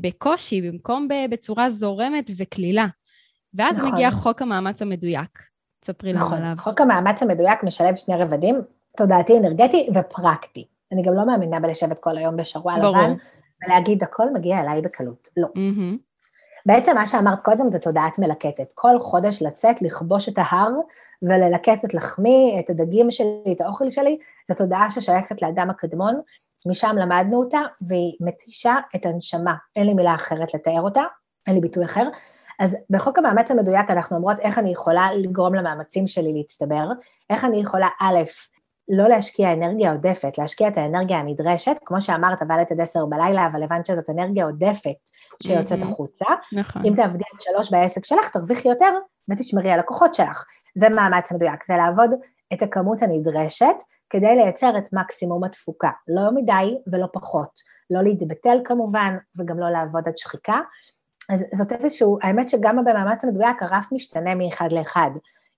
בקושי, 0.00 0.62
במקום 0.62 1.08
בצורה 1.30 1.70
זורמת 1.70 2.30
וקלילה. 2.36 2.86
ואז 3.54 3.78
נכון. 3.78 3.92
מגיע 3.92 4.10
חוק 4.10 4.42
המאמץ 4.42 4.82
המדויק. 4.82 5.38
ספרי 5.84 6.12
לנו 6.12 6.24
נכון. 6.24 6.38
עליו. 6.38 6.54
חוק 6.58 6.80
המאמץ 6.80 7.22
המדויק 7.22 7.64
משלב 7.64 7.96
שני 7.96 8.16
רבדים, 8.16 8.60
תודעתי, 8.96 9.38
אנרגטי 9.38 9.88
ופרקטי. 9.94 10.66
אני 10.92 11.02
גם 11.02 11.14
לא 11.14 11.26
מאמינה 11.26 11.60
בלשבת 11.60 11.98
כל 11.98 12.18
היום 12.18 12.36
בשרוע 12.36 12.78
לבן, 12.78 13.14
ולהגיד, 13.66 14.02
הכל 14.02 14.32
מגיע 14.34 14.60
אליי 14.60 14.80
בקלות. 14.80 15.28
לא. 15.36 15.46
Mm-hmm. 15.46 16.11
בעצם 16.66 16.94
מה 16.94 17.06
שאמרת 17.06 17.38
קודם 17.44 17.72
זה 17.72 17.78
תודעת 17.78 18.18
מלקטת. 18.18 18.72
כל 18.74 18.98
חודש 18.98 19.42
לצאת, 19.42 19.82
לכבוש 19.82 20.28
את 20.28 20.34
ההר 20.36 20.70
וללקט 21.22 21.84
את 21.84 21.94
לחמי, 21.94 22.56
את 22.64 22.70
הדגים 22.70 23.10
שלי, 23.10 23.52
את 23.56 23.60
האוכל 23.60 23.90
שלי, 23.90 24.18
זו 24.48 24.54
תודעה 24.54 24.90
ששייכת 24.90 25.42
לאדם 25.42 25.70
הקדמון, 25.70 26.20
משם 26.66 26.96
למדנו 26.98 27.38
אותה, 27.38 27.60
והיא 27.80 28.16
מתישה 28.20 28.76
את 28.96 29.06
הנשמה. 29.06 29.54
אין 29.76 29.86
לי 29.86 29.94
מילה 29.94 30.14
אחרת 30.14 30.54
לתאר 30.54 30.80
אותה, 30.80 31.02
אין 31.46 31.54
לי 31.54 31.60
ביטוי 31.60 31.84
אחר. 31.84 32.08
אז 32.58 32.76
בחוק 32.90 33.18
המאמץ 33.18 33.50
המדויק 33.50 33.90
אנחנו 33.90 34.16
אומרות 34.16 34.38
איך 34.40 34.58
אני 34.58 34.72
יכולה 34.72 35.14
לגרום 35.14 35.54
למאמצים 35.54 36.06
שלי 36.06 36.32
להצטבר, 36.32 36.88
איך 37.30 37.44
אני 37.44 37.60
יכולה 37.60 37.88
א', 38.00 38.18
לא 38.88 39.08
להשקיע 39.08 39.52
אנרגיה 39.52 39.92
עודפת, 39.92 40.38
להשקיע 40.38 40.68
את 40.68 40.78
האנרגיה 40.78 41.18
הנדרשת, 41.18 41.76
כמו 41.84 42.00
שאמרת, 42.00 42.42
עבדת 42.42 42.72
עד 42.72 42.80
עשר 42.80 43.06
בלילה, 43.06 43.46
אבל 43.46 43.62
הבנת 43.62 43.86
שזאת 43.86 44.10
אנרגיה 44.10 44.44
עודפת 44.44 45.10
שיוצאת 45.42 45.78
mm-hmm. 45.78 45.84
החוצה. 45.84 46.26
נכון. 46.52 46.82
אם 46.86 46.94
תעבדי 46.96 47.24
עד 47.34 47.40
שלוש 47.40 47.70
בעסק 47.70 48.04
שלך, 48.04 48.28
תרוויחי 48.28 48.68
יותר 48.68 48.90
ותשמרי 49.30 49.70
על 49.70 49.78
לקוחות 49.78 50.14
שלך. 50.14 50.44
זה 50.74 50.88
מאמץ 50.88 51.32
מדויק, 51.32 51.64
זה 51.64 51.76
לעבוד 51.76 52.10
את 52.52 52.62
הכמות 52.62 53.02
הנדרשת 53.02 53.76
כדי 54.10 54.36
לייצר 54.36 54.78
את 54.78 54.92
מקסימום 54.92 55.44
התפוקה. 55.44 55.90
לא 56.08 56.30
מדי 56.34 56.78
ולא 56.92 57.06
פחות. 57.12 57.50
לא 57.90 58.02
להתבטל 58.02 58.60
כמובן, 58.64 59.16
וגם 59.38 59.58
לא 59.58 59.68
לעבוד 59.70 60.08
עד 60.08 60.16
שחיקה. 60.16 60.60
אז 61.30 61.44
זאת 61.54 61.72
איזשהו, 61.72 62.18
האמת 62.22 62.48
שגם 62.48 62.84
במאמץ 62.84 63.24
המדויק 63.24 63.62
הרף 63.62 63.86
משתנה 63.92 64.34
מאחד 64.34 64.72
לאחד. 64.72 65.10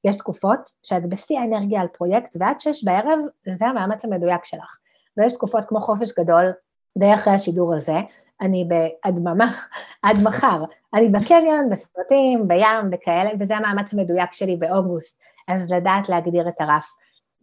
יש 0.04 0.16
תקופות 0.16 0.70
שאת 0.82 1.08
בשיא 1.08 1.38
האנרגיה 1.38 1.80
על 1.80 1.88
פרויקט, 1.88 2.36
ועד 2.40 2.60
שש 2.60 2.84
בערב 2.84 3.18
זה 3.48 3.66
המאמץ 3.66 4.04
המדויק 4.04 4.44
שלך. 4.44 4.76
ויש 5.16 5.32
תקופות 5.32 5.64
כמו 5.64 5.80
חופש 5.80 6.12
גדול, 6.18 6.52
די 6.98 7.14
אחרי 7.14 7.32
השידור 7.32 7.74
הזה, 7.74 8.00
אני 8.40 8.68
בהדממה 8.68 9.52
עד 10.02 10.16
מחר. 10.22 10.64
אני 10.94 11.08
בקניון, 11.08 11.70
בסרטים, 11.70 12.48
בים 12.48 12.90
וכאלה, 12.92 13.30
וזה 13.40 13.56
המאמץ 13.56 13.94
המדויק 13.94 14.32
שלי 14.32 14.56
באוגוסט, 14.56 15.18
אז 15.48 15.72
לדעת 15.72 16.08
להגדיר 16.08 16.48
את 16.48 16.60
הרף. 16.60 16.86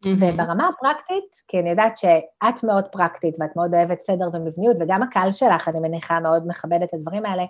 וברמה 0.06 0.70
הפרקטית, 0.70 1.36
כי 1.48 1.60
אני 1.60 1.70
יודעת 1.70 1.98
שאת 1.98 2.64
מאוד 2.64 2.88
פרקטית 2.92 3.36
ואת 3.40 3.56
מאוד 3.56 3.74
אוהבת 3.74 4.02
סדר 4.02 4.30
ומבניות, 4.34 4.78
וגם 4.80 5.04
הקהל 5.04 5.32
שלך, 5.32 5.68
אני 5.68 5.80
מניחה, 5.80 6.20
מאוד 6.20 6.48
מכבד 6.48 6.80
את 6.84 6.94
הדברים 6.94 7.26
האלה, 7.26 7.44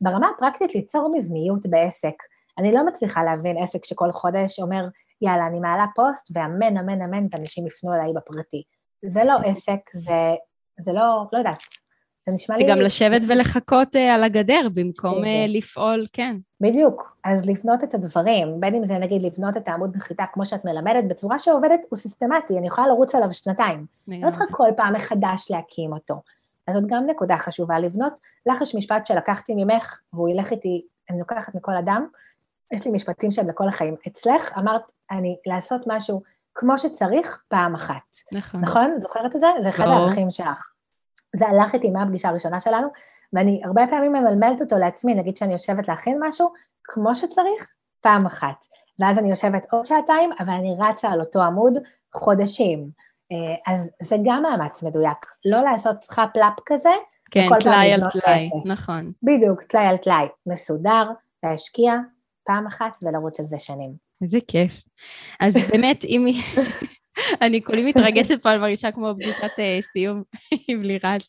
ברמה 0.00 0.28
הפרקטית 0.34 0.74
ליצור 0.74 1.10
מבניות 1.14 1.66
בעסק. 1.66 2.14
אני 2.58 2.72
לא 2.72 2.86
מצליחה 2.86 3.24
להבין 3.24 3.56
עסק 3.58 3.84
שכל 3.84 4.12
חודש 4.12 4.60
אומר, 4.60 4.84
יאללה, 5.22 5.46
אני 5.46 5.60
מעלה 5.60 5.86
פוסט, 5.94 6.30
ואמן, 6.34 6.76
אמן, 6.76 7.02
אמן, 7.02 7.26
ואנשים 7.32 7.66
יפנו 7.66 7.94
אליי 7.94 8.12
בפרטי. 8.12 8.62
זה 9.04 9.24
לא 9.24 9.32
עסק, 9.44 9.80
זה, 9.92 10.34
זה 10.80 10.92
לא, 10.92 11.24
לא 11.32 11.38
יודעת, 11.38 11.62
זה 12.26 12.32
נשמע 12.32 12.56
לי... 12.56 12.64
וגם 12.64 12.80
לשבת 12.80 13.22
ולחכות 13.28 13.96
על 13.96 14.24
הגדר 14.24 14.68
במקום 14.74 15.22
לפעול, 15.48 16.06
כן. 16.12 16.36
בדיוק, 16.60 17.16
אז 17.24 17.50
לבנות 17.50 17.84
את 17.84 17.94
הדברים, 17.94 18.60
בין 18.60 18.74
אם 18.74 18.84
זה 18.84 18.98
נגיד 18.98 19.22
לבנות 19.22 19.56
את 19.56 19.68
העמוד 19.68 19.96
נחיתה 19.96 20.24
כמו 20.32 20.46
שאת 20.46 20.64
מלמדת, 20.64 21.04
בצורה 21.08 21.38
שעובדת 21.38 21.80
הוא 21.88 21.98
סיסטמטי, 21.98 22.58
אני 22.58 22.66
יכולה 22.66 22.86
לרוץ 22.86 23.14
עליו 23.14 23.32
שנתיים. 23.32 23.86
לא 24.08 24.30
צריכה 24.30 24.44
כל 24.50 24.68
פעם 24.76 24.94
מחדש 24.94 25.50
להקים 25.50 25.92
אותו. 25.92 26.14
אז 26.66 26.74
זאת 26.74 26.84
גם 26.86 27.06
נקודה 27.06 27.36
חשובה, 27.36 27.78
לבנות 27.78 28.20
לחש 28.46 28.74
משפט 28.74 29.06
שלקחתי 29.06 29.52
ממך, 29.56 30.00
והוא 30.12 30.28
ילך 30.28 30.50
איתי, 30.50 30.82
אני 31.10 31.18
לוקחת 31.18 31.54
מכל 31.54 31.76
אדם, 31.76 32.06
יש 32.72 32.86
לי 32.86 32.92
משפטים 32.92 33.30
שהם 33.30 33.48
לכל 33.48 33.68
החיים. 33.68 33.96
אצלך 34.08 34.58
אמרת, 34.58 34.92
אני 35.10 35.36
לעשות 35.46 35.80
משהו 35.86 36.22
כמו 36.54 36.78
שצריך 36.78 37.42
פעם 37.48 37.74
אחת. 37.74 38.16
נכון. 38.32 38.60
נכון? 38.60 38.98
זוכרת 39.02 39.36
את 39.36 39.40
זה? 39.40 39.46
זה 39.62 39.68
אחד 39.68 39.84
הערכים 39.84 40.30
שלך. 40.30 40.66
זה 41.36 41.48
הלך 41.48 41.74
איתי 41.74 41.90
מהפגישה 41.90 42.28
הראשונה 42.28 42.60
שלנו, 42.60 42.88
ואני 43.32 43.62
הרבה 43.64 43.86
פעמים 43.90 44.12
ממלמלת 44.12 44.60
אותו 44.60 44.76
לעצמי, 44.76 45.14
נגיד 45.14 45.36
שאני 45.36 45.52
יושבת 45.52 45.88
להכין 45.88 46.18
משהו, 46.20 46.52
כמו 46.84 47.14
שצריך, 47.14 47.72
פעם 48.00 48.26
אחת. 48.26 48.64
ואז 48.98 49.18
אני 49.18 49.30
יושבת 49.30 49.66
עוד 49.70 49.84
שעתיים, 49.84 50.30
אבל 50.40 50.52
אני 50.52 50.76
רצה 50.78 51.08
על 51.08 51.20
אותו 51.20 51.42
עמוד 51.42 51.78
חודשים. 52.14 52.90
אה, 53.32 53.72
אז 53.74 53.90
זה 54.02 54.16
גם 54.24 54.42
מאמץ 54.42 54.82
מדויק, 54.82 55.26
לא 55.44 55.60
לעשות 55.62 56.04
חפלאפ 56.04 56.52
כזה, 56.66 56.90
כן, 57.30 57.48
טלאי 57.60 57.92
על 57.92 58.00
טלאי, 58.10 58.50
נכון. 58.66 59.12
בדיוק, 59.22 59.62
טלאי 59.62 59.86
על 59.86 59.96
טלאי, 59.96 60.26
מסודר, 60.46 61.10
להשקיע 61.42 61.94
פעם 62.46 62.66
אחת 62.66 62.98
ולרוץ 63.02 63.40
על 63.40 63.46
זה 63.46 63.58
שנים. 63.58 63.92
איזה 64.22 64.38
כיף. 64.48 64.82
אז 65.40 65.54
באמת, 65.70 66.04
אם... 66.04 66.26
אני 67.42 67.62
כולי 67.62 67.82
מתרגשת 67.82 68.42
פה, 68.42 68.50
אני 68.50 68.58
מרגישה 68.58 68.92
כמו 68.92 69.12
פגישת 69.14 69.50
אה, 69.58 69.78
סיום 69.92 70.22
עם 70.68 70.82
לירז. 70.82 71.28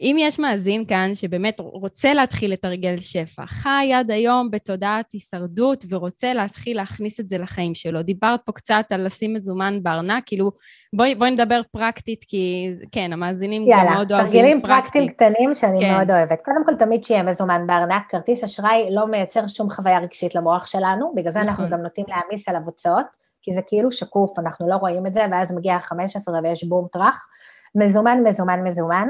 אם 0.00 0.16
יש 0.18 0.38
מאזין 0.38 0.84
כאן 0.84 1.14
שבאמת 1.14 1.54
רוצה 1.58 2.14
להתחיל 2.14 2.52
לתרגל 2.52 2.98
שפע, 2.98 3.46
חי 3.46 3.92
עד 3.94 4.10
היום 4.10 4.50
בתודעת 4.50 5.12
הישרדות 5.12 5.84
ורוצה 5.88 6.34
להתחיל 6.34 6.76
להכניס 6.76 7.20
את 7.20 7.28
זה 7.28 7.38
לחיים 7.38 7.74
שלו. 7.74 8.02
דיברת 8.02 8.40
פה 8.44 8.52
קצת 8.52 8.84
על 8.90 9.06
לשים 9.06 9.34
מזומן 9.34 9.82
בארנק, 9.82 10.22
כאילו 10.26 10.50
בואי, 10.92 11.14
בואי 11.14 11.30
נדבר 11.30 11.60
פרקטית, 11.70 12.24
כי 12.28 12.70
כן, 12.92 13.12
המאזינים 13.12 13.62
יאללה, 13.62 13.84
גם 13.84 13.92
מאוד 13.92 14.12
אוהבים 14.12 14.22
פרקטית. 14.32 14.44
יאללה, 14.44 14.62
תרגילים 14.62 14.82
פרקטיים 14.82 15.08
קטנים 15.08 15.54
שאני 15.54 15.80
כן. 15.80 15.94
מאוד 15.94 16.10
אוהבת. 16.10 16.42
קודם 16.44 16.64
כל, 16.66 16.74
תמיד 16.74 17.04
שיהיה 17.04 17.22
מזומן 17.22 17.66
בארנק, 17.66 18.02
כרטיס 18.08 18.44
אשראי 18.44 18.88
לא 18.90 19.06
מייצר 19.06 19.46
שום 19.46 19.70
חוויה 19.70 19.98
רגשית 19.98 20.34
למוח 20.34 20.66
שלנו, 20.66 21.12
בגלל 21.16 21.32
זה 21.32 21.38
נכון. 21.38 21.50
אנחנו 21.50 21.68
גם 21.68 21.82
נוטים 21.82 22.04
להעמיס 22.08 22.48
עליו 22.48 22.60
הוצאות, 22.64 23.06
כי 23.42 23.52
זה 23.52 23.60
כאילו 23.66 23.90
שקוף, 23.92 24.38
אנחנו 24.38 24.68
לא 24.68 24.76
רואים 24.76 25.06
את 25.06 25.14
זה, 25.14 25.20
ואז 25.30 25.52
מגיע 25.52 25.74
ה-15 25.74 26.32
ויש 26.44 26.64
בום 26.64 26.86
טראח. 26.92 27.26
מזומן, 27.74 28.18
מזומן, 28.24 28.60
מזומן. 28.64 29.08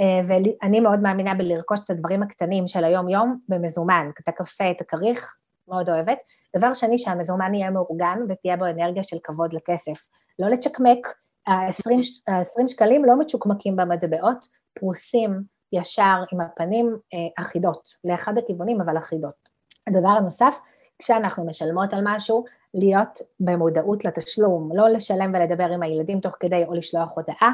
אה, 0.00 0.20
ואני 0.28 0.80
מאוד 0.80 1.00
מאמינה 1.00 1.34
בלרכוש 1.34 1.80
את 1.84 1.90
הדברים 1.90 2.22
הקטנים 2.22 2.68
של 2.68 2.84
היום-יום 2.84 3.38
במזומן, 3.48 4.10
את 4.20 4.28
הקפה, 4.28 4.70
את 4.70 4.80
הכריך, 4.80 5.36
מאוד 5.68 5.90
אוהבת. 5.90 6.18
דבר 6.56 6.74
שני, 6.74 6.98
שהמזומן 6.98 7.54
יהיה 7.54 7.70
מאורגן 7.70 8.18
ותהיה 8.28 8.56
בו 8.56 8.66
אנרגיה 8.66 9.02
של 9.02 9.16
כבוד 9.22 9.52
לכסף. 9.52 10.08
לא 10.38 10.48
לצ'קמק, 10.48 11.14
ה-20 11.46 12.66
שקלים 12.66 13.04
לא 13.04 13.18
מצ'וקמקים 13.18 13.76
במטבעות, 13.76 14.44
פרוסים 14.74 15.42
ישר 15.72 16.24
עם 16.32 16.40
הפנים 16.40 16.96
אה, 17.14 17.42
אחידות, 17.44 17.88
לאחד 18.04 18.38
הכיוונים 18.38 18.80
אבל 18.80 18.98
אחידות. 18.98 19.48
הדבר 19.86 20.08
הנוסף, 20.08 20.58
כשאנחנו 20.98 21.46
משלמות 21.46 21.92
על 21.92 22.00
משהו, 22.04 22.44
להיות 22.74 23.18
במודעות 23.40 24.04
לתשלום, 24.04 24.70
לא 24.74 24.88
לשלם 24.88 25.32
ולדבר 25.34 25.72
עם 25.72 25.82
הילדים 25.82 26.20
תוך 26.20 26.36
כדי 26.40 26.64
או 26.64 26.74
לשלוח 26.74 27.16
הודעה, 27.16 27.52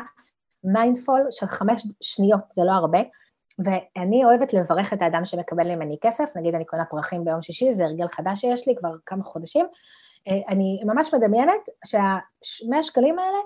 mindful 0.64 1.26
של 1.30 1.46
חמש 1.46 1.86
שניות, 2.00 2.42
זה 2.50 2.62
לא 2.64 2.72
הרבה, 2.72 2.98
ואני 3.58 4.24
אוהבת 4.24 4.52
לברך 4.52 4.92
את 4.92 5.02
האדם 5.02 5.24
שמקבל 5.24 5.74
ממני 5.74 5.96
כסף, 6.00 6.30
נגיד 6.36 6.54
אני 6.54 6.64
קונה 6.64 6.84
פרחים 6.84 7.24
ביום 7.24 7.42
שישי, 7.42 7.72
זה 7.72 7.84
הרגל 7.84 8.08
חדש 8.08 8.40
שיש 8.40 8.68
לי 8.68 8.76
כבר 8.76 8.90
כמה 9.06 9.24
חודשים, 9.24 9.66
אה, 10.28 10.40
אני 10.48 10.80
ממש 10.84 11.14
מדמיינת 11.14 11.68
שהמאה 11.84 12.82
שקלים 12.82 13.18
האלה 13.18 13.38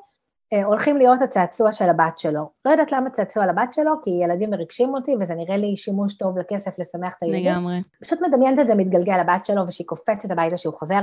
אה, 0.52 0.64
הולכים 0.64 0.96
להיות 0.96 1.22
הצעצוע 1.22 1.72
של 1.72 1.88
הבת 1.88 2.18
שלו. 2.18 2.50
לא 2.64 2.70
יודעת 2.70 2.92
למה 2.92 3.10
צעצוע 3.10 3.46
לבת 3.46 3.72
שלו, 3.72 3.92
כי 4.02 4.10
ילדים 4.10 4.50
מרגשים 4.50 4.94
אותי 4.94 5.16
וזה 5.20 5.34
נראה 5.34 5.56
לי 5.56 5.76
שימוש 5.76 6.14
טוב 6.14 6.38
לכסף 6.38 6.78
לשמח 6.78 7.14
את 7.18 7.22
הילדים. 7.22 7.44
לגמרי. 7.44 7.82
פשוט 8.00 8.18
מדמיינת 8.22 8.58
את 8.58 8.66
זה 8.66 8.74
מתגלגל 8.74 9.20
לבת 9.20 9.44
שלו 9.46 9.62
ושהיא 9.68 9.86
קופצת 9.86 10.30
הביתה 10.30 10.56
שהוא 10.56 10.74
חוזר. 10.74 11.00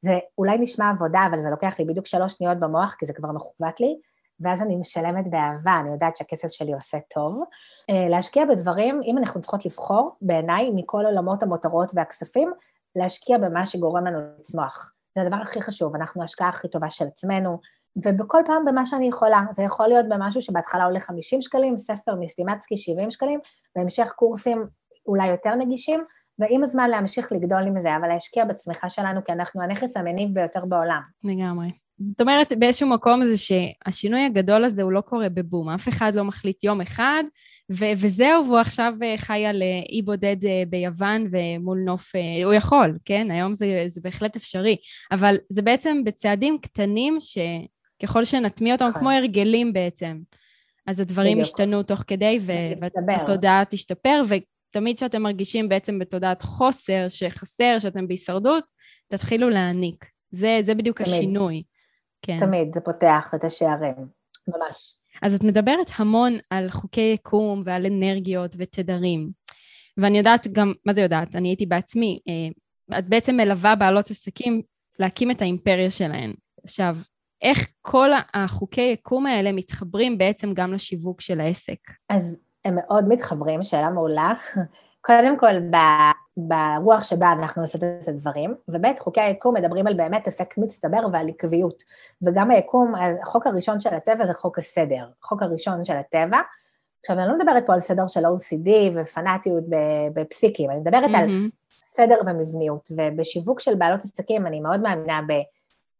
זה 0.00 0.18
אולי 0.38 0.58
נשמע 0.58 0.90
עבודה, 0.90 1.20
אבל 1.30 1.40
זה 1.40 1.50
לוקח 1.50 1.78
לי 1.78 1.84
בדיוק 1.84 2.06
שלוש 2.06 2.32
שניות 2.32 2.58
במוח, 2.58 2.94
כי 2.98 3.06
זה 3.06 3.12
כבר 3.12 3.28
מכוות 3.32 3.80
לי. 3.80 3.96
ואז 4.40 4.62
אני 4.62 4.76
משלמת 4.76 5.30
באהבה, 5.30 5.80
אני 5.80 5.90
יודעת 5.90 6.16
שהכסף 6.16 6.48
שלי 6.48 6.74
עושה 6.74 6.98
טוב. 7.14 7.42
אה, 7.90 8.08
להשקיע 8.08 8.44
בדברים, 8.44 9.00
אם 9.04 9.18
אנחנו 9.18 9.40
צריכות 9.40 9.66
לבחור, 9.66 10.16
בעיניי, 10.20 10.70
מכל 10.74 11.04
עולמות 11.06 11.42
המותרות 11.42 11.92
והכספים, 11.94 12.52
להשקיע 12.96 13.38
במה 13.38 13.66
שגורם 13.66 14.06
לנו 14.06 14.18
לצמוח. 14.40 14.92
זה 15.14 15.22
הדבר 15.22 15.36
הכי 15.36 15.62
חשוב, 15.62 15.94
אנחנו 15.94 16.22
ההשקעה 16.22 16.48
הכי 16.48 16.68
טובה 16.68 16.90
של 16.90 17.06
עצמנו, 17.06 17.58
ובכל 18.04 18.42
פעם 18.46 18.64
במה 18.64 18.86
שאני 18.86 19.08
יכולה. 19.08 19.42
זה 19.52 19.62
יכול 19.62 19.88
להיות 19.88 20.06
במשהו 20.08 20.42
שבהתחלה 20.42 20.84
עולה 20.84 21.00
50 21.00 21.42
שקלים, 21.42 21.76
ספר 21.76 22.14
מסטימצקי 22.20 22.76
70 22.76 23.10
שקלים, 23.10 23.40
בהמשך 23.76 24.12
קורסים 24.16 24.66
אולי 25.06 25.28
יותר 25.28 25.54
נגישים, 25.54 26.04
ועם 26.38 26.62
הזמן 26.62 26.90
להמשיך 26.90 27.32
לגדול 27.32 27.62
עם 27.66 27.80
זה, 27.80 27.96
אבל 27.96 28.08
להשקיע 28.08 28.44
בצמיחה 28.44 28.88
שלנו, 28.88 29.20
כי 29.24 29.32
אנחנו 29.32 29.62
הנכס 29.62 29.96
המניב 29.96 30.34
ביותר 30.34 30.64
בעולם. 30.64 31.00
לגמרי. 31.24 31.85
זאת 31.98 32.20
אומרת, 32.20 32.52
באיזשהו 32.58 32.88
מקום 32.88 33.24
זה 33.24 33.36
שהשינוי 33.36 34.24
הגדול 34.24 34.64
הזה 34.64 34.82
הוא 34.82 34.92
לא 34.92 35.00
קורה 35.00 35.28
בבום, 35.28 35.68
אף 35.68 35.88
אחד 35.88 36.14
לא 36.14 36.24
מחליט 36.24 36.64
יום 36.64 36.80
אחד, 36.80 37.22
ו- 37.72 37.92
וזהו, 37.96 38.44
והוא 38.46 38.58
עכשיו 38.58 38.92
אה, 39.02 39.14
חי 39.18 39.46
על 39.46 39.62
אה, 39.62 39.80
אי 39.88 40.02
בודד 40.02 40.44
אה, 40.44 40.62
ביוון 40.68 41.26
ומול 41.30 41.78
נוף, 41.78 42.12
הוא 42.44 42.52
יכול, 42.52 42.98
כן? 43.04 43.30
היום 43.30 43.54
זה, 43.54 43.84
זה 43.88 44.00
בהחלט 44.04 44.36
אפשרי, 44.36 44.76
אבל 45.12 45.36
זה 45.48 45.62
בעצם 45.62 46.04
בצעדים 46.04 46.58
קטנים 46.62 47.18
שככל 47.20 48.24
שנטמיע 48.24 48.74
אותם, 48.74 48.90
כמו 48.92 49.00
נכון. 49.00 49.12
הרגלים 49.12 49.72
בעצם, 49.72 50.18
אז 50.86 51.00
הדברים 51.00 51.40
ישתנו 51.40 51.82
תוך 51.82 52.04
כדי, 52.06 52.40
והתודעה 53.06 53.62
תשתפר, 53.70 54.22
ותמיד 54.28 54.96
כשאתם 54.96 55.22
מרגישים 55.22 55.68
בעצם 55.68 55.98
בתודעת 55.98 56.42
חוסר, 56.42 57.08
שחסר, 57.08 57.78
שאתם 57.78 58.08
בהישרדות, 58.08 58.64
תתחילו 59.08 59.50
להעניק. 59.50 60.04
זה, 60.30 60.58
זה 60.62 60.74
בדיוק 60.74 61.02
תמיד. 61.02 61.14
השינוי. 61.14 61.62
כן. 62.26 62.38
תמיד, 62.38 62.74
זה 62.74 62.80
פותח 62.80 63.32
את 63.34 63.44
השערים, 63.44 63.94
ממש. 64.48 64.94
אז 65.22 65.34
את 65.34 65.44
מדברת 65.44 65.90
המון 65.96 66.32
על 66.50 66.70
חוקי 66.70 67.10
יקום 67.14 67.62
ועל 67.64 67.86
אנרגיות 67.86 68.54
ותדרים. 68.58 69.30
ואני 69.96 70.18
יודעת 70.18 70.48
גם, 70.48 70.72
מה 70.86 70.92
זה 70.92 71.00
יודעת? 71.00 71.36
אני 71.36 71.48
הייתי 71.48 71.66
בעצמי, 71.66 72.18
אה, 72.28 72.98
את 72.98 73.08
בעצם 73.08 73.36
מלווה 73.36 73.74
בעלות 73.74 74.10
עסקים 74.10 74.62
להקים 74.98 75.30
את 75.30 75.42
האימפריה 75.42 75.90
שלהן. 75.90 76.34
עכשיו, 76.64 76.96
איך 77.42 77.68
כל 77.82 78.10
החוקי 78.34 78.80
יקום 78.80 79.26
האלה 79.26 79.52
מתחברים 79.52 80.18
בעצם 80.18 80.54
גם 80.54 80.72
לשיווק 80.72 81.20
של 81.20 81.40
העסק? 81.40 81.78
אז 82.08 82.38
הם 82.64 82.74
מאוד 82.74 83.08
מתחברים, 83.08 83.62
שאלה 83.62 83.90
מעולה. 83.90 84.32
קודם 85.06 85.38
כל, 85.38 85.52
ברוח 86.36 87.04
שבה 87.04 87.32
אנחנו 87.32 87.62
עושות 87.62 87.82
את 87.84 88.08
הדברים, 88.08 88.54
וב' 88.68 88.86
חוקי 88.98 89.20
היקום 89.20 89.54
מדברים 89.54 89.86
על 89.86 89.94
באמת 89.94 90.28
אפקט 90.28 90.58
מצטבר 90.58 91.06
ועל 91.12 91.28
עקביות. 91.28 91.82
וגם 92.22 92.50
היקום, 92.50 92.92
החוק 93.22 93.46
הראשון 93.46 93.80
של 93.80 93.94
הטבע 93.94 94.26
זה 94.26 94.34
חוק 94.34 94.58
הסדר, 94.58 95.06
החוק 95.22 95.42
הראשון 95.42 95.84
של 95.84 95.96
הטבע. 95.96 96.38
עכשיו, 97.00 97.18
אני 97.18 97.28
לא 97.28 97.38
מדברת 97.38 97.66
פה 97.66 97.74
על 97.74 97.80
סדר 97.80 98.06
של 98.06 98.20
OCD 98.20 98.70
ופנאטיות 98.94 99.64
בפסיקים, 100.14 100.70
אני 100.70 100.80
מדברת 100.80 101.10
mm-hmm. 101.10 101.16
על 101.16 101.48
סדר 101.70 102.16
ומבניות, 102.26 102.88
ובשיווק 102.96 103.60
של 103.60 103.74
בעלות 103.74 104.00
עסקים 104.00 104.46
אני 104.46 104.60
מאוד 104.60 104.80
מאמינה 104.80 105.20
ב... 105.28 105.32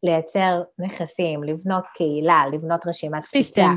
לייצר 0.03 0.63
נכסים, 0.79 1.45
לבנות 1.45 1.85
קהילה, 1.95 2.45
לבנות 2.53 2.87
רשימת 2.87 3.23
system. 3.23 3.77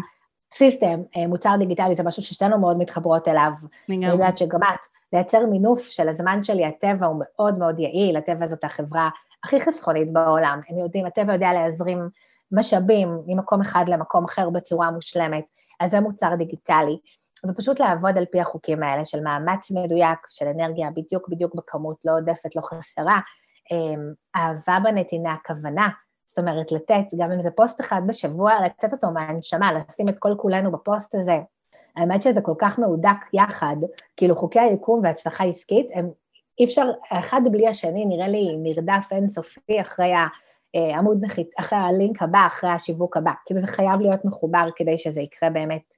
system, 0.53 1.01
אה, 1.17 1.27
מוצר 1.27 1.55
דיגיטלי, 1.59 1.95
זה 1.95 2.03
משהו 2.03 2.23
ששתינו 2.23 2.59
מאוד 2.59 2.77
מתחברות 2.77 3.27
אליו. 3.27 3.51
אני 3.89 4.05
יודעת 4.05 4.37
שגם 4.37 4.63
את, 4.63 4.85
לייצר 5.13 5.45
מינוף 5.45 5.81
של 5.81 6.09
הזמן 6.09 6.43
שלי, 6.43 6.65
הטבע 6.65 7.05
הוא 7.05 7.15
מאוד 7.19 7.57
מאוד 7.57 7.79
יעיל, 7.79 8.17
הטבע 8.17 8.47
זאת 8.47 8.63
החברה 8.63 9.09
הכי 9.43 9.59
חסכונית 9.59 10.13
בעולם. 10.13 10.61
הם 10.69 10.77
יודעים, 10.77 11.05
הטבע 11.05 11.33
יודע 11.33 11.53
להזרים 11.53 12.09
משאבים 12.51 13.21
ממקום 13.27 13.61
אחד 13.61 13.85
למקום 13.89 14.25
אחר 14.25 14.49
בצורה 14.49 14.91
מושלמת, 14.91 15.49
אז 15.79 15.91
זה 15.91 15.99
מוצר 15.99 16.35
דיגיטלי. 16.35 16.97
ופשוט 17.49 17.79
לעבוד 17.79 18.17
על 18.17 18.25
פי 18.31 18.41
החוקים 18.41 18.83
האלה 18.83 19.05
של 19.05 19.21
מאמץ 19.21 19.71
מדויק, 19.71 20.19
של 20.29 20.45
אנרגיה 20.45 20.89
בדיוק 20.95 21.29
בדיוק 21.29 21.55
בכמות, 21.55 22.05
לא 22.05 22.11
עודפת, 22.11 22.55
לא 22.55 22.61
חסרה, 22.61 23.19
אמ, 23.71 24.13
אהבה 24.35 24.77
בנתינה, 24.83 25.35
כוונה, 25.45 25.89
זאת 26.29 26.39
אומרת, 26.39 26.71
לתת, 26.71 27.05
גם 27.17 27.31
אם 27.31 27.41
זה 27.41 27.51
פוסט 27.51 27.81
אחד 27.81 28.01
בשבוע, 28.07 28.53
לתת 28.65 28.93
אותו 28.93 29.11
מהנשמה, 29.11 29.71
לשים 29.73 30.09
את 30.09 30.19
כל 30.19 30.35
כולנו 30.37 30.71
בפוסט 30.71 31.15
הזה. 31.15 31.39
האמת 31.95 32.21
שזה 32.21 32.41
כל 32.41 32.53
כך 32.57 32.79
מהודק 32.79 33.17
יחד, 33.33 33.75
כאילו 34.17 34.35
חוקי 34.35 34.59
היקום 34.59 35.01
והצלחה 35.03 35.43
עסקית, 35.43 35.87
הם 35.93 36.09
אי 36.59 36.65
אפשר, 36.65 36.91
אחד 37.11 37.41
בלי 37.51 37.67
השני 37.67 38.05
נראה 38.05 38.27
לי 38.27 38.55
מרדף 38.63 39.07
אינסופי 39.11 39.81
אחרי 39.81 40.11
העמוד 40.73 41.17
נחית, 41.21 41.49
אחרי 41.59 41.79
הלינק 41.79 42.21
הבא, 42.21 42.47
אחרי 42.47 42.69
השיווק 42.69 43.17
הבא. 43.17 43.31
כאילו 43.45 43.61
זה 43.61 43.67
חייב 43.67 44.01
להיות 44.01 44.25
מחובר 44.25 44.69
כדי 44.75 44.97
שזה 44.97 45.21
יקרה 45.21 45.49
באמת 45.49 45.93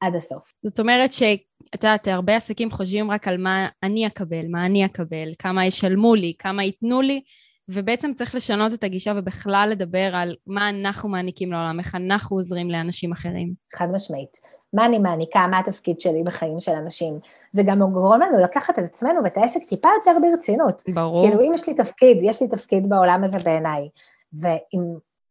עד 0.00 0.14
הסוף. 0.14 0.52
זאת 0.62 0.80
אומרת 0.80 1.12
שאת 1.12 1.40
יודעת, 1.74 2.08
הרבה 2.08 2.36
עסקים 2.36 2.70
חושבים 2.70 3.10
רק 3.10 3.28
על 3.28 3.36
מה 3.38 3.68
אני 3.82 4.06
אקבל, 4.06 4.46
מה 4.48 4.66
אני 4.66 4.84
אקבל, 4.84 5.32
כמה 5.38 5.66
ישלמו 5.66 6.14
לי, 6.14 6.34
כמה 6.38 6.64
ייתנו 6.64 7.00
לי, 7.00 7.22
ובעצם 7.68 8.12
צריך 8.14 8.34
לשנות 8.34 8.74
את 8.74 8.84
הגישה 8.84 9.12
ובכלל 9.16 9.68
לדבר 9.72 10.10
על 10.14 10.36
מה 10.46 10.68
אנחנו 10.68 11.08
מעניקים 11.08 11.52
לעולם, 11.52 11.78
איך 11.78 11.94
אנחנו 11.94 12.36
עוזרים 12.36 12.70
לאנשים 12.70 13.12
אחרים. 13.12 13.54
חד 13.72 13.86
משמעית. 13.92 14.40
מה 14.72 14.86
אני 14.86 14.98
מעניקה, 14.98 15.46
מה 15.50 15.58
התפקיד 15.58 16.00
שלי 16.00 16.22
בחיים 16.22 16.60
של 16.60 16.72
אנשים. 16.72 17.18
זה 17.50 17.62
גם 17.66 17.80
גורם 17.92 18.20
לנו 18.20 18.38
לקחת 18.38 18.78
את 18.78 18.84
עצמנו 18.84 19.24
ואת 19.24 19.36
העסק 19.36 19.60
טיפה 19.68 19.88
יותר 19.98 20.18
ברצינות. 20.22 20.82
ברור. 20.94 21.26
כאילו, 21.26 21.40
אם 21.40 21.54
יש 21.54 21.68
לי 21.68 21.74
תפקיד, 21.74 22.18
יש 22.22 22.42
לי 22.42 22.48
תפקיד 22.48 22.88
בעולם 22.88 23.24
הזה 23.24 23.38
בעיניי, 23.38 23.88
ואם 24.32 24.82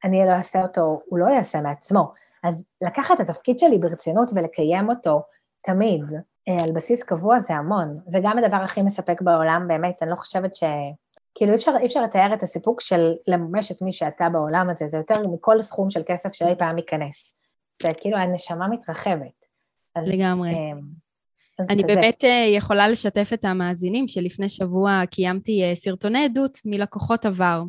אני 0.03 0.25
לא 0.25 0.31
אעשה 0.31 0.61
אותו, 0.61 1.01
הוא 1.05 1.19
לא 1.19 1.25
יעשה 1.25 1.61
מעצמו. 1.61 2.13
אז 2.43 2.63
לקחת 2.81 3.21
את 3.21 3.29
התפקיד 3.29 3.59
שלי 3.59 3.77
ברצינות 3.77 4.31
ולקיים 4.35 4.89
אותו 4.89 5.21
תמיד, 5.61 6.03
אה, 6.49 6.63
על 6.63 6.71
בסיס 6.71 7.03
קבוע 7.03 7.39
זה 7.39 7.53
המון. 7.53 7.99
זה 8.05 8.19
גם 8.23 8.37
הדבר 8.37 8.57
הכי 8.57 8.81
מספק 8.81 9.21
בעולם, 9.21 9.65
באמת, 9.67 10.03
אני 10.03 10.11
לא 10.11 10.15
חושבת 10.15 10.55
ש... 10.55 10.63
כאילו 11.35 11.51
אי 11.51 11.55
אפשר, 11.55 11.71
אי 11.81 11.85
אפשר 11.85 12.03
לתאר 12.03 12.33
את 12.33 12.43
הסיפוק 12.43 12.81
של 12.81 13.13
לממש 13.27 13.71
את 13.71 13.81
מי 13.81 13.91
שאתה 13.91 14.29
בעולם 14.29 14.69
הזה, 14.69 14.87
זה 14.87 14.97
יותר 14.97 15.27
מכל 15.27 15.61
סכום 15.61 15.89
של 15.89 16.01
כסף 16.05 16.33
שאי 16.33 16.55
פעם 16.57 16.77
ייכנס. 16.77 17.35
זה 17.81 17.89
כאילו 17.97 18.17
הנשמה 18.17 18.67
מתרחבת. 18.67 19.45
אז, 19.95 20.07
לגמרי. 20.07 20.49
אמ, 20.49 20.79
אז 21.59 21.69
אני 21.69 21.83
כזה. 21.83 21.95
באמת 21.95 22.23
אה, 22.23 22.45
יכולה 22.55 22.87
לשתף 22.87 23.29
את 23.33 23.45
המאזינים 23.45 24.07
שלפני 24.07 24.49
שבוע 24.49 25.01
קיימתי 25.11 25.63
אה, 25.63 25.75
סרטוני 25.75 26.25
עדות 26.25 26.57
מלקוחות 26.65 27.25
עבר. 27.25 27.63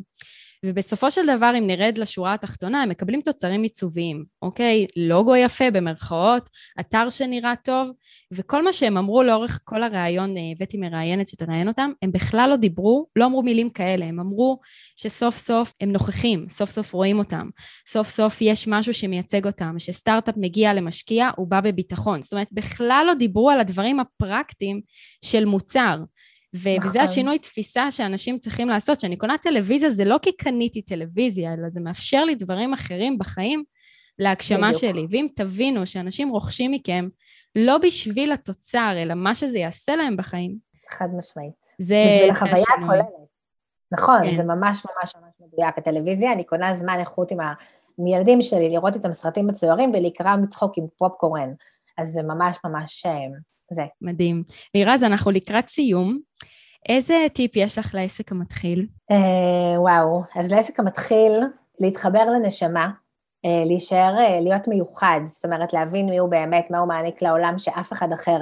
ובסופו 0.65 1.11
של 1.11 1.21
דבר, 1.37 1.53
אם 1.57 1.67
נרד 1.67 1.97
לשורה 1.97 2.33
התחתונה, 2.33 2.83
הם 2.83 2.89
מקבלים 2.89 3.21
תוצרים 3.21 3.63
עיצוביים, 3.63 4.25
אוקיי? 4.41 4.87
לוגו 4.95 5.35
יפה 5.35 5.71
במרכאות, 5.71 6.49
אתר 6.79 7.09
שנראה 7.09 7.53
טוב, 7.63 7.89
וכל 8.31 8.63
מה 8.63 8.73
שהם 8.73 8.97
אמרו 8.97 9.23
לאורך 9.23 9.59
כל 9.63 9.83
הראיון, 9.83 10.37
אה, 10.37 10.41
הבאתי 10.55 10.77
מראיינת 10.77 11.27
שתראיין 11.27 11.67
אותם, 11.67 11.91
הם 12.01 12.11
בכלל 12.11 12.49
לא 12.49 12.55
דיברו, 12.55 13.05
לא 13.15 13.25
אמרו 13.25 13.43
מילים 13.43 13.69
כאלה, 13.69 14.05
הם 14.05 14.19
אמרו 14.19 14.59
שסוף 14.95 15.37
סוף 15.37 15.73
הם 15.81 15.91
נוכחים, 15.91 16.45
סוף 16.49 16.69
סוף 16.69 16.93
רואים 16.93 17.19
אותם, 17.19 17.49
סוף 17.87 18.09
סוף 18.09 18.37
יש 18.41 18.67
משהו 18.67 18.93
שמייצג 18.93 19.45
אותם, 19.45 19.75
שסטארט-אפ 19.77 20.35
מגיע 20.37 20.73
למשקיע, 20.73 21.29
הוא 21.37 21.47
בא 21.47 21.61
בביטחון. 21.61 22.21
זאת 22.21 22.33
אומרת, 22.33 22.47
בכלל 22.51 23.03
לא 23.07 23.13
דיברו 23.13 23.49
על 23.49 23.59
הדברים 23.59 23.99
הפרקטיים 23.99 24.81
של 25.25 25.45
מוצר. 25.45 25.97
ו- 26.55 26.77
נכון. 26.77 26.89
וזה 26.89 27.01
השינוי 27.01 27.39
תפיסה 27.39 27.91
שאנשים 27.91 28.39
צריכים 28.39 28.69
לעשות. 28.69 28.97
כשאני 28.97 29.17
קונה 29.17 29.37
טלוויזיה 29.37 29.89
זה 29.89 30.05
לא 30.05 30.17
כי 30.21 30.31
קניתי 30.31 30.81
טלוויזיה, 30.81 31.53
אלא 31.53 31.69
זה 31.69 31.79
מאפשר 31.79 32.23
לי 32.23 32.35
דברים 32.35 32.73
אחרים 32.73 33.17
בחיים 33.17 33.63
להגשמה 34.19 34.67
בדיוק. 34.67 34.81
שלי. 34.81 35.07
ואם 35.09 35.27
תבינו 35.35 35.87
שאנשים 35.87 36.29
רוכשים 36.29 36.71
מכם 36.71 37.07
לא 37.55 37.77
בשביל 37.77 38.31
התוצר, 38.31 38.93
אלא 38.97 39.13
מה 39.13 39.35
שזה 39.35 39.59
יעשה 39.59 39.95
להם 39.95 40.17
בחיים. 40.17 40.57
חד 40.89 41.07
משמעית. 41.17 41.65
זה... 41.79 42.05
בשביל 42.07 42.29
החוויה 42.29 42.65
הכוללת. 42.83 43.05
נכון, 43.91 44.19
כן. 44.25 44.35
זה 44.35 44.43
ממש 44.43 44.85
ממש 44.85 45.15
ממש 45.15 45.33
מדויק. 45.39 45.77
הטלוויזיה, 45.77 46.33
אני 46.33 46.43
קונה 46.43 46.73
זמן 46.73 46.99
איכות 46.99 47.31
עם, 47.31 47.39
ה... 47.39 47.53
עם 47.97 48.07
ילדים 48.07 48.41
שלי, 48.41 48.69
לראות 48.69 48.95
איתם 48.95 49.11
סרטים 49.11 49.47
מצוירים 49.47 49.89
ולהיקרא 49.89 50.35
מצחוק 50.35 50.77
עם 50.77 50.85
פופקורן. 50.97 51.53
אז 51.97 52.07
זה 52.07 52.23
ממש 52.23 52.57
ממש 52.65 53.05
אה, 53.05 53.11
זה. 53.71 53.83
מדהים. 54.01 54.43
לירז, 54.75 55.03
אנחנו 55.03 55.31
לקראת 55.31 55.69
סיום. 55.69 56.19
איזה 56.89 57.25
טיפ 57.33 57.55
יש 57.55 57.77
לך 57.77 57.95
לעסק 57.95 58.31
המתחיל? 58.31 58.87
Uh, 59.11 59.15
וואו, 59.79 60.23
אז 60.35 60.51
לעסק 60.51 60.79
המתחיל, 60.79 61.31
להתחבר 61.79 62.25
לנשמה, 62.25 62.89
uh, 63.45 63.67
להישאר, 63.67 64.15
uh, 64.17 64.43
להיות 64.43 64.67
מיוחד, 64.67 65.19
זאת 65.25 65.45
אומרת 65.45 65.73
להבין 65.73 66.05
מי 66.05 66.17
הוא 66.17 66.29
באמת, 66.29 66.67
מה 66.69 66.79
הוא 66.79 66.87
מעניק 66.87 67.21
לעולם 67.21 67.57
שאף 67.57 67.93
אחד 67.93 68.13
אחר 68.13 68.37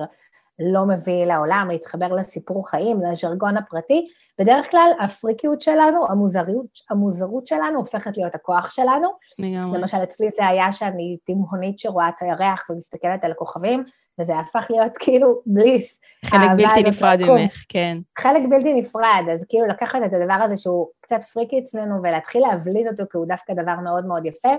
לא 0.59 0.85
מביא 0.85 1.25
לעולם, 1.25 1.67
להתחבר 1.71 2.13
לסיפור 2.13 2.69
חיים, 2.69 3.01
לז'רגון 3.01 3.57
הפרטי. 3.57 4.07
בדרך 4.39 4.71
כלל 4.71 4.91
הפריקיות 5.01 5.61
שלנו, 5.61 6.07
המוזרות, 6.09 6.79
המוזרות 6.89 7.47
שלנו 7.47 7.79
הופכת 7.79 8.17
להיות 8.17 8.35
הכוח 8.35 8.69
שלנו. 8.69 9.07
לגמרי. 9.39 9.79
למשל, 9.79 10.03
אצלי 10.03 10.29
זה 10.29 10.47
היה 10.47 10.71
שאני 10.71 11.17
תימהונית 11.23 11.79
שרואה 11.79 12.09
את 12.09 12.21
הירח 12.21 12.65
ומסתכלת 12.69 13.23
על 13.23 13.31
הכוכבים, 13.31 13.83
וזה 14.19 14.39
הפך 14.39 14.67
להיות 14.69 14.97
כאילו 14.99 15.41
בליס. 15.45 15.99
חלק 16.25 16.49
בלתי 16.57 16.83
נפרד 16.83 17.19
ממך, 17.21 17.63
כן. 17.69 17.97
חלק 18.17 18.41
בלתי 18.49 18.73
נפרד, 18.73 19.23
אז 19.33 19.45
כאילו 19.49 19.65
לקחת 19.67 19.99
את 20.05 20.13
הדבר 20.13 20.43
הזה 20.43 20.57
שהוא 20.57 20.87
קצת 21.01 21.23
פריקי 21.23 21.59
אצלנו 21.59 22.03
ולהתחיל 22.03 22.41
להבליט 22.41 22.87
אותו, 22.91 23.03
כי 23.11 23.17
הוא 23.17 23.25
דווקא 23.25 23.53
דבר 23.53 23.75
מאוד 23.83 24.05
מאוד 24.05 24.25
יפה. 24.25 24.53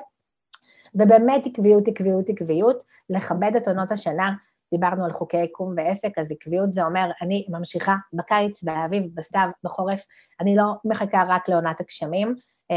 ובאמת 0.95 1.47
עקביות, 1.47 1.89
עקביות, 1.89 2.29
עקביות, 2.29 2.85
לכבד 3.11 3.53
את 3.57 3.69
עונות 3.69 3.93
השנה, 3.93 4.31
דיברנו 4.75 5.05
על 5.05 5.13
חוקי 5.13 5.37
יקום 5.37 5.75
ועסק, 5.77 6.19
אז 6.19 6.33
עקביות 6.33 6.75
זה 6.75 6.85
אומר, 6.85 7.11
אני 7.23 7.47
ממשיכה 7.49 7.95
בקיץ, 8.13 8.63
באביב, 8.63 9.03
בסתיו, 9.15 9.49
בחורף, 9.65 10.07
אני 10.41 10.57
לא 10.57 10.65
מחכה 10.85 11.25
רק 11.29 11.49
לעונת 11.49 11.81
הגשמים, 11.81 12.35
אה, 12.71 12.77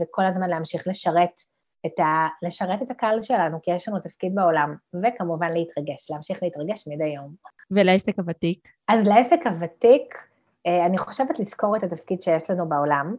וכל 0.00 0.26
הזמן 0.26 0.50
להמשיך 0.50 0.88
לשרת 0.88 1.40
את, 1.86 2.00
ה, 2.00 2.28
לשרת 2.42 2.82
את 2.82 2.90
הקהל 2.90 3.22
שלנו, 3.22 3.58
כי 3.62 3.70
יש 3.70 3.88
לנו 3.88 3.98
תפקיד 4.00 4.34
בעולם, 4.34 4.74
וכמובן 5.02 5.52
להתרגש, 5.52 6.10
להמשיך 6.10 6.42
להתרגש 6.42 6.88
מדי 6.88 7.04
יום. 7.04 7.34
ולעסק 7.70 8.18
הוותיק? 8.18 8.68
אז 8.88 9.08
לעסק 9.08 9.46
הוותיק, 9.46 10.18
אה, 10.66 10.86
אני 10.86 10.98
חושבת 10.98 11.38
לזכור 11.38 11.76
את 11.76 11.82
התפקיד 11.82 12.22
שיש 12.22 12.50
לנו 12.50 12.68
בעולם, 12.68 13.16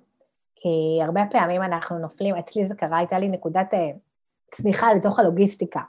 כי 0.56 1.04
הרבה 1.04 1.22
פעמים 1.32 1.64
אנחנו 1.64 2.00
נופלים, 2.00 2.36
אצלי 2.36 2.66
זה 2.66 2.76
קרה, 2.76 2.98
הייתה 2.98 3.20
לי 3.20 3.28
נקודת 3.28 3.74
אה, 3.74 3.92
צמיחה 4.52 4.94
לתוך 4.94 5.20
הלוגיסטיקה. 5.20 5.82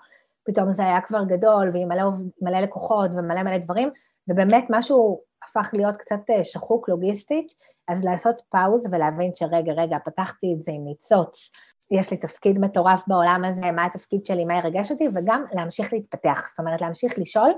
פתאום 0.47 0.73
זה 0.73 0.83
היה 0.83 1.01
כבר 1.01 1.25
גדול, 1.25 1.71
ועם 1.73 1.89
מלא, 1.89 2.05
מלא 2.43 2.61
לקוחות 2.61 3.11
ומלא 3.11 3.43
מלא 3.43 3.59
דברים, 3.59 3.91
ובאמת 4.31 4.65
משהו 4.71 5.21
הפך 5.45 5.71
להיות 5.73 5.97
קצת 5.97 6.21
אה, 6.31 6.45
שחוק 6.45 6.89
לוגיסטית, 6.89 7.53
אז 7.89 8.05
לעשות 8.05 8.43
פאוז 8.49 8.87
ולהבין 8.93 9.31
שרגע, 9.35 9.73
רגע, 9.73 9.99
פתחתי 10.05 10.55
את 10.57 10.63
זה 10.63 10.73
עם 10.73 10.85
ניצוץ, 10.85 11.51
יש 11.91 12.11
לי 12.11 12.17
תפקיד 12.17 12.59
מטורף 12.59 13.05
בעולם 13.07 13.45
הזה, 13.45 13.71
מה 13.73 13.85
התפקיד 13.85 14.27
שלי, 14.27 14.45
מה 14.45 14.55
ירגש 14.55 14.93
אותי, 14.93 15.05
וגם 15.15 15.45
להמשיך 15.53 15.93
להתפתח, 15.93 16.49
זאת 16.49 16.59
אומרת 16.59 16.81
להמשיך 16.81 17.19
לשאול 17.19 17.51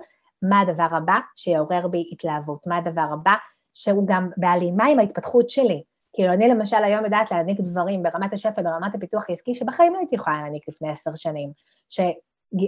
מה 0.43 0.61
הדבר 0.61 0.89
הבא 0.91 1.18
שיעורר 1.36 1.89
בי 1.89 2.09
התלהבות, 2.12 2.66
מה 2.66 2.76
הדבר 2.76 3.07
הבא 3.12 3.34
שהוא 3.74 4.07
גם 4.07 4.30
בהלימה 4.36 4.86
עם 4.86 4.99
ההתפתחות 4.99 5.51
שלי. 5.51 5.82
כאילו 6.12 6.32
אני 6.32 6.49
למשל 6.49 6.76
היום 6.84 7.05
יודעת 7.05 7.30
להעניק 7.30 7.61
דברים 7.61 8.03
ברמת 8.03 8.32
השפע, 8.32 8.62
ברמת 8.62 8.95
הפיתוח 8.95 9.30
העסקי, 9.30 9.55
שבחיים 9.55 9.93
לא 9.93 9.99
הייתי 9.99 10.14
יכולה 10.14 10.41
להעניק 10.41 10.68
לפני 10.68 10.91
עשר 10.91 11.14
שנים, 11.14 11.51
ש... 11.89 12.01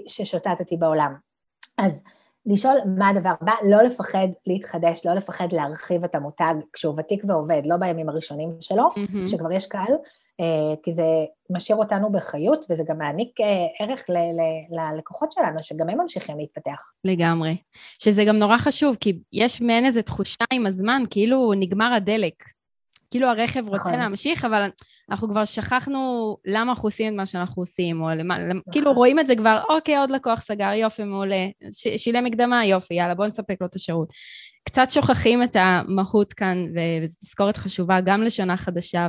ששוטטתי 0.06 0.76
בעולם. 0.76 1.14
אז 1.78 2.02
לשאול 2.46 2.76
מה 2.98 3.08
הדבר 3.08 3.32
הבא, 3.40 3.52
לא 3.68 3.82
לפחד 3.82 4.28
להתחדש, 4.46 5.06
לא 5.06 5.12
לפחד 5.12 5.52
להרחיב 5.52 6.04
את 6.04 6.14
המותג 6.14 6.54
כשהוא 6.72 6.94
ותיק 6.98 7.24
ועובד, 7.28 7.62
לא 7.64 7.76
בימים 7.76 8.08
הראשונים 8.08 8.50
שלו, 8.60 8.88
mm-hmm. 8.88 9.28
שכבר 9.28 9.52
יש 9.52 9.66
קהל, 9.66 9.92
אה, 10.40 10.76
כי 10.82 10.92
זה 10.92 11.04
משאיר 11.50 11.78
אותנו 11.78 12.12
בחיות, 12.12 12.66
וזה 12.70 12.82
גם 12.88 12.98
מעניק 12.98 13.40
אה, 13.40 13.46
ערך 13.84 14.04
ללקוחות 14.70 15.32
שלנו, 15.32 15.62
שגם 15.62 15.88
הם 15.88 16.00
ממשיכים 16.00 16.38
להתפתח. 16.38 16.90
לגמרי. 17.04 17.56
שזה 17.98 18.24
גם 18.24 18.36
נורא 18.36 18.58
חשוב, 18.58 18.96
כי 19.00 19.18
יש 19.32 19.60
מעין 19.60 19.86
איזו 19.86 20.02
תחושה 20.02 20.44
עם 20.52 20.66
הזמן, 20.66 21.02
כאילו 21.10 21.52
נגמר 21.56 21.92
הדלק. 21.96 22.34
כאילו 23.10 23.26
הרכב 23.28 23.68
רוצה 23.68 23.88
נכון. 23.88 23.98
להמשיך, 23.98 24.44
אבל 24.44 24.68
אנחנו 25.10 25.28
כבר 25.28 25.44
שכחנו 25.44 26.36
למה 26.44 26.72
אנחנו 26.72 26.86
עושים 26.86 27.12
את 27.12 27.16
מה 27.16 27.26
שאנחנו 27.26 27.62
עושים, 27.62 28.02
או 28.02 28.08
למה, 28.10 28.38
נכון. 28.38 28.60
כאילו 28.72 28.92
רואים 28.92 29.18
את 29.18 29.26
זה 29.26 29.36
כבר, 29.36 29.62
אוקיי, 29.68 29.98
עוד 29.98 30.10
לקוח 30.10 30.40
סגר, 30.40 30.72
יופי, 30.72 31.04
מעולה, 31.04 31.46
ש, 31.70 31.88
שילם 31.96 32.24
מקדמה, 32.24 32.64
יופי, 32.64 32.94
יאללה, 32.94 33.14
בואו 33.14 33.28
נספק 33.28 33.56
לו 33.60 33.66
את 33.66 33.74
השירות. 33.74 34.12
קצת 34.64 34.90
שוכחים 34.90 35.42
את 35.42 35.56
המהות 35.60 36.32
כאן, 36.32 36.66
וזו 37.04 37.16
תזכורת 37.18 37.56
חשובה 37.56 38.00
גם 38.00 38.22
לשנה 38.22 38.56
חדשה, 38.56 39.08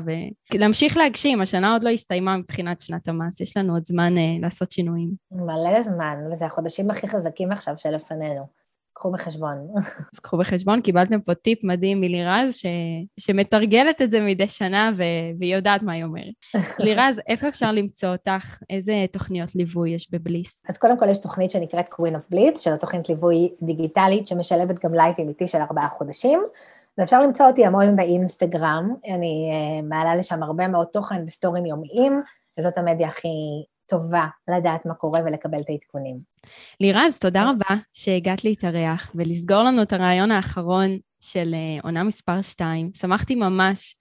ולהמשיך 0.53 0.97
להגשים, 0.97 1.41
השנה 1.41 1.73
עוד 1.73 1.83
לא 1.83 1.89
הסתיימה 1.89 2.37
מבחינת 2.37 2.79
שנת 2.79 3.07
המס, 3.07 3.41
יש 3.41 3.57
לנו 3.57 3.73
עוד 3.73 3.85
זמן 3.85 4.13
uh, 4.17 4.41
לעשות 4.41 4.71
שינויים. 4.71 5.11
מלא 5.31 5.81
זמן, 5.81 6.15
וזה 6.31 6.45
החודשים 6.45 6.91
הכי 6.91 7.07
חזקים 7.07 7.51
עכשיו 7.51 7.73
שלפנינו. 7.77 8.60
קחו 9.01 9.11
בחשבון. 9.11 9.67
אז 10.13 10.19
קחו 10.19 10.37
בחשבון, 10.37 10.81
קיבלתם 10.81 11.21
פה 11.21 11.35
טיפ 11.35 11.63
מדהים 11.63 12.01
מלירז, 12.01 12.55
ש... 12.55 12.65
שמתרגלת 13.19 14.01
את 14.01 14.11
זה 14.11 14.21
מדי 14.21 14.49
שנה 14.49 14.91
ו... 14.97 15.03
והיא 15.39 15.55
יודעת 15.55 15.83
מה 15.83 15.93
היא 15.93 16.03
אומרת. 16.03 16.33
לירז, 16.85 17.21
איפה 17.27 17.47
אפשר 17.47 17.71
למצוא 17.71 18.09
אותך? 18.09 18.57
איזה 18.69 19.05
תוכניות 19.11 19.55
ליווי 19.55 19.89
יש 19.89 20.11
בבליס? 20.11 20.63
אז 20.69 20.77
קודם 20.77 20.99
כל 20.99 21.09
יש 21.09 21.17
תוכנית 21.17 21.51
שנקראת 21.51 21.85
Queen 21.93 22.15
of 22.15 22.33
Bliss, 22.33 22.59
שזו 22.59 22.77
תוכנית 22.77 23.09
ליווי 23.09 23.49
דיגיטלית 23.61 24.27
שמשלבת 24.27 24.85
גם 24.85 24.93
לייבים 24.93 25.29
איתי 25.29 25.47
של 25.47 25.57
ארבעה 25.57 25.89
חודשים. 25.89 26.43
ואפשר 26.97 27.21
למצוא 27.21 27.45
אותי 27.45 27.65
המון 27.65 27.95
באינסטגרם, 27.95 28.95
אני 29.15 29.51
uh, 29.51 29.85
מעלה 29.85 30.15
לשם 30.15 30.43
הרבה 30.43 30.67
מאוד 30.67 30.87
תוכן 30.87 31.23
וסטורים 31.27 31.65
יומיים, 31.65 32.21
וזאת 32.59 32.77
המדיה 32.77 33.07
הכי 33.07 33.27
טובה 33.91 34.25
לדעת 34.57 34.85
מה 34.85 34.93
קורה 34.93 35.19
ולקבל 35.25 35.59
את 35.59 35.69
העדכונים. 35.69 36.17
לירז, 36.79 37.17
תודה 37.17 37.49
רבה 37.49 37.75
שהגעת 37.93 38.43
להתארח 38.43 39.11
ולסגור 39.15 39.63
לנו 39.63 39.81
את 39.81 39.93
הרעיון 39.93 40.31
האחרון 40.31 40.97
של 41.21 41.53
אה, 41.53 41.81
עונה 41.83 42.03
מספר 42.03 42.41
2. 42.41 42.91
שמחתי 42.93 43.35
ממש 43.35 43.95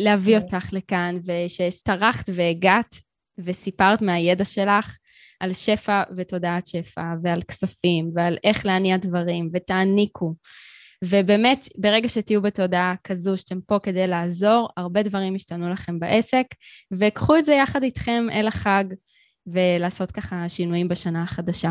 להביא 0.00 0.38
אותך 0.38 0.72
לכאן, 0.72 1.16
ושטרחת 1.26 2.30
והגעת 2.34 2.96
וסיפרת 3.38 4.02
מהידע 4.02 4.44
שלך. 4.44 4.96
על 5.42 5.54
שפע 5.54 6.02
ותודעת 6.16 6.66
שפע, 6.66 7.02
ועל 7.22 7.42
כספים, 7.42 8.10
ועל 8.14 8.38
איך 8.44 8.66
להניע 8.66 8.96
דברים, 8.96 9.50
ותעניקו. 9.52 10.34
ובאמת, 11.04 11.68
ברגע 11.78 12.08
שתהיו 12.08 12.42
בתודעה 12.42 12.94
כזו 13.04 13.36
שאתם 13.36 13.60
פה 13.66 13.78
כדי 13.82 14.06
לעזור, 14.06 14.68
הרבה 14.76 15.02
דברים 15.02 15.36
ישתנו 15.36 15.70
לכם 15.70 15.98
בעסק, 15.98 16.46
וקחו 16.92 17.36
את 17.36 17.44
זה 17.44 17.52
יחד 17.52 17.82
איתכם 17.82 18.26
אל 18.32 18.48
החג. 18.48 18.84
ולעשות 19.46 20.12
ככה 20.12 20.48
שינויים 20.48 20.88
בשנה 20.88 21.22
החדשה. 21.22 21.70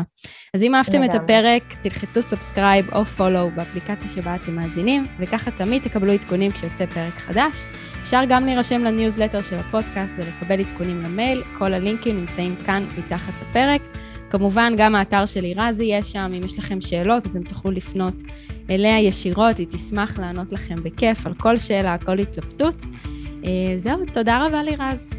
אז 0.54 0.62
אם 0.62 0.74
אהבתם 0.74 1.04
את 1.04 1.14
הפרק, 1.14 1.62
תלחצו 1.82 2.22
subscribe 2.22 2.94
או 2.94 3.04
follow 3.04 3.50
באפליקציה 3.56 4.08
שבה 4.08 4.34
אתם 4.34 4.56
מאזינים, 4.56 5.06
וככה 5.20 5.50
תמיד 5.50 5.82
תקבלו 5.82 6.12
עדכונים 6.12 6.52
כשיוצא 6.52 6.86
פרק 6.86 7.14
חדש. 7.14 7.64
אפשר 8.02 8.22
גם 8.28 8.44
להירשם 8.44 8.84
לניוזלטר 8.84 9.42
של 9.42 9.56
הפודקאסט 9.56 10.12
ולקבל 10.16 10.60
עדכונים 10.60 11.02
למייל, 11.02 11.42
כל 11.58 11.74
הלינקים 11.74 12.20
נמצאים 12.20 12.56
כאן 12.66 12.86
מתחת 12.98 13.32
לפרק. 13.42 13.82
כמובן, 14.30 14.72
גם 14.76 14.94
האתר 14.94 15.26
שלי 15.26 15.54
רזי 15.54 15.84
יש 15.84 16.12
שם, 16.12 16.32
אם 16.36 16.44
יש 16.44 16.58
לכם 16.58 16.80
שאלות, 16.80 17.26
אתם 17.26 17.42
תוכלו 17.42 17.70
לפנות 17.70 18.14
אליה 18.70 19.00
ישירות, 19.00 19.58
היא 19.58 19.66
תשמח 19.70 20.18
לענות 20.18 20.52
לכם 20.52 20.74
בכיף 20.82 21.26
על 21.26 21.34
כל 21.34 21.58
שאלה, 21.58 21.98
כל 21.98 22.18
התלבטות. 22.18 22.74
אה, 23.44 23.50
זהו, 23.76 23.98
תודה 24.12 24.46
רבה 24.46 24.62
לירז. 24.62 25.10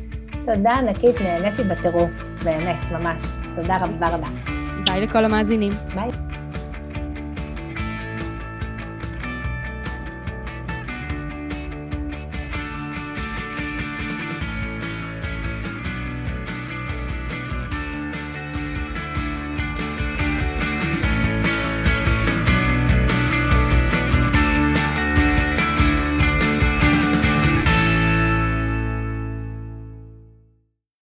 תודה 0.45 0.73
ענקית, 0.73 1.21
נהניתי 1.21 1.63
בטירוף, 1.63 2.11
באמת, 2.43 2.91
ממש. 2.91 3.21
תודה 3.55 3.77
רבה 3.77 4.09
רבה. 4.09 4.27
ביי 4.85 5.01
לכל 5.01 5.25
המאזינים. 5.25 5.71
ביי. 5.95 6.42